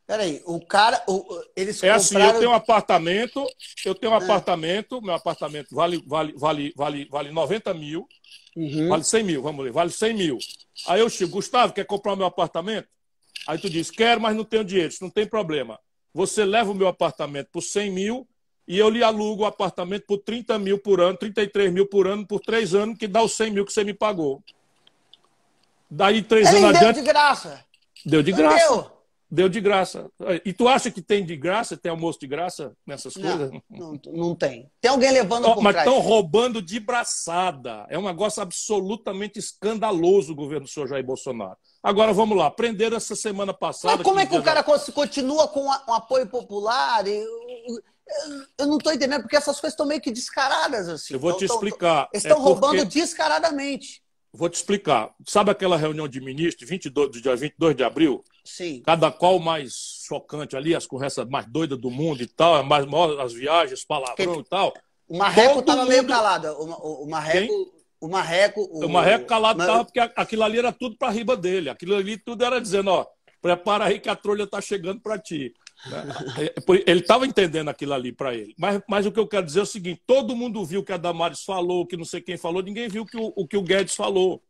Peraí, 0.05 0.41
o 0.45 0.59
cara. 0.59 1.01
O, 1.07 1.25
eles 1.55 1.81
é 1.81 1.89
assim, 1.89 2.17
eu 2.17 2.39
tenho 2.39 2.51
um 2.51 2.53
apartamento, 2.53 3.45
eu 3.85 3.95
tenho 3.95 4.11
um 4.11 4.15
é. 4.15 4.23
apartamento, 4.23 5.01
meu 5.01 5.13
apartamento 5.13 5.73
vale, 5.73 6.03
vale, 6.05 6.33
vale, 6.35 6.73
vale, 6.75 7.07
vale 7.09 7.31
90 7.31 7.73
mil, 7.73 8.05
uhum. 8.55 8.89
vale 8.89 9.03
100 9.03 9.23
mil, 9.23 9.41
vamos 9.41 9.63
ler, 9.63 9.71
vale 9.71 9.91
100 9.91 10.13
mil. 10.13 10.37
Aí 10.87 10.99
eu 10.99 11.09
chego, 11.09 11.31
Gustavo, 11.31 11.71
quer 11.71 11.85
comprar 11.85 12.13
o 12.13 12.17
meu 12.17 12.25
apartamento? 12.25 12.87
Aí 13.47 13.57
tu 13.57 13.69
diz, 13.69 13.89
quero, 13.89 14.19
mas 14.19 14.35
não 14.35 14.43
tenho 14.43 14.63
dinheiro, 14.63 14.89
isso 14.89 15.03
não 15.03 15.09
tem 15.09 15.25
problema. 15.25 15.79
Você 16.13 16.45
leva 16.45 16.71
o 16.71 16.75
meu 16.75 16.87
apartamento 16.87 17.49
por 17.51 17.61
100 17.61 17.91
mil 17.91 18.27
e 18.67 18.77
eu 18.77 18.89
lhe 18.89 19.03
alugo 19.03 19.43
o 19.43 19.45
apartamento 19.45 20.05
por 20.05 20.19
30 20.19 20.57
mil 20.59 20.79
por 20.79 21.01
ano, 21.01 21.17
33 21.17 21.73
mil 21.73 21.87
por 21.87 22.07
ano, 22.07 22.25
por 22.25 22.39
três 22.39 22.73
anos, 22.73 22.97
que 22.97 23.07
dá 23.07 23.21
os 23.21 23.33
100 23.33 23.51
mil 23.51 23.65
que 23.65 23.73
você 23.73 23.83
me 23.83 23.93
pagou. 23.93 24.41
Daí 25.89 26.21
três 26.21 26.47
Ele 26.47 26.57
anos 26.57 26.79
deu 26.79 26.89
adiante. 26.89 26.95
Deu 26.95 27.03
de 27.03 27.11
graça. 27.11 27.65
Deu 28.05 28.23
de 28.23 28.31
graça. 28.31 28.67
Deu. 28.67 28.93
Deu 29.29 29.49
de 29.49 29.59
graça. 29.59 30.11
E 30.45 30.53
tu 30.53 30.67
acha 30.67 30.91
que 30.91 31.01
tem 31.01 31.25
de 31.25 31.35
graça, 31.35 31.75
tem 31.75 31.89
almoço 31.89 32.19
de 32.19 32.27
graça 32.27 32.71
nessas 32.85 33.15
coisas? 33.15 33.51
Não, 33.67 33.99
não 34.11 34.35
tem. 34.35 34.69
Tem 34.79 34.91
alguém 34.91 35.11
levando 35.11 35.47
oh, 35.47 35.59
Mas 35.59 35.75
estão 35.75 35.99
roubando 35.99 36.61
de 36.61 36.79
braçada. 36.79 37.85
É 37.89 37.97
um 37.97 38.05
negócio 38.05 38.43
absolutamente 38.43 39.39
escandaloso 39.39 40.33
o 40.33 40.35
governo 40.35 40.65
do 40.65 40.71
senhor 40.71 40.87
Jair 40.87 41.03
Bolsonaro. 41.03 41.57
Agora 41.83 42.13
vamos 42.13 42.37
lá, 42.37 42.49
prenderam 42.49 42.95
essa 42.95 43.13
semana 43.13 43.53
passada. 43.53 43.97
Mas 43.97 44.05
como 44.05 44.19
é 44.19 44.25
que 44.25 44.37
o 44.37 44.41
cara 44.41 44.63
continua 44.63 45.49
com 45.49 45.65
um 45.65 45.93
apoio 45.93 46.25
popular? 46.25 47.05
Eu, 47.05 47.27
eu 48.57 48.67
não 48.67 48.77
estou 48.77 48.93
entendendo, 48.93 49.21
porque 49.21 49.35
essas 49.35 49.59
coisas 49.59 49.73
estão 49.73 49.85
meio 49.85 49.99
que 49.99 50.09
descaradas 50.09 50.87
assim. 50.87 51.13
Eu 51.13 51.19
vou 51.19 51.35
te 51.35 51.43
explicar. 51.43 52.07
Eles 52.13 52.23
estão 52.23 52.39
é 52.39 52.41
roubando 52.41 52.85
descaradamente. 52.85 54.01
Vou 54.31 54.49
te 54.49 54.55
explicar. 54.55 55.13
Sabe 55.27 55.51
aquela 55.51 55.75
reunião 55.75 56.07
de 56.07 56.21
ministros, 56.21 56.67
22, 56.67 57.11
do 57.11 57.21
dia 57.21 57.35
22 57.35 57.75
de 57.75 57.83
abril? 57.83 58.23
Sim. 58.45 58.81
Cada 58.83 59.11
qual 59.11 59.37
mais 59.37 59.73
chocante 60.07 60.55
ali, 60.55 60.73
as 60.73 60.87
conversas 60.87 61.27
mais 61.27 61.45
doidas 61.45 61.77
do 61.77 61.91
mundo 61.91 62.23
e 62.23 62.27
tal, 62.27 62.63
mais, 62.63 62.85
as 63.19 63.33
viagens, 63.33 63.83
palavrão 63.83 64.39
e 64.39 64.43
tal. 64.45 64.73
O 65.07 65.17
Marreco 65.17 65.59
estava 65.59 65.81
mundo... 65.81 65.89
meio 65.89 66.07
calado. 66.07 66.47
O, 66.47 67.03
o 67.03 67.09
Marreco. 67.09 67.82
O 68.03 68.09
Marreco. 68.09 68.67
O, 68.69 68.85
o 68.85 68.89
Marreco 68.89 69.25
calado 69.25 69.61
estava 69.61 69.77
Mas... 69.77 69.87
porque 69.87 69.99
aquilo 70.01 70.43
ali 70.43 70.59
era 70.59 70.73
tudo 70.73 70.97
para 70.97 71.09
riba 71.09 71.37
dele. 71.37 71.69
Aquilo 71.69 71.95
ali 71.95 72.17
tudo 72.17 72.43
era 72.43 72.59
dizendo, 72.59 72.89
ó, 72.89 73.05
prepara 73.41 73.85
aí 73.85 73.97
que 73.97 74.09
a 74.09 74.15
trolha 74.15 74.43
está 74.43 74.59
chegando 74.59 74.99
para 74.99 75.17
ti. 75.17 75.53
Né? 75.87 76.03
É, 76.43 76.53
ele 76.85 76.99
estava 76.99 77.25
entendendo 77.25 77.69
aquilo 77.69 77.93
ali 77.93 78.11
para 78.11 78.35
ele. 78.35 78.53
Mas, 78.57 78.81
mas 78.89 79.05
o 79.05 79.11
que 79.11 79.19
eu 79.19 79.27
quero 79.27 79.45
dizer 79.45 79.61
é 79.61 79.63
o 79.63 79.65
seguinte: 79.65 80.01
todo 80.05 80.35
mundo 80.35 80.65
viu 80.65 80.81
o 80.81 80.83
que 80.83 80.91
a 80.91 80.97
Damares 80.97 81.43
falou, 81.43 81.87
que 81.87 81.95
não 81.95 82.03
sei 82.03 82.19
quem 82.19 82.35
falou, 82.35 82.61
ninguém 82.61 82.89
viu 82.89 83.05
que 83.05 83.15
o, 83.15 83.31
o 83.37 83.47
que 83.47 83.55
o 83.55 83.61
Guedes 83.61 83.95
falou. 83.95 84.43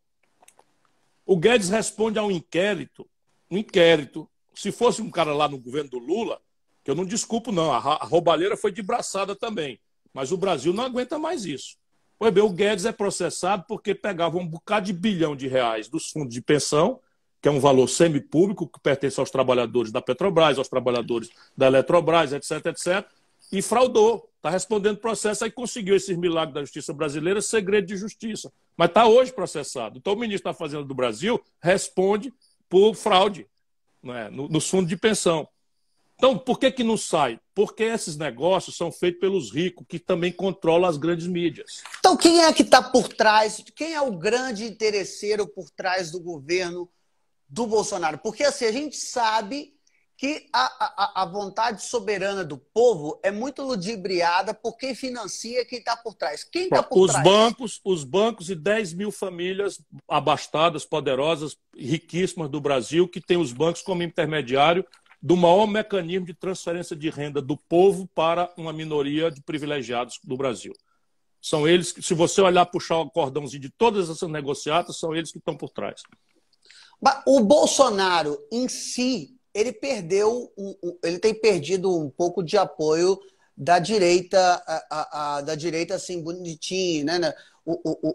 O 1.24 1.36
Guedes 1.36 1.68
responde 1.68 2.18
a 2.18 2.24
um 2.24 2.32
inquérito, 2.32 3.08
um 3.48 3.56
inquérito. 3.56 4.28
Se 4.52 4.72
fosse 4.72 5.00
um 5.00 5.10
cara 5.10 5.32
lá 5.32 5.48
no 5.48 5.58
governo 5.58 5.90
do 5.90 5.98
Lula, 5.98 6.40
que 6.82 6.90
eu 6.90 6.96
não 6.96 7.04
desculpo, 7.04 7.52
não, 7.52 7.72
a, 7.72 7.76
a 7.76 8.04
roubalheira 8.04 8.56
foi 8.56 8.72
de 8.72 8.82
braçada 8.82 9.36
também. 9.36 9.78
Mas 10.12 10.32
o 10.32 10.36
Brasil 10.36 10.72
não 10.72 10.84
aguenta 10.84 11.20
mais 11.20 11.44
isso. 11.44 11.76
Pois 12.24 12.32
bem, 12.32 12.42
o 12.42 12.48
Guedes 12.48 12.86
é 12.86 12.92
processado 12.92 13.66
porque 13.68 13.94
pegava 13.94 14.38
um 14.38 14.46
bocado 14.46 14.86
de 14.86 14.94
bilhão 14.94 15.36
de 15.36 15.46
reais 15.46 15.88
dos 15.88 16.08
fundos 16.08 16.32
de 16.32 16.40
pensão 16.40 16.98
que 17.38 17.46
é 17.46 17.50
um 17.50 17.60
valor 17.60 17.86
semipúblico 17.86 18.66
que 18.66 18.80
pertence 18.80 19.20
aos 19.20 19.30
trabalhadores 19.30 19.92
da 19.92 20.00
Petrobras, 20.00 20.56
aos 20.56 20.66
trabalhadores 20.66 21.28
da 21.54 21.66
Eletrobras, 21.66 22.32
etc, 22.32 22.64
etc, 22.68 23.06
e 23.52 23.60
fraudou. 23.60 24.26
Está 24.36 24.48
respondendo 24.48 24.96
processo, 24.96 25.44
aí 25.44 25.50
conseguiu 25.50 25.94
esses 25.94 26.16
milagres 26.16 26.54
da 26.54 26.62
justiça 26.62 26.94
brasileira, 26.94 27.42
segredo 27.42 27.88
de 27.88 27.96
justiça. 27.98 28.50
Mas 28.74 28.88
está 28.88 29.06
hoje 29.06 29.30
processado. 29.30 29.98
Então 29.98 30.14
o 30.14 30.18
ministro 30.18 30.50
da 30.50 30.56
Fazenda 30.56 30.84
do 30.84 30.94
Brasil 30.94 31.38
responde 31.62 32.32
por 32.70 32.94
fraude 32.94 33.46
né, 34.02 34.30
no, 34.30 34.48
nos 34.48 34.66
fundos 34.66 34.88
de 34.88 34.96
pensão. 34.96 35.46
Então, 36.24 36.38
por 36.38 36.58
que, 36.58 36.70
que 36.70 36.82
não 36.82 36.96
sai? 36.96 37.38
Porque 37.54 37.82
esses 37.82 38.16
negócios 38.16 38.78
são 38.78 38.90
feitos 38.90 39.20
pelos 39.20 39.52
ricos, 39.52 39.84
que 39.86 39.98
também 39.98 40.32
controlam 40.32 40.88
as 40.88 40.96
grandes 40.96 41.26
mídias. 41.26 41.82
Então, 41.98 42.16
quem 42.16 42.42
é 42.42 42.50
que 42.50 42.62
está 42.62 42.82
por 42.82 43.08
trás? 43.08 43.62
Quem 43.76 43.92
é 43.92 44.00
o 44.00 44.16
grande 44.16 44.64
interesseiro 44.64 45.46
por 45.46 45.68
trás 45.68 46.10
do 46.10 46.18
governo 46.18 46.88
do 47.46 47.66
Bolsonaro. 47.66 48.16
Porque 48.16 48.42
assim, 48.42 48.64
a 48.64 48.72
gente 48.72 48.96
sabe 48.96 49.74
que 50.16 50.46
a, 50.50 50.62
a, 50.62 51.22
a, 51.22 51.26
vontade 51.26 51.82
soberana 51.82 52.42
do 52.42 52.56
povo 52.56 53.20
é 53.22 53.30
muito 53.30 53.62
ludibriada 53.62 54.54
por 54.54 54.78
quem 54.78 54.94
financia 54.94 55.66
quem 55.66 55.80
está 55.80 55.94
por 55.94 56.14
trás. 56.14 56.42
Quem 56.42 56.64
está 56.64 56.82
por 56.82 57.04
os 57.04 57.12
trás? 57.12 57.22
Bancos, 57.22 57.80
os 57.84 58.02
bancos 58.02 58.48
e 58.48 58.54
10 58.54 58.94
mil 58.94 59.12
famílias 59.12 59.78
abastadas, 60.08 60.86
poderosas, 60.86 61.58
riquíssimas 61.76 62.48
do 62.48 62.62
Brasil, 62.62 63.06
que 63.06 63.20
tem 63.20 63.36
os 63.36 63.52
bancos 63.52 63.82
como 63.82 64.02
intermediário 64.02 64.86
do 65.24 65.38
maior 65.38 65.66
mecanismo 65.66 66.26
de 66.26 66.34
transferência 66.34 66.94
de 66.94 67.08
renda 67.08 67.40
do 67.40 67.56
povo 67.56 68.06
para 68.14 68.52
uma 68.58 68.74
minoria 68.74 69.30
de 69.30 69.40
privilegiados 69.40 70.20
do 70.22 70.36
Brasil. 70.36 70.74
São 71.40 71.66
eles 71.66 71.92
que, 71.92 72.02
se 72.02 72.12
você 72.12 72.42
olhar, 72.42 72.66
puxar 72.66 72.98
o 72.98 73.10
cordãozinho 73.10 73.62
de 73.62 73.70
todas 73.70 74.10
essas 74.10 74.28
negociatas, 74.28 74.98
são 74.98 75.16
eles 75.16 75.32
que 75.32 75.38
estão 75.38 75.56
por 75.56 75.70
trás. 75.70 76.02
O 77.26 77.40
Bolsonaro 77.40 78.38
em 78.52 78.68
si 78.68 79.34
ele 79.54 79.72
perdeu, 79.72 80.52
ele 81.02 81.18
tem 81.18 81.32
perdido 81.32 81.90
um 81.90 82.10
pouco 82.10 82.42
de 82.42 82.58
apoio 82.58 83.18
da 83.56 83.78
direita, 83.78 84.38
a, 84.66 84.86
a, 84.90 85.36
a, 85.36 85.40
da 85.40 85.54
direita 85.54 85.94
assim, 85.94 86.20
bonitinho, 86.20 87.06
né? 87.06 87.18
né? 87.18 87.32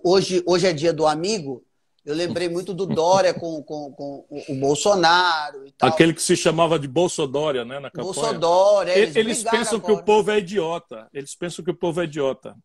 Hoje, 0.04 0.44
hoje 0.46 0.68
é 0.68 0.74
dia 0.74 0.94
do 0.94 1.08
amigo. 1.08 1.66
Eu 2.06 2.16
lembrei 2.16 2.50
muito 2.50 2.74
do 2.74 2.86
Dória 2.86 3.34
com, 3.34 3.62
com, 3.64 3.92
com 3.92 4.26
o 4.50 4.56
Bolsonaro 4.56 5.66
e 5.68 5.72
tal. 5.72 5.90
Aquele 5.90 6.14
que 6.14 6.22
se 6.22 6.36
chamava 6.36 6.80
de 6.80 6.88
Bolsodória, 6.88 7.66
né, 7.66 7.80
na 7.80 7.92
campanha. 7.92 8.14
Bolsodória. 8.14 8.98
Eles, 8.98 9.16
eles 9.16 9.44
pensam 9.44 9.78
agora. 9.78 9.96
que 9.96 10.02
o 10.02 10.04
povo 10.04 10.32
é 10.32 10.40
idiota. 10.40 11.08
Eles 11.14 11.36
pensam 11.36 11.64
que 11.64 11.72
o 11.72 11.76
povo 11.76 12.02
é 12.02 12.06
idiota. 12.06 12.56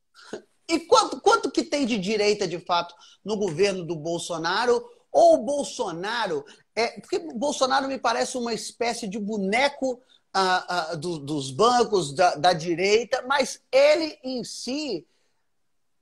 E 0.69 0.81
quanto, 0.81 1.21
quanto 1.21 1.51
que 1.51 1.63
tem 1.63 1.85
de 1.85 1.99
direita, 1.99 2.49
de 2.49 2.59
fato, 2.59 2.95
no 3.25 3.37
governo 3.37 3.85
do 3.85 3.97
Bolsonaro? 3.97 4.83
Ou 5.13 5.35
o 5.35 5.45
Bolsonaro 5.45 6.45
é, 6.77 7.01
porque 7.01 7.19
Bolsonaro 7.19 7.87
me 7.87 7.99
parece 7.99 8.37
uma 8.37 8.53
espécie 8.53 9.07
de 9.07 9.19
boneco 9.19 10.03
ah, 10.33 10.65
ah, 10.69 10.95
do, 10.97 11.19
dos 11.19 11.53
bancos 11.53 12.13
da, 12.13 12.35
da, 12.35 12.53
direita, 12.53 13.25
mas 13.29 13.63
ele 13.71 14.19
em 14.25 14.43
si 14.43 15.07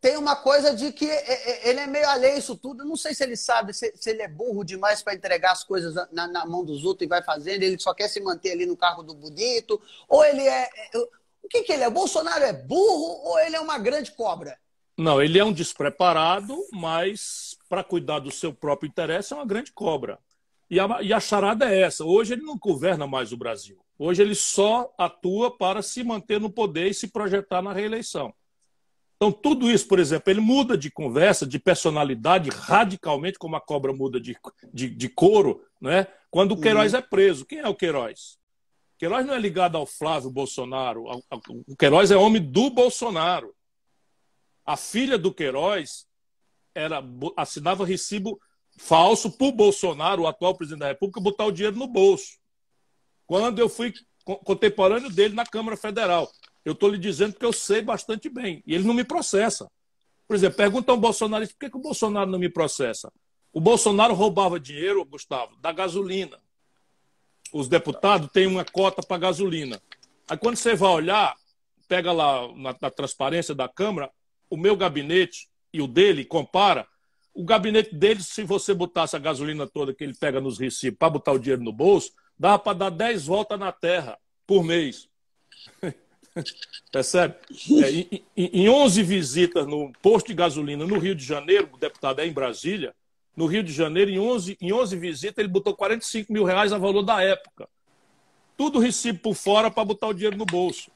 tem 0.02 0.16
uma 0.16 0.34
coisa 0.34 0.74
de 0.74 0.92
que 0.92 1.08
é, 1.08 1.14
é, 1.14 1.70
ele 1.70 1.78
é 1.78 1.86
meio 1.86 2.08
alheio 2.08 2.36
isso 2.36 2.56
tudo. 2.56 2.84
Não 2.84 2.96
sei 2.96 3.14
se 3.14 3.22
ele 3.22 3.36
sabe, 3.36 3.72
se, 3.72 3.94
se 3.94 4.10
ele 4.10 4.20
é 4.20 4.28
burro 4.28 4.64
demais 4.64 5.00
para 5.00 5.14
entregar 5.14 5.52
as 5.52 5.62
coisas 5.62 5.94
na, 6.10 6.26
na, 6.26 6.44
mão 6.44 6.64
dos 6.64 6.84
outros 6.84 7.06
e 7.06 7.08
vai 7.08 7.22
fazendo, 7.22 7.62
ele 7.62 7.78
só 7.78 7.94
quer 7.94 8.08
se 8.08 8.20
manter 8.20 8.50
ali 8.50 8.66
no 8.66 8.76
carro 8.76 9.04
do 9.04 9.14
bonito, 9.14 9.80
ou 10.08 10.24
ele 10.24 10.42
é. 10.42 10.68
é 10.92 10.98
o 11.40 11.48
que, 11.48 11.62
que 11.62 11.72
ele 11.72 11.84
é? 11.84 11.90
Bolsonaro 11.90 12.42
é 12.42 12.52
burro 12.52 13.20
ou 13.24 13.38
ele 13.38 13.54
é 13.54 13.60
uma 13.60 13.78
grande 13.78 14.10
cobra? 14.10 14.58
Não, 14.98 15.22
ele 15.22 15.38
é 15.38 15.44
um 15.44 15.52
despreparado, 15.52 16.56
mas 16.72 17.56
para 17.68 17.84
cuidar 17.84 18.18
do 18.18 18.30
seu 18.30 18.52
próprio 18.52 18.88
interesse 18.88 19.32
é 19.32 19.36
uma 19.36 19.46
grande 19.46 19.70
cobra. 19.70 20.18
E 20.68 20.80
a, 20.80 20.98
e 21.00 21.12
a 21.12 21.20
charada 21.20 21.72
é 21.72 21.82
essa: 21.82 22.04
hoje 22.04 22.32
ele 22.32 22.42
não 22.42 22.58
governa 22.58 23.06
mais 23.06 23.32
o 23.32 23.36
Brasil. 23.36 23.78
Hoje 23.96 24.20
ele 24.20 24.34
só 24.34 24.92
atua 24.98 25.56
para 25.56 25.80
se 25.80 26.02
manter 26.02 26.40
no 26.40 26.50
poder 26.50 26.88
e 26.88 26.94
se 26.94 27.06
projetar 27.06 27.62
na 27.62 27.72
reeleição. 27.72 28.34
Então, 29.22 29.30
tudo 29.30 29.70
isso, 29.70 29.86
por 29.86 30.00
exemplo, 30.00 30.32
ele 30.32 30.40
muda 30.40 30.76
de 30.76 30.90
conversa, 30.90 31.46
de 31.46 31.56
personalidade 31.56 32.50
radicalmente, 32.50 33.38
como 33.38 33.54
a 33.54 33.60
cobra 33.60 33.92
muda 33.92 34.20
de, 34.20 34.36
de, 34.74 34.90
de 34.90 35.08
couro, 35.08 35.64
né? 35.80 36.08
quando 36.28 36.52
o 36.52 36.60
Queiroz 36.60 36.92
uhum. 36.92 36.98
é 36.98 37.02
preso. 37.02 37.46
Quem 37.46 37.60
é 37.60 37.68
o 37.68 37.74
Queiroz? 37.76 38.36
Queiroz 38.98 39.24
não 39.24 39.32
é 39.32 39.38
ligado 39.38 39.76
ao 39.76 39.86
Flávio 39.86 40.28
Bolsonaro. 40.28 41.04
O 41.68 41.76
Queiroz 41.76 42.10
é 42.10 42.16
homem 42.16 42.42
do 42.42 42.68
Bolsonaro. 42.68 43.54
A 44.66 44.76
filha 44.76 45.16
do 45.16 45.32
Queiroz 45.32 46.04
era, 46.74 47.00
assinava 47.36 47.86
recibo 47.86 48.40
falso 48.76 49.30
para 49.30 49.46
o 49.46 49.52
Bolsonaro, 49.52 50.22
o 50.22 50.26
atual 50.26 50.56
presidente 50.56 50.80
da 50.80 50.88
República, 50.88 51.20
botar 51.20 51.46
o 51.46 51.52
dinheiro 51.52 51.76
no 51.76 51.86
bolso. 51.86 52.38
Quando 53.24 53.60
eu 53.60 53.68
fui 53.68 53.94
contemporâneo 54.24 55.10
dele 55.10 55.34
na 55.36 55.46
Câmara 55.46 55.76
Federal. 55.76 56.28
Eu 56.64 56.72
estou 56.72 56.88
lhe 56.88 56.98
dizendo 56.98 57.34
que 57.34 57.44
eu 57.44 57.52
sei 57.52 57.82
bastante 57.82 58.28
bem. 58.28 58.62
E 58.66 58.74
ele 58.74 58.84
não 58.84 58.94
me 58.94 59.04
processa. 59.04 59.70
Por 60.26 60.36
exemplo, 60.36 60.56
pergunta 60.56 60.92
ao 60.92 60.98
Bolsonaro 60.98 61.46
por 61.46 61.56
que, 61.58 61.70
que 61.70 61.76
o 61.76 61.80
Bolsonaro 61.80 62.30
não 62.30 62.38
me 62.38 62.48
processa? 62.48 63.12
O 63.52 63.60
Bolsonaro 63.60 64.14
roubava 64.14 64.58
dinheiro, 64.58 65.04
Gustavo, 65.04 65.56
da 65.56 65.72
gasolina. 65.72 66.38
Os 67.52 67.68
deputados 67.68 68.30
têm 68.32 68.46
uma 68.46 68.64
cota 68.64 69.02
para 69.02 69.18
gasolina. 69.18 69.82
Aí 70.28 70.38
quando 70.38 70.56
você 70.56 70.74
vai 70.74 70.90
olhar, 70.90 71.36
pega 71.86 72.12
lá 72.12 72.48
na, 72.54 72.74
na 72.80 72.90
transparência 72.90 73.54
da 73.54 73.68
Câmara, 73.68 74.10
o 74.48 74.56
meu 74.56 74.74
gabinete 74.76 75.48
e 75.72 75.82
o 75.82 75.86
dele, 75.86 76.24
compara, 76.24 76.86
o 77.34 77.44
gabinete 77.44 77.94
dele, 77.94 78.22
se 78.22 78.42
você 78.44 78.72
botasse 78.72 79.16
a 79.16 79.18
gasolina 79.18 79.66
toda 79.66 79.94
que 79.94 80.04
ele 80.04 80.14
pega 80.14 80.40
nos 80.40 80.58
recibos 80.58 80.98
para 80.98 81.10
botar 81.10 81.32
o 81.32 81.38
dinheiro 81.38 81.62
no 81.62 81.72
bolso, 81.72 82.12
dava 82.38 82.58
para 82.58 82.78
dar 82.78 82.90
10 82.90 83.26
voltas 83.26 83.58
na 83.58 83.72
terra 83.72 84.18
por 84.46 84.62
mês. 84.62 85.08
Percebe? 86.92 87.34
É, 87.84 87.90
em, 87.90 88.24
em 88.36 88.68
11 88.68 89.02
visitas 89.02 89.66
no 89.66 89.92
posto 90.02 90.28
de 90.28 90.34
gasolina 90.34 90.86
no 90.86 90.98
Rio 90.98 91.14
de 91.14 91.24
Janeiro, 91.24 91.70
o 91.72 91.78
deputado 91.78 92.20
é 92.20 92.26
em 92.26 92.32
Brasília, 92.32 92.94
no 93.36 93.46
Rio 93.46 93.62
de 93.62 93.72
Janeiro, 93.72 94.10
em 94.10 94.18
11, 94.18 94.58
em 94.60 94.72
11 94.72 94.96
visitas, 94.96 95.38
ele 95.38 95.48
botou 95.48 95.74
45 95.74 96.32
mil 96.32 96.44
reais 96.44 96.72
a 96.72 96.78
valor 96.78 97.02
da 97.02 97.22
época. 97.22 97.68
Tudo 98.56 98.78
recibo 98.78 99.18
por 99.20 99.34
fora 99.34 99.70
para 99.70 99.84
botar 99.84 100.08
o 100.08 100.14
dinheiro 100.14 100.36
no 100.36 100.44
bolso. 100.44 100.90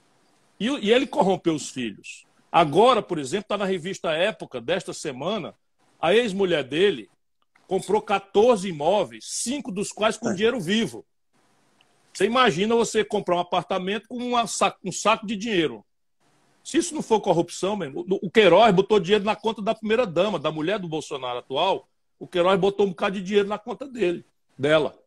E, 0.60 0.66
e 0.66 0.92
ele 0.92 1.06
corrompeu 1.06 1.54
os 1.54 1.70
filhos. 1.70 2.26
Agora, 2.52 3.02
por 3.02 3.18
exemplo, 3.18 3.44
está 3.44 3.58
na 3.58 3.64
revista 3.64 4.12
Época, 4.12 4.60
desta 4.60 4.92
semana, 4.92 5.54
a 6.00 6.14
ex-mulher 6.14 6.64
dele 6.64 7.08
comprou 7.66 8.00
14 8.00 8.68
imóveis, 8.68 9.24
cinco 9.26 9.72
dos 9.72 9.90
quais 9.90 10.16
com 10.16 10.30
é. 10.30 10.34
dinheiro 10.34 10.60
vivo. 10.60 11.04
Você 12.16 12.24
imagina 12.24 12.74
você 12.74 13.04
comprar 13.04 13.36
um 13.36 13.40
apartamento 13.40 14.08
com 14.08 14.16
uma, 14.16 14.46
um 14.82 14.90
saco 14.90 15.26
de 15.26 15.36
dinheiro. 15.36 15.84
Se 16.64 16.78
isso 16.78 16.94
não 16.94 17.02
for 17.02 17.20
corrupção, 17.20 17.76
mesmo, 17.76 18.06
o 18.08 18.30
Queiroz 18.30 18.74
botou 18.74 18.98
dinheiro 18.98 19.22
na 19.22 19.36
conta 19.36 19.60
da 19.60 19.74
primeira 19.74 20.06
dama, 20.06 20.38
da 20.38 20.50
mulher 20.50 20.78
do 20.78 20.88
Bolsonaro 20.88 21.40
atual. 21.40 21.86
O 22.18 22.26
Queiroz 22.26 22.58
botou 22.58 22.86
um 22.86 22.88
bocado 22.88 23.16
de 23.16 23.22
dinheiro 23.22 23.46
na 23.46 23.58
conta 23.58 23.86
dele, 23.86 24.24
dela. 24.56 24.98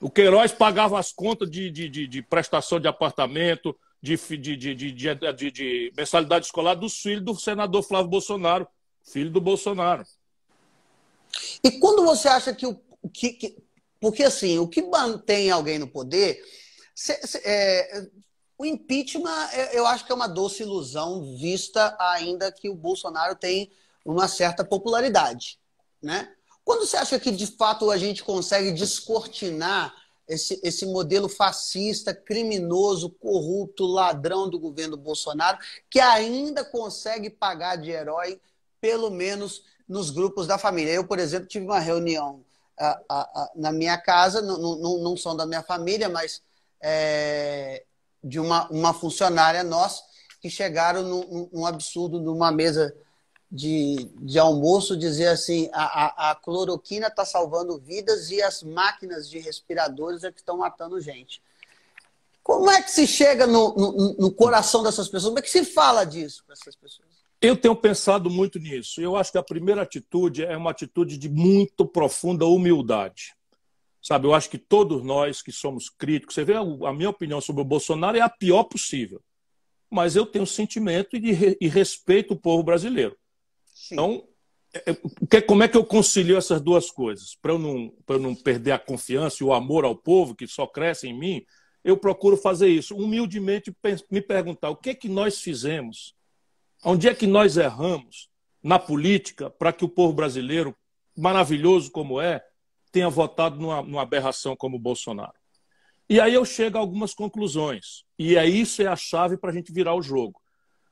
O 0.00 0.08
Queiroz 0.08 0.52
pagava 0.52 0.96
as 0.96 1.10
contas 1.10 1.50
de, 1.50 1.68
de, 1.72 1.88
de, 1.88 2.06
de 2.06 2.22
prestação 2.22 2.78
de 2.78 2.86
apartamento, 2.86 3.76
de, 4.00 4.16
de, 4.16 5.92
mensalidade 5.96 6.46
escolar 6.46 6.76
dos 6.76 7.00
filhos 7.00 7.24
do 7.24 7.34
senador 7.34 7.82
Flávio 7.82 8.08
Bolsonaro 8.08 8.68
filho 9.02 9.30
do 9.30 9.40
Bolsonaro. 9.40 10.04
E 11.64 11.72
quando 11.80 12.04
você 12.04 12.28
acha 12.28 12.54
que 12.54 12.64
o 12.64 12.80
que, 13.12 13.32
que 13.32 13.56
porque 14.00 14.24
assim, 14.24 14.58
o 14.58 14.66
que 14.66 14.82
mantém 14.82 15.50
alguém 15.50 15.78
no 15.78 15.86
poder, 15.86 16.42
é, 17.44 18.06
o 18.58 18.64
impeachment 18.64 19.48
é, 19.52 19.78
eu 19.78 19.86
acho 19.86 20.04
que 20.04 20.12
é 20.12 20.14
uma 20.14 20.26
doce 20.26 20.62
ilusão, 20.62 21.36
vista 21.36 21.96
ainda 21.98 22.50
que 22.50 22.68
o 22.68 22.74
Bolsonaro 22.74 23.34
tem 23.34 23.70
uma 24.04 24.26
certa 24.26 24.64
popularidade, 24.64 25.58
né? 26.02 26.34
Quando 26.64 26.86
você 26.86 26.96
acha 26.96 27.18
que 27.18 27.30
de 27.30 27.46
fato 27.46 27.90
a 27.90 27.98
gente 27.98 28.22
consegue 28.22 28.72
descortinar 28.72 29.94
esse, 30.28 30.60
esse 30.62 30.86
modelo 30.86 31.28
fascista, 31.28 32.14
criminoso, 32.14 33.10
corrupto, 33.10 33.86
ladrão 33.86 34.48
do 34.48 34.58
governo 34.58 34.96
Bolsonaro, 34.96 35.58
que 35.90 35.98
ainda 35.98 36.64
consegue 36.64 37.28
pagar 37.28 37.76
de 37.76 37.90
herói 37.90 38.40
pelo 38.80 39.10
menos 39.10 39.64
nos 39.88 40.10
grupos 40.10 40.46
da 40.46 40.56
família. 40.56 40.92
Eu, 40.92 41.04
por 41.04 41.18
exemplo, 41.18 41.48
tive 41.48 41.64
uma 41.64 41.80
reunião 41.80 42.44
a, 42.80 43.00
a, 43.08 43.20
a, 43.20 43.50
na 43.54 43.70
minha 43.70 43.98
casa, 43.98 44.40
não, 44.40 44.58
não, 44.58 45.16
são 45.16 45.36
da 45.36 45.44
minha 45.44 45.62
família, 45.62 46.08
mas 46.08 46.42
é, 46.80 47.84
de 48.24 48.40
uma, 48.40 48.66
uma 48.70 48.94
funcionária 48.94 49.62
nossa, 49.62 50.02
que 50.40 50.48
chegaram 50.48 51.02
num, 51.02 51.50
num 51.52 51.66
absurdo 51.66 52.18
numa 52.18 52.50
mesa 52.50 52.94
de, 53.52 54.10
de 54.20 54.38
almoço, 54.38 54.96
dizer 54.96 55.26
assim, 55.26 55.68
a, 55.72 56.30
a, 56.30 56.34
cloroquina 56.34 57.08
está 57.08 57.24
salvando 57.24 57.78
vidas 57.78 58.30
e 58.30 58.40
as 58.40 58.62
máquinas 58.62 59.28
de 59.28 59.38
respiradores 59.38 60.24
é 60.24 60.32
que 60.32 60.38
estão 60.38 60.56
matando 60.56 61.00
gente. 61.00 61.42
Como 62.42 62.70
é 62.70 62.80
que 62.80 62.90
se 62.90 63.06
chega 63.06 63.46
no, 63.46 63.74
no, 63.74 64.14
no 64.14 64.32
coração 64.32 64.82
dessas 64.82 65.08
pessoas? 65.08 65.30
Como 65.30 65.38
é 65.38 65.42
que 65.42 65.50
se 65.50 65.64
fala 65.64 66.04
disso 66.04 66.42
para 66.46 66.54
essas 66.54 66.74
pessoas? 66.74 67.09
Eu 67.40 67.56
tenho 67.56 67.74
pensado 67.74 68.28
muito 68.28 68.58
nisso. 68.58 69.00
Eu 69.00 69.16
acho 69.16 69.32
que 69.32 69.38
a 69.38 69.42
primeira 69.42 69.82
atitude 69.82 70.44
é 70.44 70.56
uma 70.56 70.70
atitude 70.70 71.16
de 71.16 71.28
muito 71.28 71.86
profunda 71.86 72.44
humildade. 72.44 73.34
Sabe, 74.02 74.26
eu 74.26 74.34
acho 74.34 74.48
que 74.48 74.58
todos 74.58 75.02
nós 75.02 75.42
que 75.42 75.52
somos 75.52 75.90
críticos, 75.90 76.34
você 76.34 76.44
vê 76.44 76.54
a 76.54 76.92
minha 76.92 77.10
opinião 77.10 77.40
sobre 77.40 77.60
o 77.60 77.66
Bolsonaro 77.66 78.16
é 78.16 78.20
a 78.20 78.28
pior 78.28 78.64
possível. 78.64 79.22
Mas 79.90 80.16
eu 80.16 80.24
tenho 80.24 80.46
sentimento 80.46 81.16
e, 81.16 81.58
e 81.60 81.68
respeito 81.68 82.34
o 82.34 82.40
povo 82.40 82.62
brasileiro. 82.62 83.16
Sim. 83.74 83.94
Então, 83.94 84.28
é, 84.72 84.96
é, 85.36 85.40
como 85.40 85.62
é 85.62 85.68
que 85.68 85.76
eu 85.76 85.84
concilio 85.84 86.36
essas 86.36 86.60
duas 86.60 86.90
coisas? 86.90 87.34
Para 87.40 87.52
eu, 87.52 87.58
não, 87.58 87.92
eu 88.08 88.18
não 88.18 88.34
perder 88.34 88.72
a 88.72 88.78
confiança 88.78 89.38
e 89.40 89.46
o 89.46 89.52
amor 89.52 89.84
ao 89.84 89.96
povo, 89.96 90.34
que 90.34 90.46
só 90.46 90.66
cresce 90.66 91.08
em 91.08 91.18
mim, 91.18 91.44
eu 91.82 91.96
procuro 91.96 92.36
fazer 92.36 92.68
isso. 92.68 92.96
Humildemente 92.96 93.74
me 94.10 94.22
perguntar 94.22 94.70
o 94.70 94.76
que 94.76 94.90
é 94.90 94.94
que 94.94 95.08
nós 95.08 95.40
fizemos 95.40 96.14
Onde 96.84 97.08
é 97.08 97.14
que 97.14 97.26
nós 97.26 97.56
erramos 97.56 98.28
na 98.62 98.78
política 98.78 99.50
para 99.50 99.72
que 99.72 99.84
o 99.84 99.88
povo 99.88 100.12
brasileiro, 100.12 100.74
maravilhoso 101.16 101.90
como 101.90 102.20
é, 102.20 102.42
tenha 102.90 103.08
votado 103.08 103.58
numa, 103.58 103.82
numa 103.82 104.02
aberração 104.02 104.56
como 104.56 104.76
o 104.76 104.80
Bolsonaro? 104.80 105.34
E 106.08 106.18
aí 106.18 106.34
eu 106.34 106.44
chego 106.44 106.76
a 106.76 106.80
algumas 106.80 107.14
conclusões. 107.14 108.04
E 108.18 108.36
é 108.36 108.44
isso 108.44 108.82
é 108.82 108.86
a 108.86 108.96
chave 108.96 109.36
para 109.36 109.50
a 109.50 109.52
gente 109.52 109.72
virar 109.72 109.94
o 109.94 110.02
jogo. 110.02 110.40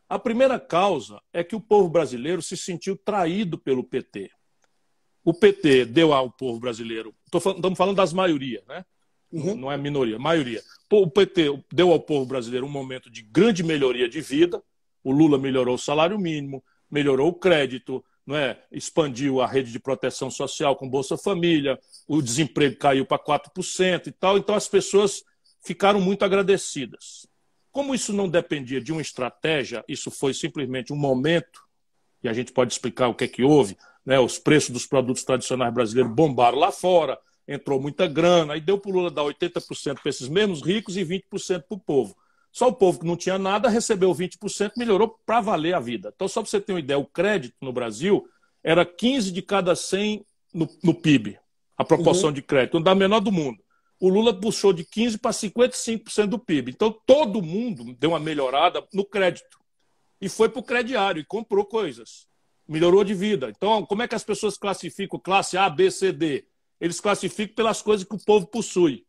A 0.09 0.19
primeira 0.19 0.61
causa 0.61 1.21
é 1.33 1.43
que 1.43 1.57
o 1.57 1.61
povo 1.61 1.89
brasileiro 1.89 2.41
se 2.41 2.57
sentiu 2.57 2.97
traído 2.97 3.59
pelo 3.59 3.83
PT. 3.83 4.31
O 5.25 5.35
PT 5.35 5.85
deu 5.87 6.15
ao 6.15 6.31
povo 6.31 6.59
brasileiro, 6.59 7.15
falando, 7.41 7.59
estamos 7.59 7.77
falando 7.77 7.97
das 7.97 8.13
maiorias, 8.13 8.65
né? 8.67 8.85
Uhum. 9.31 9.55
Não 9.55 9.73
é 9.73 9.77
minoria, 9.77 10.19
maioria. 10.19 10.63
O 10.91 11.11
PT 11.11 11.65
deu 11.71 11.93
ao 11.93 12.01
povo 12.01 12.25
brasileiro 12.25 12.65
um 12.65 12.71
momento 12.71 13.11
de 13.11 13.23
grande 13.23 13.63
melhoria 13.63 14.09
de 14.09 14.21
vida. 14.21 14.63
O 15.03 15.13
Lula 15.13 15.39
melhorou 15.39 15.75
o 15.75 15.79
salário 15.79 16.19
mínimo, 16.19 16.63
melhorou 16.91 17.29
o 17.29 17.35
crédito, 17.35 18.05
não 18.27 18.37
é? 18.37 18.63
expandiu 18.71 19.41
a 19.41 19.47
rede 19.47 19.73
de 19.73 19.79
proteção 19.79 20.31
social 20.31 20.77
com 20.77 20.89
Bolsa 20.89 21.17
Família, 21.17 21.79
o 22.07 22.21
desemprego 22.21 22.77
caiu 22.77 23.07
para 23.07 23.19
4% 23.19 24.07
e 24.07 24.13
tal. 24.13 24.37
Então 24.37 24.55
as 24.55 24.69
pessoas 24.69 25.25
ficaram 25.63 26.01
muito 26.01 26.25
agradecidas. 26.25 27.27
Como 27.71 27.95
isso 27.95 28.13
não 28.13 28.29
dependia 28.29 28.81
de 28.81 28.93
uma 28.93 29.01
estratégia, 29.01 29.85
isso 29.89 30.11
foi 30.11 30.35
simplesmente 30.35 30.93
um 30.93 30.97
momento, 30.97 31.63
e 32.23 32.29
a 32.29 32.33
gente 32.33 32.53
pode 32.53 32.73
explicar 32.73 33.09
o 33.09 33.15
que 33.15 33.25
é 33.25 33.29
que 33.29 33.43
houve, 33.43 33.77
né? 34.05 34.19
os 34.19 34.39
preços 34.39 34.71
dos 34.71 34.87
produtos 34.87 35.25
tradicionais 35.25 35.73
brasileiros 35.73 36.13
bombaram 36.13 36.59
lá 36.59 36.73
fora, 36.73 37.19
entrou 37.47 37.81
muita 37.81 38.07
grana, 38.07 38.55
aí 38.55 38.61
deu 38.61 38.79
para 38.79 38.91
o 38.91 38.95
Lula 38.95 39.11
dar 39.11 39.23
80% 39.23 40.01
para 40.03 40.11
esses 40.11 40.29
mesmos 40.29 40.61
ricos 40.61 40.97
e 40.97 41.05
20% 41.05 41.63
para 41.63 41.77
o 41.77 41.79
povo. 41.79 42.17
Só 42.53 42.69
o 42.69 42.73
povo 42.73 43.01
que 43.01 43.07
não 43.07 43.17
tinha 43.17 43.39
nada 43.39 43.69
recebeu 43.69 44.13
20%, 44.13 44.73
melhorou 44.77 45.19
para 45.25 45.41
valer 45.41 45.75
a 45.75 45.81
vida. 45.81 46.13
Então, 46.15 46.27
só 46.27 46.41
para 46.43 46.51
você 46.51 46.61
ter 46.61 46.73
uma 46.73 46.81
ideia, 46.81 46.99
o 46.99 47.07
crédito 47.07 47.55
no 47.61 47.73
Brasil 47.73 48.27
era 48.63 48.85
15 48.85 49.31
de 49.31 49.43
cada 49.43 49.77
100 49.77 50.25
no, 50.53 50.69
no 50.83 50.95
PIB, 50.95 51.39
a 51.77 51.85
proporção 51.85 52.29
uhum. 52.29 52.35
de 52.35 52.43
crédito, 52.43 52.81
da 52.81 52.95
menor 52.95 53.21
do 53.21 53.31
mundo. 53.31 53.63
O 54.01 54.09
Lula 54.09 54.33
puxou 54.33 54.73
de 54.73 54.85
15% 54.85 55.21
para 55.21 55.31
55% 55.33 56.27
do 56.27 56.39
PIB. 56.39 56.71
Então, 56.71 56.97
todo 57.05 57.43
mundo 57.43 57.95
deu 57.99 58.11
uma 58.11 58.21
melhorada 58.21 58.87
no 58.93 59.05
crédito. 59.05 59.59
E 60.21 60.29
foi 60.29 60.49
para 60.49 60.61
o 60.61 60.65
crediário 60.65 61.21
e 61.21 61.25
comprou 61.25 61.65
coisas. 61.65 62.27
Melhorou 62.67 63.03
de 63.03 63.15
vida. 63.15 63.53
Então, 63.57 63.85
como 63.87 64.03
é 64.03 64.09
que 64.09 64.15
as 64.15 64.25
pessoas 64.25 64.57
classificam 64.57 65.19
classe 65.19 65.57
A, 65.57 65.69
B, 65.69 65.91
C, 65.91 66.13
D? 66.13 66.45
Eles 66.81 67.01
classificam 67.01 67.55
pelas 67.55 67.83
coisas 67.83 68.07
que 68.07 68.15
o 68.15 68.25
povo 68.25 68.47
possui. 68.47 69.05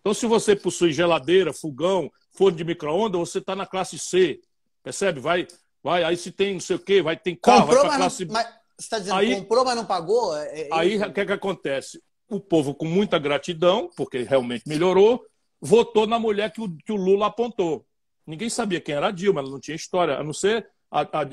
Então, 0.00 0.14
se 0.14 0.26
você 0.26 0.56
possui 0.56 0.92
geladeira, 0.92 1.52
fogão, 1.52 2.10
forno 2.32 2.56
de 2.56 2.64
micro-ondas, 2.64 3.20
você 3.20 3.38
está 3.38 3.54
na 3.54 3.66
classe 3.66 3.98
C. 3.98 4.40
Percebe? 4.82 5.20
Vai, 5.20 5.46
vai. 5.82 6.04
Aí 6.04 6.16
se 6.16 6.32
tem 6.32 6.54
não 6.54 6.60
sei 6.60 6.76
o 6.76 6.78
quê, 6.80 7.02
vai 7.02 7.16
ter 7.16 7.36
carro, 7.36 7.66
comprou, 7.66 7.80
vai 7.82 7.88
para 7.88 7.98
classe 7.98 8.24
B. 8.24 8.32
Mas, 8.32 8.46
você 8.46 8.86
está 8.86 8.98
dizendo, 8.98 9.16
aí, 9.16 9.36
comprou, 9.36 9.64
mas 9.64 9.76
não 9.76 9.84
pagou? 9.84 10.34
É, 10.36 10.62
é 10.62 10.68
aí 10.72 10.96
o 10.96 11.12
que, 11.12 11.20
é 11.20 11.26
que 11.26 11.32
acontece? 11.32 12.02
O 12.30 12.40
povo, 12.40 12.74
com 12.74 12.86
muita 12.86 13.18
gratidão, 13.18 13.90
porque 13.94 14.22
realmente 14.22 14.66
melhorou, 14.66 15.22
votou 15.60 16.06
na 16.06 16.18
mulher 16.18 16.50
que 16.50 16.62
o, 16.62 16.76
que 16.78 16.92
o 16.92 16.96
Lula 16.96 17.26
apontou. 17.26 17.84
Ninguém 18.26 18.48
sabia 18.48 18.80
quem 18.80 18.94
era 18.94 19.08
a 19.08 19.10
Dilma, 19.10 19.40
ela 19.40 19.50
não 19.50 19.60
tinha 19.60 19.74
história, 19.74 20.16
a 20.16 20.24
não 20.24 20.32
ser 20.32 20.66
a, 20.90 21.02
a, 21.02 21.26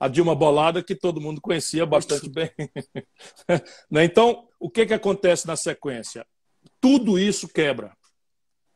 a 0.00 0.08
Dilma 0.08 0.34
Bolada, 0.34 0.82
que 0.82 0.94
todo 0.94 1.20
mundo 1.20 1.40
conhecia 1.40 1.84
bastante 1.84 2.28
bem. 2.28 2.50
Né? 3.90 4.04
então, 4.04 4.48
o 4.58 4.70
que, 4.70 4.86
que 4.86 4.94
acontece 4.94 5.46
na 5.46 5.56
sequência? 5.56 6.26
Tudo 6.80 7.18
isso 7.18 7.48
quebra. 7.48 7.94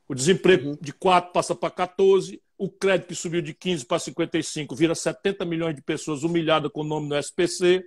O 0.08 0.14
desemprego 0.14 0.70
uhum. 0.70 0.78
de 0.80 0.92
4 0.92 1.32
passa 1.32 1.54
para 1.54 1.70
14, 1.70 2.40
o 2.56 2.68
crédito 2.68 3.08
que 3.08 3.14
subiu 3.14 3.42
de 3.42 3.52
15 3.52 3.84
para 3.84 3.98
55 3.98 4.74
vira 4.74 4.94
70 4.94 5.44
milhões 5.44 5.76
de 5.76 5.82
pessoas 5.82 6.22
humilhadas 6.22 6.72
com 6.72 6.80
o 6.80 6.84
nome 6.84 7.08
no 7.08 7.16
SPC. 7.16 7.84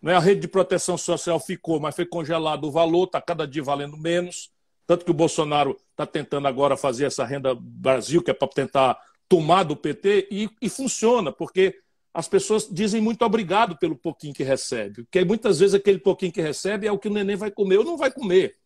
Né? 0.00 0.14
A 0.14 0.18
rede 0.18 0.40
de 0.40 0.48
proteção 0.48 0.96
social 0.96 1.38
ficou, 1.38 1.78
mas 1.78 1.94
foi 1.94 2.06
congelado 2.06 2.64
o 2.64 2.70
valor, 2.70 3.04
está 3.04 3.20
cada 3.20 3.46
dia 3.46 3.62
valendo 3.62 3.96
menos. 3.96 4.50
Tanto 4.86 5.04
que 5.04 5.10
o 5.10 5.14
Bolsonaro 5.14 5.76
está 5.90 6.06
tentando 6.06 6.48
agora 6.48 6.76
fazer 6.76 7.04
essa 7.04 7.24
renda 7.24 7.54
Brasil, 7.54 8.22
que 8.22 8.30
é 8.30 8.34
para 8.34 8.48
tentar 8.48 8.98
tomar 9.28 9.62
do 9.62 9.76
PT, 9.76 10.28
e, 10.30 10.50
e 10.60 10.68
funciona, 10.68 11.30
porque 11.30 11.78
as 12.12 12.26
pessoas 12.26 12.68
dizem 12.68 13.00
muito 13.00 13.24
obrigado 13.24 13.76
pelo 13.78 13.94
pouquinho 13.94 14.34
que 14.34 14.42
recebe. 14.42 15.04
Porque 15.04 15.24
muitas 15.24 15.60
vezes 15.60 15.74
aquele 15.74 15.98
pouquinho 15.98 16.32
que 16.32 16.40
recebe 16.40 16.86
é 16.86 16.92
o 16.92 16.98
que 16.98 17.06
o 17.06 17.12
neném 17.12 17.36
vai 17.36 17.50
comer 17.50 17.78
ou 17.78 17.84
não 17.84 17.96
vai 17.96 18.10
comer. 18.10 18.56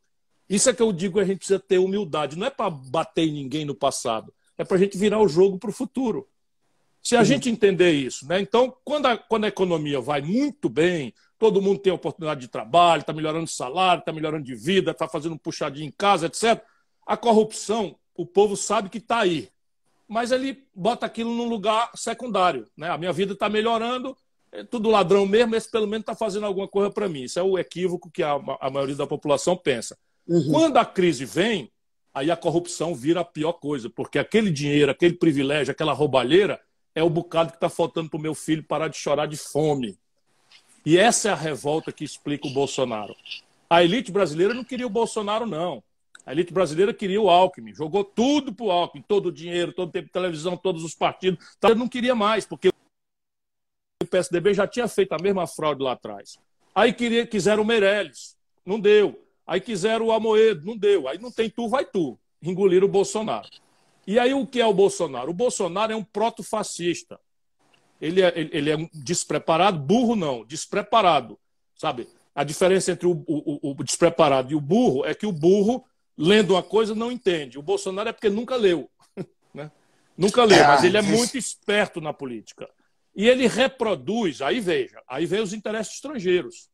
Isso 0.54 0.70
é 0.70 0.74
que 0.74 0.82
eu 0.82 0.92
digo, 0.92 1.18
a 1.18 1.24
gente 1.24 1.38
precisa 1.38 1.58
ter 1.58 1.78
humildade. 1.78 2.38
Não 2.38 2.46
é 2.46 2.50
para 2.50 2.70
bater 2.70 3.26
em 3.26 3.32
ninguém 3.32 3.64
no 3.64 3.74
passado, 3.74 4.32
é 4.56 4.64
para 4.64 4.76
a 4.76 4.80
gente 4.80 4.96
virar 4.96 5.20
o 5.20 5.28
jogo 5.28 5.58
para 5.58 5.70
o 5.70 5.72
futuro. 5.72 6.28
Se 7.02 7.16
a 7.16 7.18
uhum. 7.18 7.24
gente 7.24 7.50
entender 7.50 7.92
isso, 7.92 8.26
né? 8.26 8.40
Então, 8.40 8.74
quando 8.82 9.06
a, 9.06 9.16
quando 9.16 9.44
a 9.44 9.48
economia 9.48 10.00
vai 10.00 10.22
muito 10.22 10.70
bem, 10.70 11.12
todo 11.38 11.60
mundo 11.60 11.78
tem 11.78 11.92
oportunidade 11.92 12.40
de 12.40 12.48
trabalho, 12.48 13.00
está 13.00 13.12
melhorando 13.12 13.44
o 13.44 13.48
salário, 13.48 14.00
está 14.00 14.12
melhorando 14.12 14.44
de 14.44 14.54
vida, 14.54 14.92
está 14.92 15.06
fazendo 15.06 15.34
um 15.34 15.38
puxadinho 15.38 15.86
em 15.86 15.90
casa, 15.90 16.26
etc. 16.26 16.64
A 17.06 17.16
corrupção, 17.16 17.96
o 18.14 18.24
povo 18.24 18.56
sabe 18.56 18.88
que 18.88 18.98
está 18.98 19.18
aí, 19.18 19.50
mas 20.08 20.32
ele 20.32 20.64
bota 20.74 21.04
aquilo 21.04 21.34
num 21.34 21.48
lugar 21.48 21.90
secundário. 21.94 22.66
Né? 22.74 22.88
A 22.88 22.96
minha 22.96 23.12
vida 23.12 23.34
está 23.34 23.50
melhorando, 23.50 24.16
é 24.50 24.64
tudo 24.64 24.88
ladrão 24.88 25.26
mesmo, 25.26 25.54
esse 25.56 25.70
pelo 25.70 25.86
menos 25.86 26.02
está 26.02 26.14
fazendo 26.14 26.46
alguma 26.46 26.68
coisa 26.68 26.90
para 26.90 27.08
mim. 27.08 27.24
Isso 27.24 27.38
é 27.38 27.42
o 27.42 27.58
equívoco 27.58 28.10
que 28.10 28.22
a, 28.22 28.34
a 28.60 28.70
maioria 28.70 28.96
da 28.96 29.06
população 29.06 29.56
pensa. 29.56 29.98
Uhum. 30.26 30.50
Quando 30.50 30.76
a 30.78 30.84
crise 30.84 31.24
vem, 31.24 31.70
aí 32.12 32.30
a 32.30 32.36
corrupção 32.36 32.94
vira 32.94 33.20
a 33.20 33.24
pior 33.24 33.54
coisa, 33.54 33.90
porque 33.90 34.18
aquele 34.18 34.50
dinheiro, 34.50 34.90
aquele 34.90 35.14
privilégio, 35.14 35.72
aquela 35.72 35.92
roubalheira 35.92 36.60
é 36.94 37.02
o 37.02 37.10
bocado 37.10 37.50
que 37.50 37.56
está 37.56 37.68
faltando 37.68 38.08
para 38.08 38.18
o 38.18 38.22
meu 38.22 38.34
filho 38.34 38.62
parar 38.62 38.88
de 38.88 38.96
chorar 38.96 39.26
de 39.26 39.36
fome. 39.36 39.98
E 40.86 40.96
essa 40.98 41.30
é 41.30 41.32
a 41.32 41.36
revolta 41.36 41.90
que 41.90 42.04
explica 42.04 42.46
o 42.46 42.52
Bolsonaro. 42.52 43.16
A 43.68 43.82
elite 43.82 44.12
brasileira 44.12 44.54
não 44.54 44.62
queria 44.62 44.86
o 44.86 44.90
Bolsonaro, 44.90 45.46
não. 45.46 45.82
A 46.26 46.32
elite 46.32 46.52
brasileira 46.52 46.94
queria 46.94 47.20
o 47.20 47.28
Alckmin, 47.28 47.74
jogou 47.74 48.04
tudo 48.04 48.54
para 48.54 48.66
o 48.66 48.70
Alckmin, 48.70 49.04
todo 49.06 49.26
o 49.26 49.32
dinheiro, 49.32 49.72
todo 49.72 49.88
o 49.88 49.92
tempo 49.92 50.06
de 50.06 50.12
televisão, 50.12 50.56
todos 50.56 50.84
os 50.84 50.94
partidos. 50.94 51.44
Ele 51.62 51.74
não 51.74 51.88
queria 51.88 52.14
mais, 52.14 52.46
porque 52.46 52.68
o 54.02 54.06
PSDB 54.06 54.54
já 54.54 54.66
tinha 54.66 54.88
feito 54.88 55.12
a 55.12 55.18
mesma 55.18 55.46
fraude 55.46 55.82
lá 55.82 55.92
atrás. 55.92 56.38
Aí 56.74 56.92
queria, 56.92 57.26
quiseram 57.26 57.62
o 57.62 57.66
Meirelles, 57.66 58.36
não 58.64 58.78
deu. 58.80 59.23
Aí 59.46 59.60
quiseram 59.60 60.06
o 60.06 60.12
Amoedo, 60.12 60.66
não 60.66 60.76
deu. 60.76 61.06
Aí 61.08 61.18
não 61.18 61.30
tem 61.30 61.50
tu, 61.50 61.68
vai 61.68 61.84
tu. 61.84 62.18
Engoliram 62.42 62.86
o 62.86 62.90
Bolsonaro. 62.90 63.48
E 64.06 64.18
aí 64.18 64.34
o 64.34 64.46
que 64.46 64.60
é 64.60 64.66
o 64.66 64.74
Bolsonaro? 64.74 65.30
O 65.30 65.34
Bolsonaro 65.34 65.92
é 65.92 65.96
um 65.96 66.04
proto-fascista. 66.04 67.18
Ele 68.00 68.22
é, 68.22 68.32
ele 68.36 68.70
é 68.70 68.76
um 68.76 68.88
despreparado, 68.92 69.78
burro 69.78 70.14
não, 70.14 70.44
despreparado. 70.44 71.38
Sabe? 71.74 72.08
A 72.34 72.44
diferença 72.44 72.92
entre 72.92 73.06
o, 73.06 73.24
o, 73.26 73.70
o, 73.70 73.84
despreparado 73.84 74.52
e 74.52 74.56
o 74.56 74.60
burro 74.60 75.04
é 75.04 75.14
que 75.14 75.26
o 75.26 75.32
burro, 75.32 75.84
lendo 76.16 76.54
uma 76.54 76.62
coisa, 76.62 76.94
não 76.94 77.10
entende. 77.10 77.58
O 77.58 77.62
Bolsonaro 77.62 78.08
é 78.08 78.12
porque 78.12 78.28
nunca 78.28 78.56
leu. 78.56 78.90
Né? 79.54 79.70
Nunca 80.18 80.42
leu, 80.42 80.64
mas 80.64 80.82
ele 80.82 80.96
é 80.96 81.02
muito 81.02 81.38
esperto 81.38 82.00
na 82.00 82.12
política. 82.12 82.68
E 83.14 83.28
ele 83.28 83.46
reproduz, 83.46 84.42
aí 84.42 84.58
veja, 84.58 85.00
aí 85.06 85.26
vem 85.26 85.40
os 85.40 85.52
interesses 85.52 85.94
estrangeiros. 85.94 86.68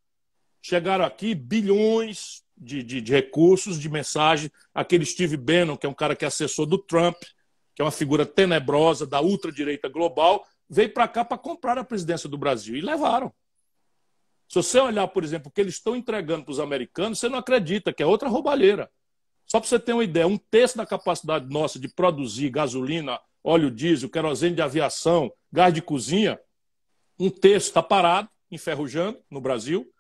Chegaram 0.63 1.05
aqui 1.05 1.35
bilhões 1.35 2.43
de, 2.61 2.83
de, 2.83 3.01
de 3.01 3.13
recursos, 3.13 3.81
de 3.81 3.89
mensagem. 3.89 4.51
Aquele 4.75 5.07
Steve 5.07 5.37
Bannon, 5.37 5.77
que 5.77 5.87
é 5.87 5.89
um 5.89 5.95
cara 5.95 6.15
que 6.15 6.25
é 6.25 6.29
assessor 6.29 6.67
do 6.67 6.77
Trump, 6.77 7.17
que 7.75 7.81
é 7.81 7.85
uma 7.85 7.91
figura 7.91 8.27
tenebrosa 8.27 9.07
da 9.07 9.21
ultradireita 9.23 9.89
global, 9.89 10.47
veio 10.69 10.93
para 10.93 11.09
cá 11.09 11.25
para 11.25 11.39
comprar 11.39 11.79
a 11.79 11.85
presidência 11.85 12.29
do 12.29 12.37
Brasil 12.37 12.77
e 12.77 12.81
levaram. 12.81 13.33
Se 14.49 14.57
você 14.57 14.79
olhar, 14.79 15.07
por 15.09 15.25
exemplo, 15.25 15.49
o 15.49 15.51
que 15.51 15.61
eles 15.61 15.75
estão 15.75 15.97
entregando 15.97 16.45
para 16.45 16.53
os 16.53 16.61
americanos, 16.61 17.19
você 17.19 17.29
não 17.29 17.39
acredita 17.39 17.93
que 17.93 18.03
é 18.03 18.07
outra 18.07 18.29
roubalheira. 18.29 18.91
Só 19.47 19.59
para 19.59 19.69
você 19.69 19.79
ter 19.79 19.93
uma 19.93 20.05
ideia, 20.05 20.27
um 20.27 20.37
terço 20.37 20.77
da 20.77 20.85
capacidade 20.85 21.49
nossa 21.49 21.79
de 21.79 21.89
produzir 21.89 22.51
gasolina, 22.51 23.19
óleo 23.43 23.71
diesel, 23.71 24.11
querosene 24.11 24.55
de 24.55 24.63
aviação, 24.63 25.33
gás 25.53 25.73
de 25.73 25.81
cozinha, 25.81 26.39
um 27.19 27.31
terço 27.31 27.69
está 27.69 27.83
parado, 27.83 28.29
enferrujando 28.51 29.19
no 29.31 29.41
Brasil, 29.41 29.91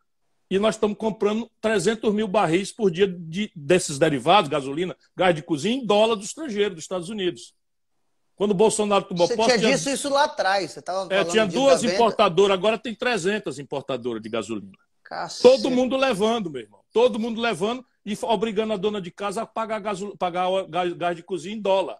e 0.50 0.58
nós 0.58 0.74
estamos 0.74 0.98
comprando 0.98 1.48
300 1.60 2.12
mil 2.12 2.26
barris 2.26 2.72
por 2.72 2.90
dia 2.90 3.06
de, 3.06 3.52
desses 3.54 3.98
derivados, 3.98 4.50
gasolina, 4.50 4.96
gás 5.16 5.34
de 5.34 5.42
cozinha, 5.42 5.76
em 5.76 5.86
dólar 5.86 6.16
do 6.16 6.24
estrangeiro, 6.24 6.74
dos 6.74 6.82
Estados 6.82 7.08
Unidos. 7.08 7.54
Quando 8.34 8.50
o 8.50 8.54
Bolsonaro 8.54 9.04
tomou 9.04 9.28
Você 9.28 9.36
posse. 9.36 9.52
Você 9.52 9.58
tinha 9.58 9.76
dito 9.76 9.90
isso 9.90 10.08
lá 10.08 10.24
atrás. 10.24 10.72
Você 10.72 10.82
tava 10.82 11.14
é, 11.14 11.24
tinha 11.24 11.46
duas 11.46 11.84
importadoras, 11.84 12.54
agora 12.54 12.76
tem 12.76 12.94
300 12.94 13.58
importadoras 13.60 14.20
de 14.20 14.28
gasolina. 14.28 14.72
Cacete. 15.04 15.42
Todo 15.42 15.70
mundo 15.70 15.96
levando, 15.96 16.50
meu 16.50 16.62
irmão. 16.62 16.80
Todo 16.92 17.18
mundo 17.18 17.40
levando 17.40 17.84
e 18.04 18.18
obrigando 18.22 18.72
a 18.72 18.76
dona 18.76 19.00
de 19.00 19.10
casa 19.10 19.42
a 19.42 19.46
pagar, 19.46 19.78
gasol... 19.80 20.16
pagar 20.16 20.48
gás 20.96 21.14
de 21.14 21.22
cozinha 21.22 21.54
em 21.54 21.60
dólar. 21.60 21.98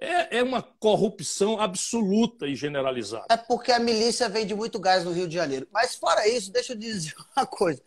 É, 0.00 0.38
é 0.38 0.42
uma 0.42 0.62
corrupção 0.62 1.60
absoluta 1.60 2.46
e 2.46 2.54
generalizada. 2.54 3.26
É 3.28 3.36
porque 3.36 3.72
a 3.72 3.80
milícia 3.80 4.28
vende 4.28 4.54
muito 4.54 4.78
gás 4.78 5.04
no 5.04 5.12
Rio 5.12 5.26
de 5.26 5.34
Janeiro. 5.34 5.66
Mas 5.72 5.96
fora 5.96 6.28
isso, 6.28 6.52
deixa 6.52 6.72
eu 6.72 6.76
dizer 6.76 7.14
uma 7.36 7.46
coisa. 7.46 7.82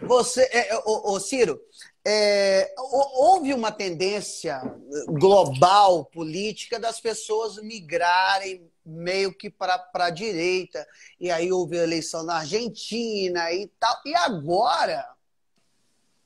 Você, 0.00 0.48
é, 0.50 0.74
ô, 0.84 1.12
ô 1.12 1.20
Ciro, 1.20 1.60
é, 2.04 2.74
houve 2.78 3.52
uma 3.52 3.70
tendência 3.70 4.62
global 5.08 6.06
política 6.06 6.80
das 6.80 7.00
pessoas 7.00 7.56
migrarem 7.62 8.66
meio 8.84 9.32
que 9.32 9.50
para 9.50 9.88
a 9.94 10.10
direita. 10.10 10.86
E 11.20 11.30
aí 11.30 11.52
houve 11.52 11.78
a 11.78 11.82
eleição 11.82 12.24
na 12.24 12.38
Argentina 12.38 13.52
e 13.52 13.68
tal. 13.78 14.00
E 14.06 14.14
agora 14.14 15.06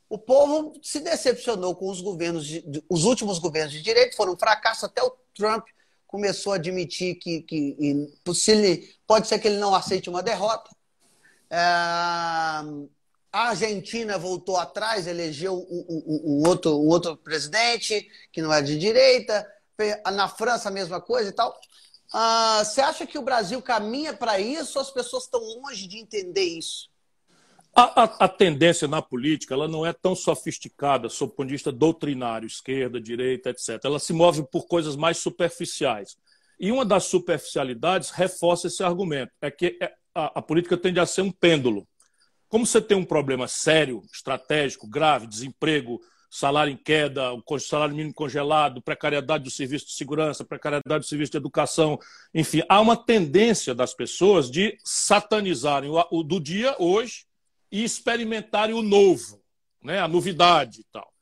o 0.08 0.18
povo 0.18 0.78
se 0.82 1.00
decepcionou 1.00 1.74
com 1.74 1.90
os 1.90 2.00
governos, 2.00 2.46
de, 2.46 2.84
os 2.88 3.04
últimos 3.04 3.38
governos 3.38 3.72
de 3.72 3.82
direito, 3.82 4.16
foram 4.16 4.34
um 4.34 4.38
fracasso. 4.38 4.86
Até 4.86 5.02
o 5.02 5.10
Trump 5.34 5.66
começou 6.06 6.52
a 6.52 6.56
admitir 6.56 7.16
que, 7.16 7.42
que 7.42 7.76
pode 9.06 9.26
ser 9.26 9.38
que 9.38 9.48
ele 9.48 9.58
não 9.58 9.74
aceite 9.74 10.08
uma 10.08 10.22
derrota. 10.22 10.70
É, 11.50 11.58
a 13.36 13.50
Argentina 13.50 14.16
voltou 14.16 14.56
atrás, 14.56 15.06
elegeu 15.06 15.54
um, 15.54 15.86
um, 15.88 16.20
um, 16.24 16.48
outro, 16.48 16.70
um 16.70 16.88
outro 16.88 17.16
presidente 17.16 18.08
que 18.32 18.40
não 18.40 18.52
é 18.52 18.62
de 18.62 18.78
direita. 18.78 19.46
Na 20.14 20.26
França, 20.26 20.70
a 20.70 20.72
mesma 20.72 21.02
coisa 21.02 21.28
e 21.28 21.32
tal. 21.32 21.54
Ah, 22.12 22.62
você 22.64 22.80
acha 22.80 23.06
que 23.06 23.18
o 23.18 23.22
Brasil 23.22 23.60
caminha 23.60 24.14
para 24.14 24.40
isso 24.40 24.78
ou 24.78 24.82
as 24.82 24.90
pessoas 24.90 25.24
estão 25.24 25.40
longe 25.40 25.86
de 25.86 25.98
entender 25.98 26.44
isso? 26.44 26.88
A, 27.78 28.04
a, 28.04 28.04
a, 28.24 28.28
tendência 28.28 28.88
na 28.88 29.02
política 29.02 29.52
ela 29.52 29.68
não 29.68 29.84
é 29.84 29.92
tão 29.92 30.16
sofisticada 30.16 31.10
sob 31.10 31.30
o 31.30 31.36
ponto 31.36 31.48
de 31.48 31.52
vista 31.52 31.70
doutrinário, 31.70 32.46
esquerda, 32.46 32.98
direita, 32.98 33.50
etc. 33.50 33.78
Ela 33.84 33.98
se 33.98 34.14
move 34.14 34.46
por 34.50 34.66
coisas 34.66 34.96
mais 34.96 35.18
superficiais. 35.18 36.16
E 36.58 36.72
uma 36.72 36.86
das 36.86 37.04
superficialidades 37.04 38.08
reforça 38.08 38.68
esse 38.68 38.82
argumento: 38.82 39.30
é 39.42 39.50
que 39.50 39.76
é, 39.78 39.92
a, 40.14 40.38
a 40.38 40.42
política 40.42 40.74
tende 40.78 40.98
a 40.98 41.04
ser 41.04 41.20
um 41.20 41.30
pêndulo. 41.30 41.86
Como 42.48 42.64
você 42.64 42.80
tem 42.80 42.96
um 42.96 43.04
problema 43.04 43.46
sério, 43.46 44.02
estratégico, 44.10 44.88
grave, 44.88 45.26
desemprego, 45.26 46.00
salário 46.30 46.72
em 46.72 46.78
queda, 46.78 47.30
o 47.34 47.58
salário 47.58 47.94
mínimo 47.94 48.14
congelado, 48.14 48.80
precariedade 48.80 49.44
do 49.44 49.50
serviço 49.50 49.84
de 49.84 49.92
segurança, 49.92 50.46
precariedade 50.46 51.00
do 51.00 51.08
serviço 51.08 51.32
de 51.32 51.38
educação, 51.38 51.98
enfim, 52.32 52.62
há 52.70 52.80
uma 52.80 52.96
tendência 52.96 53.74
das 53.74 53.92
pessoas 53.92 54.50
de 54.50 54.78
satanizarem 54.82 55.90
o, 55.90 56.02
o 56.10 56.22
do 56.22 56.40
dia 56.40 56.74
hoje 56.78 57.25
e 57.76 57.84
experimentarem 57.84 58.74
o 58.74 58.80
novo, 58.80 59.42
né? 59.82 60.00
a 60.00 60.08
novidade 60.08 60.80
e 60.80 60.84
tal. 60.90 61.12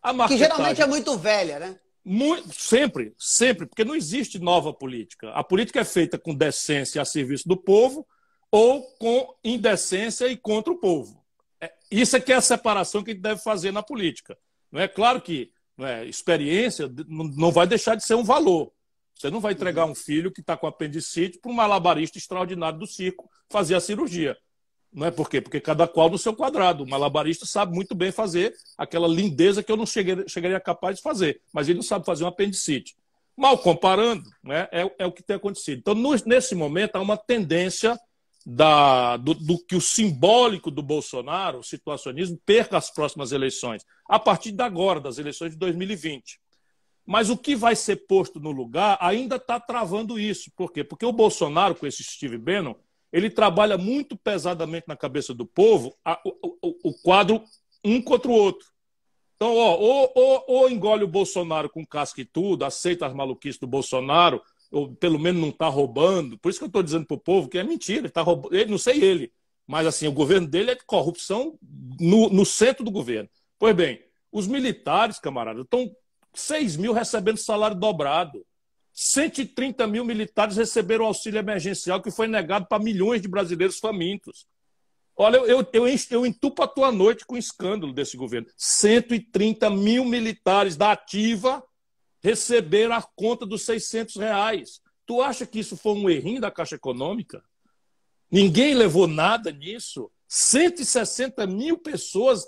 A 0.00 0.28
que 0.28 0.38
geralmente 0.38 0.80
é 0.80 0.86
muito 0.86 1.18
velha, 1.18 1.58
né? 1.58 1.80
Muito, 2.04 2.54
sempre, 2.54 3.12
sempre, 3.18 3.66
porque 3.66 3.84
não 3.84 3.96
existe 3.96 4.38
nova 4.38 4.72
política. 4.72 5.30
A 5.30 5.42
política 5.42 5.80
é 5.80 5.84
feita 5.84 6.16
com 6.16 6.32
decência 6.32 7.02
a 7.02 7.04
serviço 7.04 7.48
do 7.48 7.56
povo 7.56 8.06
ou 8.48 8.82
com 8.98 9.34
indecência 9.42 10.28
e 10.28 10.36
contra 10.36 10.72
o 10.72 10.78
povo. 10.78 11.20
É, 11.60 11.72
isso 11.90 12.16
é 12.16 12.20
que 12.20 12.32
é 12.32 12.36
a 12.36 12.40
separação 12.40 13.02
que 13.02 13.10
a 13.10 13.14
gente 13.14 13.22
deve 13.22 13.40
fazer 13.40 13.72
na 13.72 13.82
política. 13.82 14.38
Não 14.70 14.80
é 14.80 14.86
claro 14.86 15.20
que 15.20 15.50
não 15.76 15.84
é, 15.84 16.04
experiência 16.06 16.88
não 17.08 17.50
vai 17.50 17.66
deixar 17.66 17.96
de 17.96 18.04
ser 18.04 18.14
um 18.14 18.22
valor. 18.22 18.70
Você 19.16 19.30
não 19.30 19.40
vai 19.40 19.52
entregar 19.52 19.86
um 19.86 19.94
filho 19.96 20.30
que 20.30 20.42
está 20.42 20.56
com 20.56 20.68
apendicite 20.68 21.40
para 21.40 21.50
um 21.50 21.54
malabarista 21.54 22.18
extraordinário 22.18 22.78
do 22.78 22.86
circo 22.86 23.28
fazer 23.48 23.74
a 23.74 23.80
cirurgia. 23.80 24.36
Não 24.94 25.08
é 25.08 25.10
por 25.10 25.28
quê? 25.28 25.40
Porque 25.40 25.60
cada 25.60 25.88
qual 25.88 26.08
no 26.08 26.16
seu 26.16 26.32
quadrado. 26.34 26.84
O 26.84 26.88
malabarista 26.88 27.44
sabe 27.44 27.74
muito 27.74 27.96
bem 27.96 28.12
fazer 28.12 28.54
aquela 28.78 29.08
lindeza 29.08 29.60
que 29.60 29.72
eu 29.72 29.76
não 29.76 29.84
cheguei, 29.84 30.28
chegaria 30.28 30.60
capaz 30.60 30.96
de 30.96 31.02
fazer, 31.02 31.40
mas 31.52 31.68
ele 31.68 31.78
não 31.78 31.82
sabe 31.82 32.06
fazer 32.06 32.22
um 32.22 32.28
apendicite. 32.28 32.94
Mal 33.36 33.58
comparando, 33.58 34.22
né, 34.40 34.68
é, 34.70 34.88
é 35.00 35.04
o 35.04 35.10
que 35.10 35.22
tem 35.22 35.34
acontecido. 35.34 35.78
Então, 35.80 35.94
no, 35.94 36.14
nesse 36.24 36.54
momento, 36.54 36.94
há 36.94 37.00
uma 37.00 37.16
tendência 37.16 37.98
da, 38.46 39.16
do, 39.16 39.34
do, 39.34 39.58
que 39.58 39.74
o 39.74 39.80
simbólico 39.80 40.70
do 40.70 40.82
Bolsonaro, 40.82 41.58
o 41.58 41.64
situacionismo, 41.64 42.38
perca 42.46 42.76
as 42.76 42.88
próximas 42.88 43.32
eleições, 43.32 43.84
a 44.08 44.20
partir 44.20 44.52
de 44.52 44.62
agora, 44.62 45.00
das 45.00 45.18
eleições 45.18 45.50
de 45.50 45.58
2020. 45.58 46.38
Mas 47.04 47.30
o 47.30 47.36
que 47.36 47.56
vai 47.56 47.74
ser 47.74 48.06
posto 48.06 48.38
no 48.38 48.52
lugar 48.52 48.96
ainda 49.00 49.36
está 49.36 49.58
travando 49.58 50.20
isso. 50.20 50.52
Por 50.54 50.72
quê? 50.72 50.84
Porque 50.84 51.04
o 51.04 51.12
Bolsonaro, 51.12 51.74
com 51.74 51.86
esse 51.86 52.04
Steve 52.04 52.38
Bannon, 52.38 52.76
ele 53.14 53.30
trabalha 53.30 53.78
muito 53.78 54.16
pesadamente 54.16 54.88
na 54.88 54.96
cabeça 54.96 55.32
do 55.32 55.46
povo 55.46 55.96
a, 56.04 56.20
o, 56.24 56.58
o, 56.60 56.90
o, 56.90 56.94
quadro 56.94 57.44
um 57.84 58.02
contra 58.02 58.28
o 58.28 58.34
outro. 58.34 58.66
Então, 59.36 59.56
ó, 59.56 59.76
ou, 59.76 60.12
ou, 60.16 60.44
ou, 60.48 60.68
engole 60.68 61.04
o 61.04 61.08
Bolsonaro 61.08 61.70
com 61.70 61.86
casca 61.86 62.20
e 62.20 62.24
tudo, 62.24 62.64
aceita 62.64 63.06
as 63.06 63.14
maluquices 63.14 63.60
do 63.60 63.68
Bolsonaro, 63.68 64.42
ou 64.68 64.96
pelo 64.96 65.16
menos 65.16 65.40
não 65.40 65.50
está 65.50 65.68
roubando. 65.68 66.36
Por 66.38 66.48
isso 66.50 66.58
que 66.58 66.64
eu 66.64 66.66
estou 66.68 66.82
dizendo 66.82 67.06
para 67.06 67.14
o 67.14 67.20
povo 67.20 67.48
que 67.48 67.56
é 67.56 67.62
mentira, 67.62 68.00
ele 68.00 68.08
está 68.08 68.20
roubando. 68.20 68.52
Ele, 68.52 68.72
não 68.72 68.78
sei 68.78 69.00
ele, 69.00 69.32
mas 69.64 69.86
assim, 69.86 70.08
o 70.08 70.12
governo 70.12 70.48
dele 70.48 70.72
é 70.72 70.74
de 70.74 70.84
corrupção 70.84 71.56
no, 72.00 72.28
no 72.30 72.44
centro 72.44 72.84
do 72.84 72.90
governo. 72.90 73.30
Pois 73.60 73.76
bem, 73.76 74.02
os 74.32 74.48
militares, 74.48 75.20
camarada, 75.20 75.60
estão 75.60 75.88
6 76.34 76.76
mil 76.78 76.92
recebendo 76.92 77.36
salário 77.36 77.76
dobrado. 77.76 78.44
130 78.94 79.88
mil 79.88 80.04
militares 80.04 80.56
receberam 80.56 81.06
auxílio 81.06 81.40
emergencial 81.40 82.00
que 82.00 82.12
foi 82.12 82.28
negado 82.28 82.66
para 82.66 82.82
milhões 82.82 83.20
de 83.20 83.26
brasileiros 83.26 83.80
famintos. 83.80 84.46
Olha, 85.16 85.38
eu, 85.38 85.66
eu, 85.72 85.86
eu 86.10 86.26
entupo 86.26 86.62
a 86.62 86.68
tua 86.68 86.92
noite 86.92 87.26
com 87.26 87.34
o 87.34 87.38
escândalo 87.38 87.92
desse 87.92 88.16
governo. 88.16 88.48
130 88.56 89.68
mil 89.70 90.04
militares 90.04 90.76
da 90.76 90.92
ativa 90.92 91.62
receberam 92.22 92.94
a 92.94 93.02
conta 93.02 93.44
dos 93.44 93.62
600 93.62 94.14
reais. 94.16 94.80
Tu 95.04 95.20
acha 95.20 95.44
que 95.44 95.58
isso 95.58 95.76
foi 95.76 95.92
um 95.92 96.08
errinho 96.08 96.40
da 96.40 96.50
Caixa 96.50 96.76
Econômica? 96.76 97.44
Ninguém 98.30 98.74
levou 98.74 99.08
nada 99.08 99.50
nisso. 99.50 100.10
160 100.28 101.46
mil 101.48 101.78
pessoas 101.78 102.46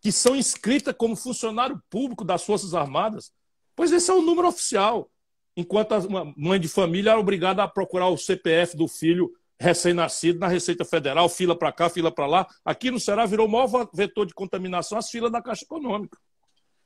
que 0.00 0.10
são 0.10 0.34
inscritas 0.34 0.94
como 0.96 1.16
funcionário 1.16 1.80
público 1.88 2.24
das 2.24 2.42
Forças 2.44 2.74
Armadas. 2.74 3.32
Pois 3.76 3.92
esse 3.92 4.10
é 4.10 4.14
o 4.14 4.22
número 4.22 4.48
oficial 4.48 5.10
enquanto 5.56 5.92
a 5.92 6.00
mãe 6.36 6.58
de 6.58 6.68
família 6.68 7.10
era 7.10 7.20
obrigada 7.20 7.62
a 7.62 7.68
procurar 7.68 8.08
o 8.08 8.16
CPF 8.16 8.76
do 8.76 8.88
filho 8.88 9.32
recém-nascido 9.58 10.38
na 10.38 10.48
Receita 10.48 10.84
Federal, 10.84 11.28
fila 11.28 11.56
para 11.56 11.72
cá, 11.72 11.88
fila 11.88 12.10
para 12.10 12.26
lá. 12.26 12.46
Aqui 12.64 12.90
no 12.90 13.00
Ceará 13.00 13.24
virou 13.24 13.46
o 13.46 13.50
maior 13.50 13.88
vetor 13.94 14.26
de 14.26 14.34
contaminação 14.34 14.98
as 14.98 15.08
filas 15.08 15.30
da 15.30 15.40
Caixa 15.40 15.64
Econômica. 15.64 16.18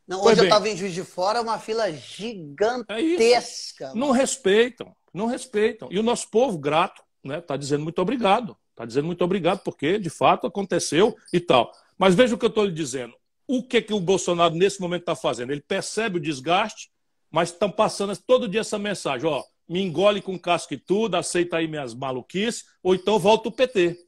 Não, 0.07 0.23
hoje 0.23 0.41
eu 0.41 0.45
estava 0.45 0.69
em 0.69 0.77
Juiz 0.77 0.95
de 0.95 1.05
Fora, 1.05 1.43
uma 1.43 1.59
fila 1.59 1.93
gigantesca. 1.93 3.87
É 3.87 3.95
não 3.95 4.11
respeitam, 4.11 4.95
não 5.13 5.27
respeitam. 5.27 5.89
E 5.91 5.99
o 5.99 6.03
nosso 6.03 6.31
povo, 6.31 6.57
grato, 6.59 7.03
está 7.23 7.35
né, 7.37 7.41
tá 7.41 7.57
dizendo 7.57 7.83
muito 7.83 8.01
obrigado. 8.01 8.57
Está 8.71 8.87
dizendo 8.87 9.07
muito 9.07 9.23
obrigado, 9.23 9.61
porque 9.65 9.99
de 9.99 10.09
fato 10.09 10.47
aconteceu 10.47 11.15
e 11.33 11.41
tal. 11.41 11.73
Mas 11.99 12.15
veja 12.15 12.35
o 12.35 12.39
que 12.39 12.45
eu 12.45 12.49
estou 12.49 12.65
lhe 12.65 12.73
dizendo. 12.73 13.13
O 13.47 13.63
que, 13.63 13.83
que 13.83 13.93
o 13.93 14.01
Bolsonaro 14.01 14.55
nesse 14.55 14.81
momento 14.81 15.03
está 15.03 15.17
fazendo? 15.17 15.51
Ele 15.51 15.61
percebe 15.61 16.19
o 16.19 16.21
desgaste, 16.21 16.89
mas 17.31 17.51
estão 17.51 17.71
passando 17.71 18.17
todo 18.17 18.49
dia 18.49 18.61
essa 18.61 18.79
mensagem, 18.79 19.29
ó, 19.29 19.45
me 19.69 19.83
engole 19.83 20.23
com 20.23 20.39
casco 20.39 20.73
e 20.73 20.79
tudo, 20.79 21.17
aceita 21.17 21.59
aí 21.59 21.69
minhas 21.69 21.95
maluquices, 21.95 22.65
ou 22.83 22.95
então 22.95 23.19
volta 23.19 23.49
o 23.49 23.53
PT. 23.53 23.99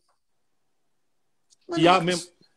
E 1.77 1.87
a, 1.87 2.01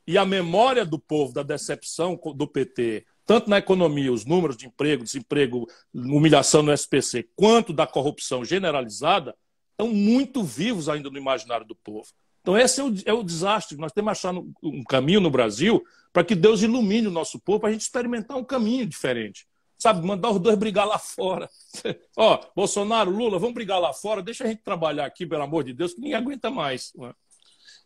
e 0.07 0.17
a 0.17 0.25
memória 0.25 0.85
do 0.85 0.97
povo 0.97 1.33
da 1.33 1.43
decepção 1.43 2.19
do 2.35 2.47
PT, 2.47 3.05
tanto 3.25 3.49
na 3.49 3.57
economia, 3.57 4.11
os 4.11 4.25
números 4.25 4.55
de 4.55 4.67
emprego, 4.67 5.03
desemprego, 5.03 5.67
humilhação 5.93 6.63
no 6.63 6.71
SPC, 6.71 7.29
quanto 7.35 7.73
da 7.73 7.85
corrupção 7.85 8.43
generalizada, 8.43 9.35
estão 9.71 9.93
muito 9.93 10.43
vivos 10.43 10.87
ainda 10.87 11.09
no 11.09 11.17
imaginário 11.17 11.65
do 11.65 11.75
povo. 11.75 12.07
Então, 12.41 12.57
esse 12.57 12.81
é 12.81 12.83
o, 12.83 12.93
é 13.05 13.13
o 13.13 13.23
desastre. 13.23 13.77
Nós 13.77 13.91
temos 13.91 14.19
que 14.19 14.27
achar 14.27 14.35
um 14.61 14.83
caminho 14.83 15.21
no 15.21 15.29
Brasil 15.29 15.83
para 16.11 16.23
que 16.23 16.35
Deus 16.35 16.61
ilumine 16.61 17.07
o 17.07 17.11
nosso 17.11 17.39
povo, 17.39 17.61
para 17.61 17.69
a 17.69 17.71
gente 17.71 17.81
experimentar 17.81 18.37
um 18.37 18.43
caminho 18.43 18.85
diferente 18.85 19.45
sabe, 19.83 20.07
mandar 20.07 20.31
os 20.31 20.39
dois 20.39 20.57
brigar 20.57 20.87
lá 20.87 20.97
fora. 20.97 21.49
Ó, 22.15 22.39
Bolsonaro, 22.55 23.11
Lula, 23.11 23.37
vamos 23.37 23.53
brigar 23.53 23.81
lá 23.81 23.91
fora, 23.91 24.23
deixa 24.23 24.45
a 24.45 24.47
gente 24.47 24.63
trabalhar 24.63 25.05
aqui, 25.05 25.25
pelo 25.25 25.43
amor 25.43 25.65
de 25.65 25.73
Deus, 25.73 25.93
que 25.93 25.99
ninguém 25.99 26.15
aguenta 26.15 26.49
mais. 26.49 26.93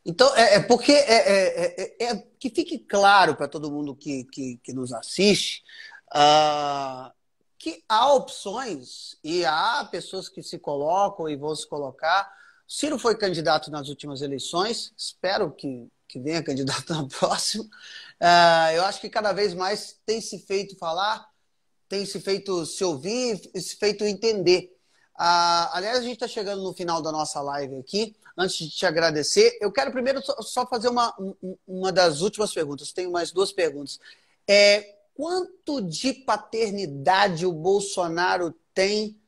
Então, 0.05 0.33
é, 0.35 0.55
é 0.55 0.59
porque 0.59 0.91
é, 0.91 0.95
é, 0.95 1.81
é, 1.81 2.05
é, 2.05 2.23
que 2.39 2.51
fique 2.51 2.77
claro 2.77 3.35
para 3.35 3.47
todo 3.47 3.71
mundo 3.71 3.95
que, 3.95 4.25
que, 4.25 4.59
que 4.63 4.73
nos 4.73 4.93
assiste 4.93 5.63
uh, 6.09 7.11
que 7.57 7.83
há 7.89 8.13
opções 8.13 9.17
e 9.23 9.43
há 9.43 9.83
pessoas 9.89 10.29
que 10.29 10.43
se 10.43 10.59
colocam 10.59 11.27
e 11.27 11.35
vão 11.35 11.55
se 11.55 11.67
colocar. 11.67 12.31
Ciro 12.67 12.99
foi 12.99 13.17
candidato 13.17 13.71
nas 13.71 13.89
últimas 13.89 14.21
eleições, 14.21 14.93
espero 14.95 15.51
que, 15.51 15.87
que 16.07 16.19
venha 16.19 16.43
candidato 16.45 16.93
na 16.93 17.07
próxima. 17.07 17.63
Uh, 17.63 18.71
eu 18.75 18.85
acho 18.85 19.01
que 19.01 19.09
cada 19.09 19.33
vez 19.33 19.55
mais 19.55 19.99
tem 20.05 20.21
se 20.21 20.37
feito 20.37 20.77
falar 20.77 21.27
tem 21.87 22.05
se 22.05 22.19
feito 22.19 22.65
se 22.65 22.83
ouvir, 22.83 23.39
se 23.55 23.75
feito 23.75 24.03
entender. 24.03 24.75
Ah, 25.17 25.71
aliás, 25.73 25.99
a 25.99 26.01
gente 26.03 26.13
está 26.13 26.27
chegando 26.27 26.61
no 26.61 26.73
final 26.73 27.01
da 27.01 27.11
nossa 27.11 27.41
live 27.41 27.77
aqui. 27.77 28.15
Antes 28.37 28.57
de 28.57 28.69
te 28.69 28.85
agradecer, 28.85 29.57
eu 29.59 29.71
quero 29.71 29.91
primeiro 29.91 30.21
só 30.41 30.65
fazer 30.67 30.89
uma, 30.89 31.11
uma 31.67 31.91
das 31.91 32.21
últimas 32.21 32.53
perguntas. 32.53 32.91
Tenho 32.91 33.11
mais 33.11 33.31
duas 33.31 33.51
perguntas. 33.51 33.99
É, 34.47 34.95
quanto 35.15 35.81
de 35.81 36.13
paternidade 36.13 37.47
o 37.47 37.51
Bolsonaro 37.51 38.53
tem 38.75 39.19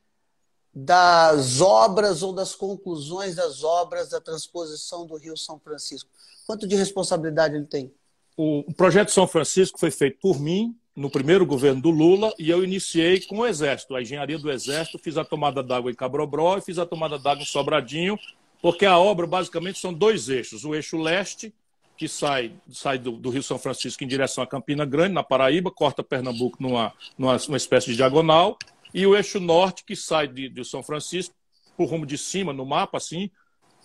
das 0.72 1.60
obras 1.60 2.22
ou 2.22 2.32
das 2.32 2.54
conclusões 2.54 3.34
das 3.34 3.64
obras 3.64 4.10
da 4.10 4.20
transposição 4.20 5.04
do 5.04 5.16
Rio 5.16 5.36
São 5.36 5.58
Francisco? 5.58 6.08
Quanto 6.46 6.68
de 6.68 6.76
responsabilidade 6.76 7.56
ele 7.56 7.66
tem? 7.66 7.92
O 8.36 8.72
projeto 8.74 9.10
São 9.10 9.26
Francisco 9.26 9.78
foi 9.78 9.90
feito 9.90 10.18
por 10.20 10.40
mim, 10.40 10.78
no 10.94 11.10
primeiro 11.10 11.46
governo 11.46 11.80
do 11.80 11.90
Lula 11.90 12.32
e 12.38 12.50
eu 12.50 12.64
iniciei 12.64 13.20
com 13.20 13.38
o 13.38 13.46
Exército, 13.46 13.94
a 13.94 14.02
engenharia 14.02 14.38
do 14.38 14.50
Exército, 14.50 14.98
fiz 14.98 15.16
a 15.16 15.24
tomada 15.24 15.62
d'água 15.62 15.90
em 15.90 15.94
Cabrobró 15.94 16.58
e 16.58 16.60
fiz 16.60 16.78
a 16.78 16.86
tomada 16.86 17.18
d'água 17.18 17.42
em 17.42 17.46
Sobradinho, 17.46 18.18
porque 18.60 18.84
a 18.84 18.98
obra 18.98 19.26
basicamente 19.26 19.78
são 19.78 19.92
dois 19.92 20.28
eixos, 20.28 20.64
o 20.64 20.74
eixo 20.74 20.98
leste, 20.98 21.54
que 21.96 22.08
sai, 22.08 22.52
sai 22.70 22.98
do, 22.98 23.12
do, 23.12 23.28
Rio 23.28 23.42
São 23.42 23.58
Francisco 23.58 24.02
em 24.02 24.06
direção 24.06 24.42
a 24.42 24.46
Campina 24.46 24.86
Grande, 24.86 25.14
na 25.14 25.22
Paraíba, 25.22 25.70
corta 25.70 26.02
Pernambuco 26.02 26.56
numa, 26.60 26.94
numa, 27.16 27.36
numa 27.36 27.56
espécie 27.56 27.90
de 27.90 27.96
diagonal, 27.96 28.58
e 28.92 29.06
o 29.06 29.14
eixo 29.14 29.38
norte, 29.38 29.84
que 29.84 29.94
sai 29.94 30.26
de, 30.26 30.48
de 30.48 30.64
São 30.64 30.82
Francisco, 30.82 31.34
por 31.76 31.88
rumo 31.88 32.06
de 32.06 32.18
cima, 32.18 32.52
no 32.52 32.64
mapa, 32.64 32.96
assim, 32.96 33.30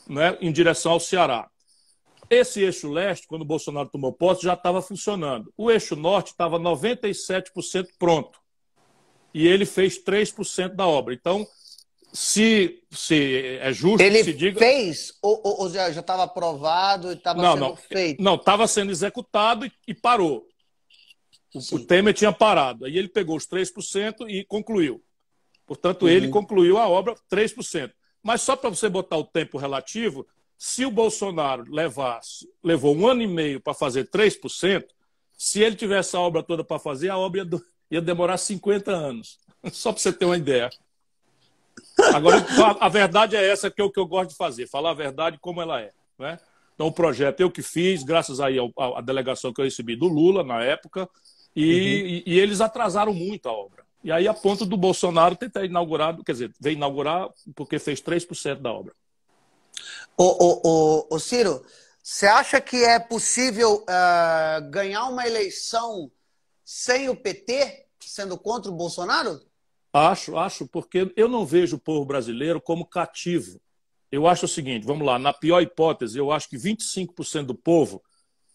né, 0.08 0.38
em 0.42 0.52
direção 0.52 0.94
ao 0.94 1.00
Ceará. 1.00 1.50
Esse 2.30 2.62
eixo 2.62 2.90
leste, 2.92 3.28
quando 3.28 3.44
o 3.44 3.46
Bolsonaro 3.46 3.90
tomou 3.90 4.12
posse, 4.12 4.44
já 4.44 4.54
estava 4.54 4.82
funcionando. 4.82 5.54
O 5.58 5.70
eixo 5.70 5.96
norte 5.96 6.32
estava 6.32 6.60
97% 6.60 7.88
pronto. 8.00 8.40
E 9.34 9.48
ele 9.48 9.66
fez 9.66 10.04
3% 10.04 10.76
da 10.76 10.88
obra. 10.88 11.14
Então, 11.14 11.46
se, 12.16 12.82
se 12.90 13.58
é 13.60 13.74
justo 13.74 14.02
ele 14.02 14.20
que 14.20 14.24
se 14.24 14.34
diga. 14.34 14.60
fez 14.60 15.14
ou, 15.22 15.42
ou 15.44 15.70
já 15.70 15.90
estava 15.90 16.24
aprovado 16.24 17.12
e 17.12 17.16
estava 17.16 17.42
sendo 17.42 17.60
não. 17.60 17.76
feito? 17.76 18.24
Não, 18.24 18.36
estava 18.36 18.66
sendo 18.68 18.92
executado 18.92 19.66
e, 19.66 19.72
e 19.88 19.94
parou. 19.94 20.48
O, 21.54 21.76
o, 21.76 21.86
Temer 21.86 22.14
tinha 22.14 22.32
parado. 22.32 22.86
Aí 22.86 22.98
ele 22.98 23.10
pegou 23.10 23.36
os 23.36 23.46
3% 23.46 24.30
e 24.30 24.46
concluiu. 24.46 25.04
Portanto, 25.66 26.04
uhum. 26.04 26.10
ele 26.10 26.30
concluiu 26.30 26.78
a 26.78 26.88
obra 26.88 27.16
3%. 27.30 27.92
Mas 28.24 28.42
só 28.42 28.56
para 28.56 28.70
você 28.70 28.88
botar 28.88 29.18
o 29.18 29.24
tempo 29.26 29.58
relativo, 29.58 30.26
se 30.58 30.86
o 30.86 30.92
Bolsonaro 30.92 31.66
levasse, 31.70 32.50
levou 32.64 32.96
um 32.96 33.08
ano 33.08 33.22
e 33.22 33.28
meio 33.28 33.60
para 33.60 33.74
fazer 33.74 34.08
3%, 34.08 34.86
se 35.38 35.62
ele 35.62 35.76
tivesse 35.76 36.16
a 36.16 36.20
obra 36.20 36.42
toda 36.42 36.64
para 36.64 36.80
fazer, 36.80 37.10
a 37.10 37.18
obra 37.18 37.42
ia, 37.42 37.62
ia 37.92 38.02
demorar 38.02 38.38
50 38.38 38.92
anos. 38.92 39.40
Só 39.72 39.92
para 39.92 40.02
você 40.02 40.14
ter 40.14 40.26
uma 40.26 40.38
ideia. 40.38 40.70
Agora, 42.14 42.38
a, 42.38 42.86
a, 42.86 42.90
verdade 42.90 43.36
é 43.36 43.46
essa 43.46 43.70
que 43.70 43.82
é 43.82 43.84
o 43.84 43.92
que 43.92 44.00
eu 44.00 44.06
gosto 44.06 44.32
de 44.32 44.36
fazer, 44.38 44.68
falar 44.68 44.92
a 44.92 44.96
verdade 44.96 45.38
como 45.40 45.62
ela 45.62 45.82
é. 45.82 45.92
Né? 46.18 46.40
Então, 46.74 46.88
o 46.88 46.92
projeto 46.92 47.42
eu 47.42 47.52
que 47.52 47.62
fiz, 47.62 48.04
graças 48.04 48.40
aí 48.40 48.58
à 48.78 49.02
delegação 49.02 49.54
que 49.54 49.62
eu 49.62 49.66
recebi 49.66 49.96
do 49.96 50.08
Lula 50.08 50.44
na 50.44 50.64
época, 50.64 51.10
e, 51.56 51.64
uhum. 51.64 52.08
e, 52.08 52.24
e, 52.26 52.40
eles 52.40 52.60
atrasaram 52.60 53.14
muito 53.14 53.48
a 53.48 53.54
obra. 53.54 53.84
E 54.04 54.12
aí, 54.12 54.28
a 54.28 54.34
ponto 54.34 54.66
do 54.66 54.76
Bolsonaro 54.76 55.36
ter 55.36 55.52
inaugurado, 55.64 56.24
quer 56.24 56.34
dizer, 56.34 56.54
veio 56.60 56.76
inaugurar 56.76 57.30
porque 57.56 57.80
fez 57.80 58.02
3% 58.02 58.56
da 58.56 58.72
obra. 58.72 58.94
Ô, 60.18 60.62
ô, 60.64 61.08
ô 61.16 61.20
Ciro, 61.20 61.62
você 62.02 62.26
acha 62.26 62.62
que 62.62 62.78
é 62.78 63.00
possível 63.00 63.84
uh, 63.84 64.70
ganhar 64.70 65.06
uma 65.06 65.28
eleição 65.28 66.10
sem 66.64 67.10
o 67.10 67.16
PT, 67.16 67.88
sendo 68.00 68.38
contra 68.38 68.72
o 68.72 68.76
Bolsonaro? 68.76 69.42
Acho, 69.92 70.38
acho, 70.38 70.68
porque 70.68 71.12
eu 71.18 71.28
não 71.28 71.46
vejo 71.46 71.76
o 71.76 71.80
povo 71.80 72.06
brasileiro 72.06 72.62
como 72.62 72.86
cativo. 72.86 73.60
Eu 74.12 74.28
acho 74.28 74.46
o 74.46 74.48
seguinte, 74.48 74.86
vamos 74.86 75.06
lá, 75.06 75.20
na 75.20 75.34
pior 75.34 75.62
hipótese, 75.62 76.18
eu 76.18 76.32
acho 76.32 76.50
que 76.50 76.58
25% 76.58 77.48
do 77.48 77.56
povo, 77.56 78.02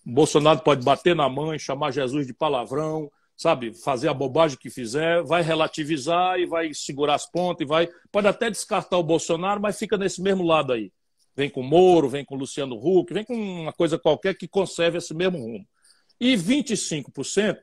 Bolsonaro 0.05 0.61
pode 0.61 0.83
bater 0.83 1.15
na 1.15 1.29
mãe, 1.29 1.59
chamar 1.59 1.91
Jesus 1.91 2.27
de 2.27 2.33
palavrão, 2.33 3.11
sabe, 3.37 3.75
fazer 3.75 4.09
a 4.09 4.15
bobagem 4.15 4.59
que 4.59 4.71
fizer, 4.71 5.23
vai 5.23 5.43
relativizar 5.43 6.39
e 6.39 6.47
vai 6.47 6.73
segurar 6.73 7.17
as 7.17 7.31
pontas 7.31 7.67
e 7.67 7.69
vai, 7.69 7.89
pode 8.11 8.27
até 8.27 8.49
descartar 8.49 8.97
o 8.97 9.03
Bolsonaro, 9.03 9.61
mas 9.61 9.79
fica 9.79 9.99
nesse 9.99 10.23
mesmo 10.23 10.45
lado 10.45 10.73
aí. 10.73 10.91
Vem 11.37 11.49
com 11.49 11.63
Moro, 11.63 12.09
vem 12.09 12.25
com 12.25 12.35
Luciano 12.35 12.77
Huck, 12.77 13.13
vem 13.15 13.25
com 13.25 13.35
uma 13.35 13.73
coisa 13.73 13.99
qualquer 13.99 14.35
que 14.35 14.49
conserve 14.49 14.99
esse 14.99 15.15
mesmo 15.15 15.39
rumo. 15.39 15.67
E 16.21 16.35
25%, 16.35 17.59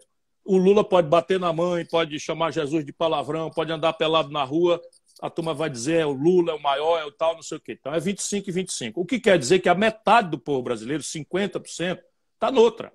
o 0.46 0.58
Lula 0.58 0.84
pode 0.84 1.08
bater 1.08 1.40
na 1.40 1.52
mãe, 1.52 1.86
pode 1.86 2.20
chamar 2.20 2.52
Jesus 2.52 2.86
de 2.86 2.94
palavrão, 2.94 3.52
pode 3.52 3.72
andar 3.72 3.94
pelado 3.94 4.32
na 4.32 4.44
rua, 4.44 4.82
a 5.22 5.30
turma 5.30 5.54
vai 5.54 5.70
dizer 5.70 6.02
é 6.02 6.06
o 6.06 6.12
Lula 6.12 6.52
é 6.52 6.56
o 6.56 6.62
maior, 6.62 7.00
é 7.00 7.06
o 7.06 7.12
tal, 7.12 7.36
não 7.36 7.42
sei 7.42 7.58
o 7.58 7.62
quê. 7.62 7.78
Então 7.80 7.94
é 7.94 8.00
25 8.00 8.50
e 8.50 8.54
25. 8.54 9.02
O 9.02 9.06
que 9.06 9.20
quer 9.20 9.38
dizer 9.38 9.60
que 9.60 9.70
a 9.70 9.76
metade 9.76 10.30
do 10.30 10.40
povo 10.40 10.62
brasileiro, 10.62 11.04
50%, 11.04 12.00
está 12.36 12.52
noutra. 12.52 12.94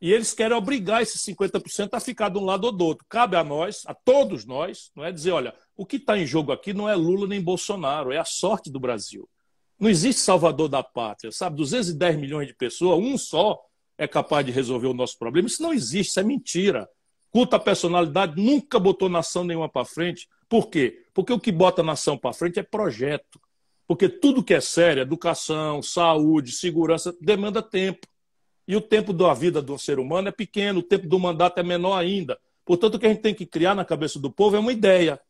E 0.00 0.12
eles 0.12 0.34
querem 0.34 0.56
obrigar 0.56 1.00
esses 1.00 1.22
50% 1.22 1.90
a 1.92 2.00
ficar 2.00 2.28
de 2.28 2.36
um 2.36 2.44
lado 2.44 2.64
ou 2.64 2.72
do 2.72 2.84
outro. 2.84 3.06
Cabe 3.08 3.36
a 3.36 3.44
nós, 3.44 3.82
a 3.86 3.94
todos 3.94 4.44
nós, 4.44 4.90
não 4.96 5.04
é 5.04 5.12
dizer, 5.12 5.30
olha, 5.30 5.54
o 5.76 5.86
que 5.86 5.96
está 5.96 6.18
em 6.18 6.26
jogo 6.26 6.50
aqui 6.50 6.72
não 6.72 6.88
é 6.88 6.94
Lula 6.94 7.26
nem 7.26 7.40
Bolsonaro, 7.40 8.12
é 8.12 8.18
a 8.18 8.24
sorte 8.24 8.70
do 8.70 8.80
Brasil. 8.80 9.28
Não 9.82 9.90
existe 9.90 10.20
salvador 10.20 10.68
da 10.68 10.80
pátria, 10.80 11.32
sabe? 11.32 11.56
210 11.56 12.16
milhões 12.16 12.46
de 12.46 12.54
pessoas, 12.54 13.00
um 13.00 13.18
só 13.18 13.60
é 13.98 14.06
capaz 14.06 14.46
de 14.46 14.52
resolver 14.52 14.86
o 14.86 14.94
nosso 14.94 15.18
problema. 15.18 15.48
Isso 15.48 15.60
não 15.60 15.74
existe, 15.74 16.10
isso 16.10 16.20
é 16.20 16.22
mentira. 16.22 16.88
Culta 17.32 17.56
a 17.56 17.58
personalidade 17.58 18.40
nunca 18.40 18.78
botou 18.78 19.08
nação 19.08 19.42
nenhuma 19.42 19.68
para 19.68 19.84
frente. 19.84 20.28
Por 20.48 20.68
quê? 20.68 21.04
Porque 21.12 21.32
o 21.32 21.40
que 21.40 21.50
bota 21.50 21.82
nação 21.82 22.16
para 22.16 22.32
frente 22.32 22.60
é 22.60 22.62
projeto. 22.62 23.40
Porque 23.84 24.08
tudo 24.08 24.44
que 24.44 24.54
é 24.54 24.60
sério, 24.60 25.00
educação, 25.00 25.82
saúde, 25.82 26.52
segurança, 26.52 27.12
demanda 27.20 27.60
tempo. 27.60 28.06
E 28.68 28.76
o 28.76 28.80
tempo 28.80 29.12
da 29.12 29.34
vida 29.34 29.60
do 29.60 29.76
ser 29.80 29.98
humano 29.98 30.28
é 30.28 30.32
pequeno, 30.32 30.78
o 30.78 30.84
tempo 30.84 31.08
do 31.08 31.18
mandato 31.18 31.58
é 31.58 31.62
menor 31.64 31.98
ainda. 31.98 32.38
Portanto, 32.64 32.94
o 32.94 32.98
que 33.00 33.06
a 33.06 33.08
gente 33.08 33.22
tem 33.22 33.34
que 33.34 33.44
criar 33.44 33.74
na 33.74 33.84
cabeça 33.84 34.20
do 34.20 34.30
povo 34.30 34.54
é 34.54 34.60
uma 34.60 34.72
ideia 34.72 35.20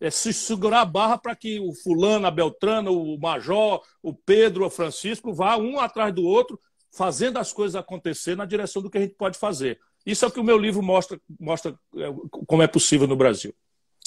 é 0.00 0.10
se 0.10 0.32
segurar 0.32 0.82
a 0.82 0.84
barra 0.84 1.18
para 1.18 1.34
que 1.34 1.58
o 1.60 1.72
fulano, 1.72 2.26
a 2.26 2.30
Beltrana, 2.30 2.90
o 2.90 3.18
Major, 3.18 3.82
o 4.02 4.12
Pedro, 4.12 4.66
o 4.66 4.70
Francisco 4.70 5.32
vá 5.32 5.56
um 5.56 5.80
atrás 5.80 6.14
do 6.14 6.24
outro, 6.24 6.60
fazendo 6.90 7.38
as 7.38 7.52
coisas 7.52 7.76
acontecer 7.76 8.36
na 8.36 8.44
direção 8.44 8.82
do 8.82 8.90
que 8.90 8.98
a 8.98 9.00
gente 9.00 9.14
pode 9.14 9.38
fazer. 9.38 9.80
Isso 10.04 10.24
é 10.24 10.28
o 10.28 10.30
que 10.30 10.40
o 10.40 10.44
meu 10.44 10.56
livro 10.56 10.82
mostra, 10.82 11.20
mostra 11.40 11.78
é, 11.96 12.06
como 12.46 12.62
é 12.62 12.66
possível 12.66 13.06
no 13.06 13.16
Brasil. 13.16 13.54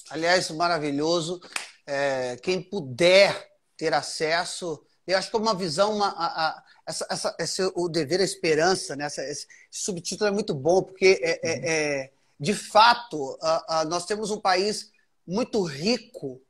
Aliás, 0.09 0.49
maravilhoso. 0.51 1.41
É, 1.85 2.37
quem 2.37 2.61
puder 2.61 3.49
ter 3.75 3.93
acesso, 3.93 4.81
eu 5.05 5.17
acho 5.17 5.29
que 5.29 5.35
é 5.35 5.39
uma 5.39 5.55
visão, 5.55 5.95
uma, 5.95 6.09
a, 6.09 6.47
a, 6.47 6.63
essa, 6.85 7.07
essa, 7.09 7.35
esse, 7.39 7.71
o 7.75 7.89
dever, 7.89 8.21
a 8.21 8.23
esperança, 8.23 8.95
né? 8.95 9.05
Essa, 9.05 9.23
esse 9.23 9.45
subtítulo 9.69 10.27
é 10.27 10.31
muito 10.31 10.53
bom, 10.53 10.81
porque 10.81 11.19
é, 11.21 11.39
é, 11.43 12.01
é 12.03 12.11
de 12.39 12.53
fato 12.53 13.37
a, 13.41 13.85
nós 13.85 14.05
temos 14.05 14.31
um 14.31 14.39
país 14.39 14.91
muito 15.29 15.61
rico, 15.63 16.41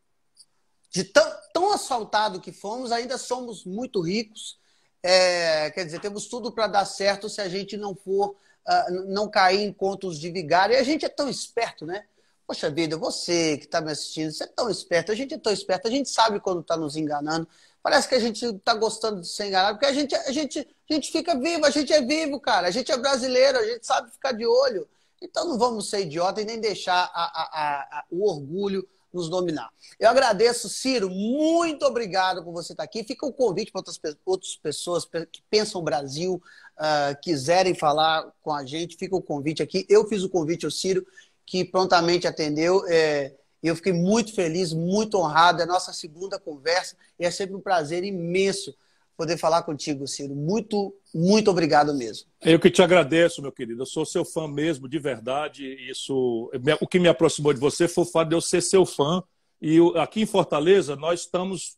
de 0.89 1.03
tão, 1.03 1.29
tão 1.53 1.73
asfaltado 1.73 2.39
que 2.39 2.53
fomos, 2.53 2.91
ainda 2.93 3.17
somos 3.17 3.65
muito 3.65 3.99
ricos. 4.01 4.57
É, 5.03 5.69
quer 5.71 5.85
dizer, 5.85 5.99
temos 5.99 6.27
tudo 6.27 6.51
para 6.51 6.65
dar 6.67 6.85
certo 6.85 7.29
se 7.29 7.41
a 7.41 7.49
gente 7.49 7.75
não 7.75 7.93
for, 7.93 8.31
uh, 8.31 8.91
não 9.07 9.29
cair 9.29 9.61
em 9.61 9.73
contos 9.73 10.17
de 10.17 10.31
vigário. 10.31 10.73
E 10.73 10.77
a 10.77 10.83
gente 10.83 11.05
é 11.05 11.09
tão 11.09 11.29
esperto, 11.29 11.85
né? 11.85 12.05
Poxa 12.47 12.69
vida, 12.69 12.97
você 12.97 13.57
que 13.57 13.65
está 13.65 13.81
me 13.81 13.91
assistindo, 13.91 14.31
você 14.31 14.45
é 14.45 14.47
tão 14.47 14.69
esperto, 14.69 15.11
a 15.11 15.15
gente 15.15 15.33
é 15.33 15.37
tão 15.37 15.53
esperto, 15.53 15.87
a 15.87 15.91
gente 15.91 16.09
sabe 16.09 16.39
quando 16.39 16.61
está 16.61 16.75
nos 16.75 16.95
enganando. 16.95 17.47
Parece 17.83 18.07
que 18.07 18.15
a 18.15 18.19
gente 18.19 18.43
está 18.45 18.73
gostando 18.73 19.21
de 19.21 19.27
ser 19.27 19.47
enganado, 19.47 19.77
porque 19.77 19.85
a 19.85 19.93
gente, 19.93 20.15
a, 20.15 20.31
gente, 20.31 20.59
a 20.89 20.93
gente 20.93 21.11
fica 21.11 21.37
vivo, 21.37 21.65
a 21.65 21.69
gente 21.69 21.93
é 21.93 22.01
vivo, 22.01 22.39
cara. 22.39 22.67
A 22.67 22.71
gente 22.71 22.91
é 22.91 22.97
brasileiro, 22.97 23.59
a 23.59 23.65
gente 23.65 23.85
sabe 23.85 24.09
ficar 24.09 24.31
de 24.31 24.45
olho. 24.45 24.87
Então 25.21 25.47
não 25.47 25.57
vamos 25.57 25.89
ser 25.89 26.01
idiota 26.01 26.41
e 26.41 26.45
nem 26.45 26.59
deixar 26.59 27.11
a, 27.13 27.23
a, 27.23 27.99
a, 27.99 28.05
o 28.09 28.27
orgulho 28.27 28.87
nos 29.11 29.29
dominar. 29.29 29.69
Eu 29.99 30.09
agradeço, 30.09 30.69
Ciro, 30.69 31.09
muito 31.09 31.83
obrigado 31.85 32.43
por 32.43 32.53
você 32.53 32.73
estar 32.73 32.83
aqui. 32.83 33.03
Fica 33.03 33.25
o 33.25 33.29
um 33.29 33.31
convite 33.31 33.71
para 33.71 33.79
outras, 33.79 33.99
outras 34.25 34.55
pessoas 34.55 35.05
que 35.31 35.41
pensam 35.49 35.81
o 35.81 35.83
Brasil, 35.83 36.41
uh, 36.77 37.19
quiserem 37.21 37.73
falar 37.73 38.31
com 38.41 38.53
a 38.53 38.63
gente, 38.65 38.97
fica 38.97 39.15
o 39.15 39.21
convite 39.21 39.63
aqui. 39.63 39.85
Eu 39.89 40.07
fiz 40.07 40.23
o 40.23 40.29
convite 40.29 40.65
ao 40.65 40.71
Ciro, 40.71 41.05
que 41.45 41.65
prontamente 41.65 42.27
atendeu. 42.27 42.85
É, 42.87 43.33
eu 43.63 43.75
fiquei 43.75 43.93
muito 43.93 44.33
feliz, 44.33 44.73
muito 44.73 45.17
honrado. 45.17 45.61
É 45.61 45.63
a 45.63 45.67
nossa 45.67 45.91
segunda 45.91 46.39
conversa 46.39 46.95
e 47.19 47.25
é 47.25 47.31
sempre 47.31 47.55
um 47.55 47.61
prazer 47.61 48.03
imenso 48.03 48.75
poder 49.19 49.37
falar 49.37 49.63
contigo, 49.63 50.07
Ciro. 50.07 50.33
Muito, 50.33 50.95
muito 51.13 51.51
obrigado 51.51 51.93
mesmo. 51.93 52.29
Eu 52.41 52.57
que 52.57 52.71
te 52.71 52.81
agradeço, 52.81 53.41
meu 53.41 53.51
querido. 53.51 53.81
Eu 53.81 53.85
sou 53.85 54.05
seu 54.05 54.23
fã 54.23 54.47
mesmo, 54.47 54.87
de 54.87 54.97
verdade. 54.97 55.65
Isso, 55.91 56.49
o 56.79 56.87
que 56.87 56.99
me 56.99 57.09
aproximou 57.09 57.53
de 57.53 57.59
você 57.59 57.85
foi 57.85 58.05
o 58.05 58.07
fato 58.07 58.29
de 58.29 58.35
eu 58.35 58.39
ser 58.39 58.61
seu 58.61 58.85
fã. 58.85 59.21
E 59.61 59.77
aqui 59.97 60.21
em 60.21 60.25
Fortaleza, 60.25 60.95
nós 60.95 61.19
estamos 61.19 61.77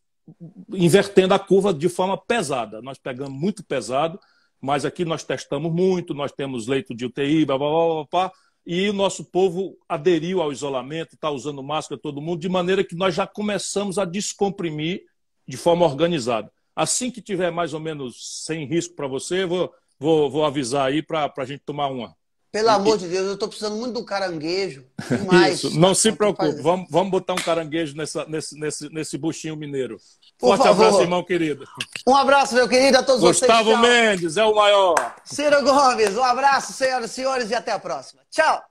invertendo 0.70 1.34
a 1.34 1.40
curva 1.40 1.74
de 1.74 1.90
forma 1.90 2.16
pesada. 2.16 2.80
Nós 2.80 3.00
pegamos 3.00 3.34
muito 3.34 3.64
pesado, 3.64 4.20
mas 4.62 4.86
aqui 4.86 5.04
nós 5.04 5.24
testamos 5.24 5.74
muito, 5.74 6.14
nós 6.14 6.32
temos 6.32 6.68
leito 6.68 6.94
de 6.94 7.08
UTI, 7.08 7.44
blá, 7.44 7.58
blá, 7.58 7.70
blá, 7.70 8.06
blá, 8.12 8.32
e 8.64 8.88
o 8.88 8.94
nosso 8.94 9.26
povo 9.26 9.76
aderiu 9.90 10.44
ao 10.44 10.52
isolamento, 10.52 11.16
está 11.16 11.32
usando 11.32 11.64
máscara 11.64 12.00
todo 12.00 12.22
mundo, 12.22 12.40
de 12.40 12.50
maneira 12.50 12.84
que 12.84 12.96
nós 12.96 13.16
já 13.16 13.26
começamos 13.26 13.98
a 13.98 14.06
descomprimir 14.06 15.02
de 15.48 15.58
forma 15.58 15.88
organizada. 15.88 16.52
Assim 16.76 17.12
que 17.12 17.22
tiver 17.22 17.52
mais 17.52 17.74
ou 17.74 17.80
menos 17.80 18.44
sem 18.46 18.66
risco 18.66 18.96
para 18.96 19.08
você, 19.08 19.46
vou, 19.46 19.72
vou, 20.00 20.30
vou 20.30 20.46
avisar 20.46 20.88
aí 20.88 21.02
para 21.02 21.32
a 21.36 21.46
gente 21.46 21.64
tomar 21.66 21.88
uma. 21.88 22.16
Pelo 22.52 22.68
amor 22.70 22.98
de 22.98 23.08
Deus, 23.08 23.28
eu 23.28 23.34
estou 23.36 23.48
precisando 23.48 23.78
muito 23.78 23.94
do 23.94 24.04
caranguejo. 24.04 24.86
Demais. 25.10 25.64
Isso, 25.64 25.80
não 25.80 25.96
se 25.96 26.12
preocupe. 26.12 26.62
Vamos, 26.62 26.88
vamos 26.90 27.10
botar 27.10 27.34
um 27.34 27.38
caranguejo 27.38 27.96
nessa, 27.96 28.26
nesse, 28.26 28.60
nesse, 28.60 28.90
nesse 28.90 29.18
buchinho 29.18 29.56
mineiro. 29.56 29.98
Por 30.38 30.48
Forte 30.48 30.64
favor. 30.64 30.86
abraço, 30.86 31.02
irmão 31.02 31.24
querido. 31.24 31.66
Um 32.06 32.16
abraço, 32.16 32.54
meu 32.54 32.68
querido, 32.68 32.98
a 32.98 33.04
todos 33.04 33.22
Gustavo 33.22 33.64
vocês. 33.64 33.78
Gustavo 33.78 33.88
Mendes 33.88 34.36
é 34.36 34.44
o 34.44 34.54
maior. 34.54 35.16
Ciro 35.24 35.64
Gomes, 35.64 36.18
um 36.18 36.24
abraço, 36.24 36.74
senhoras 36.74 37.12
e 37.12 37.14
senhores, 37.14 37.50
e 37.50 37.56
até 37.56 37.72
a 37.72 37.80
próxima. 37.80 38.22
Tchau. 38.30 38.62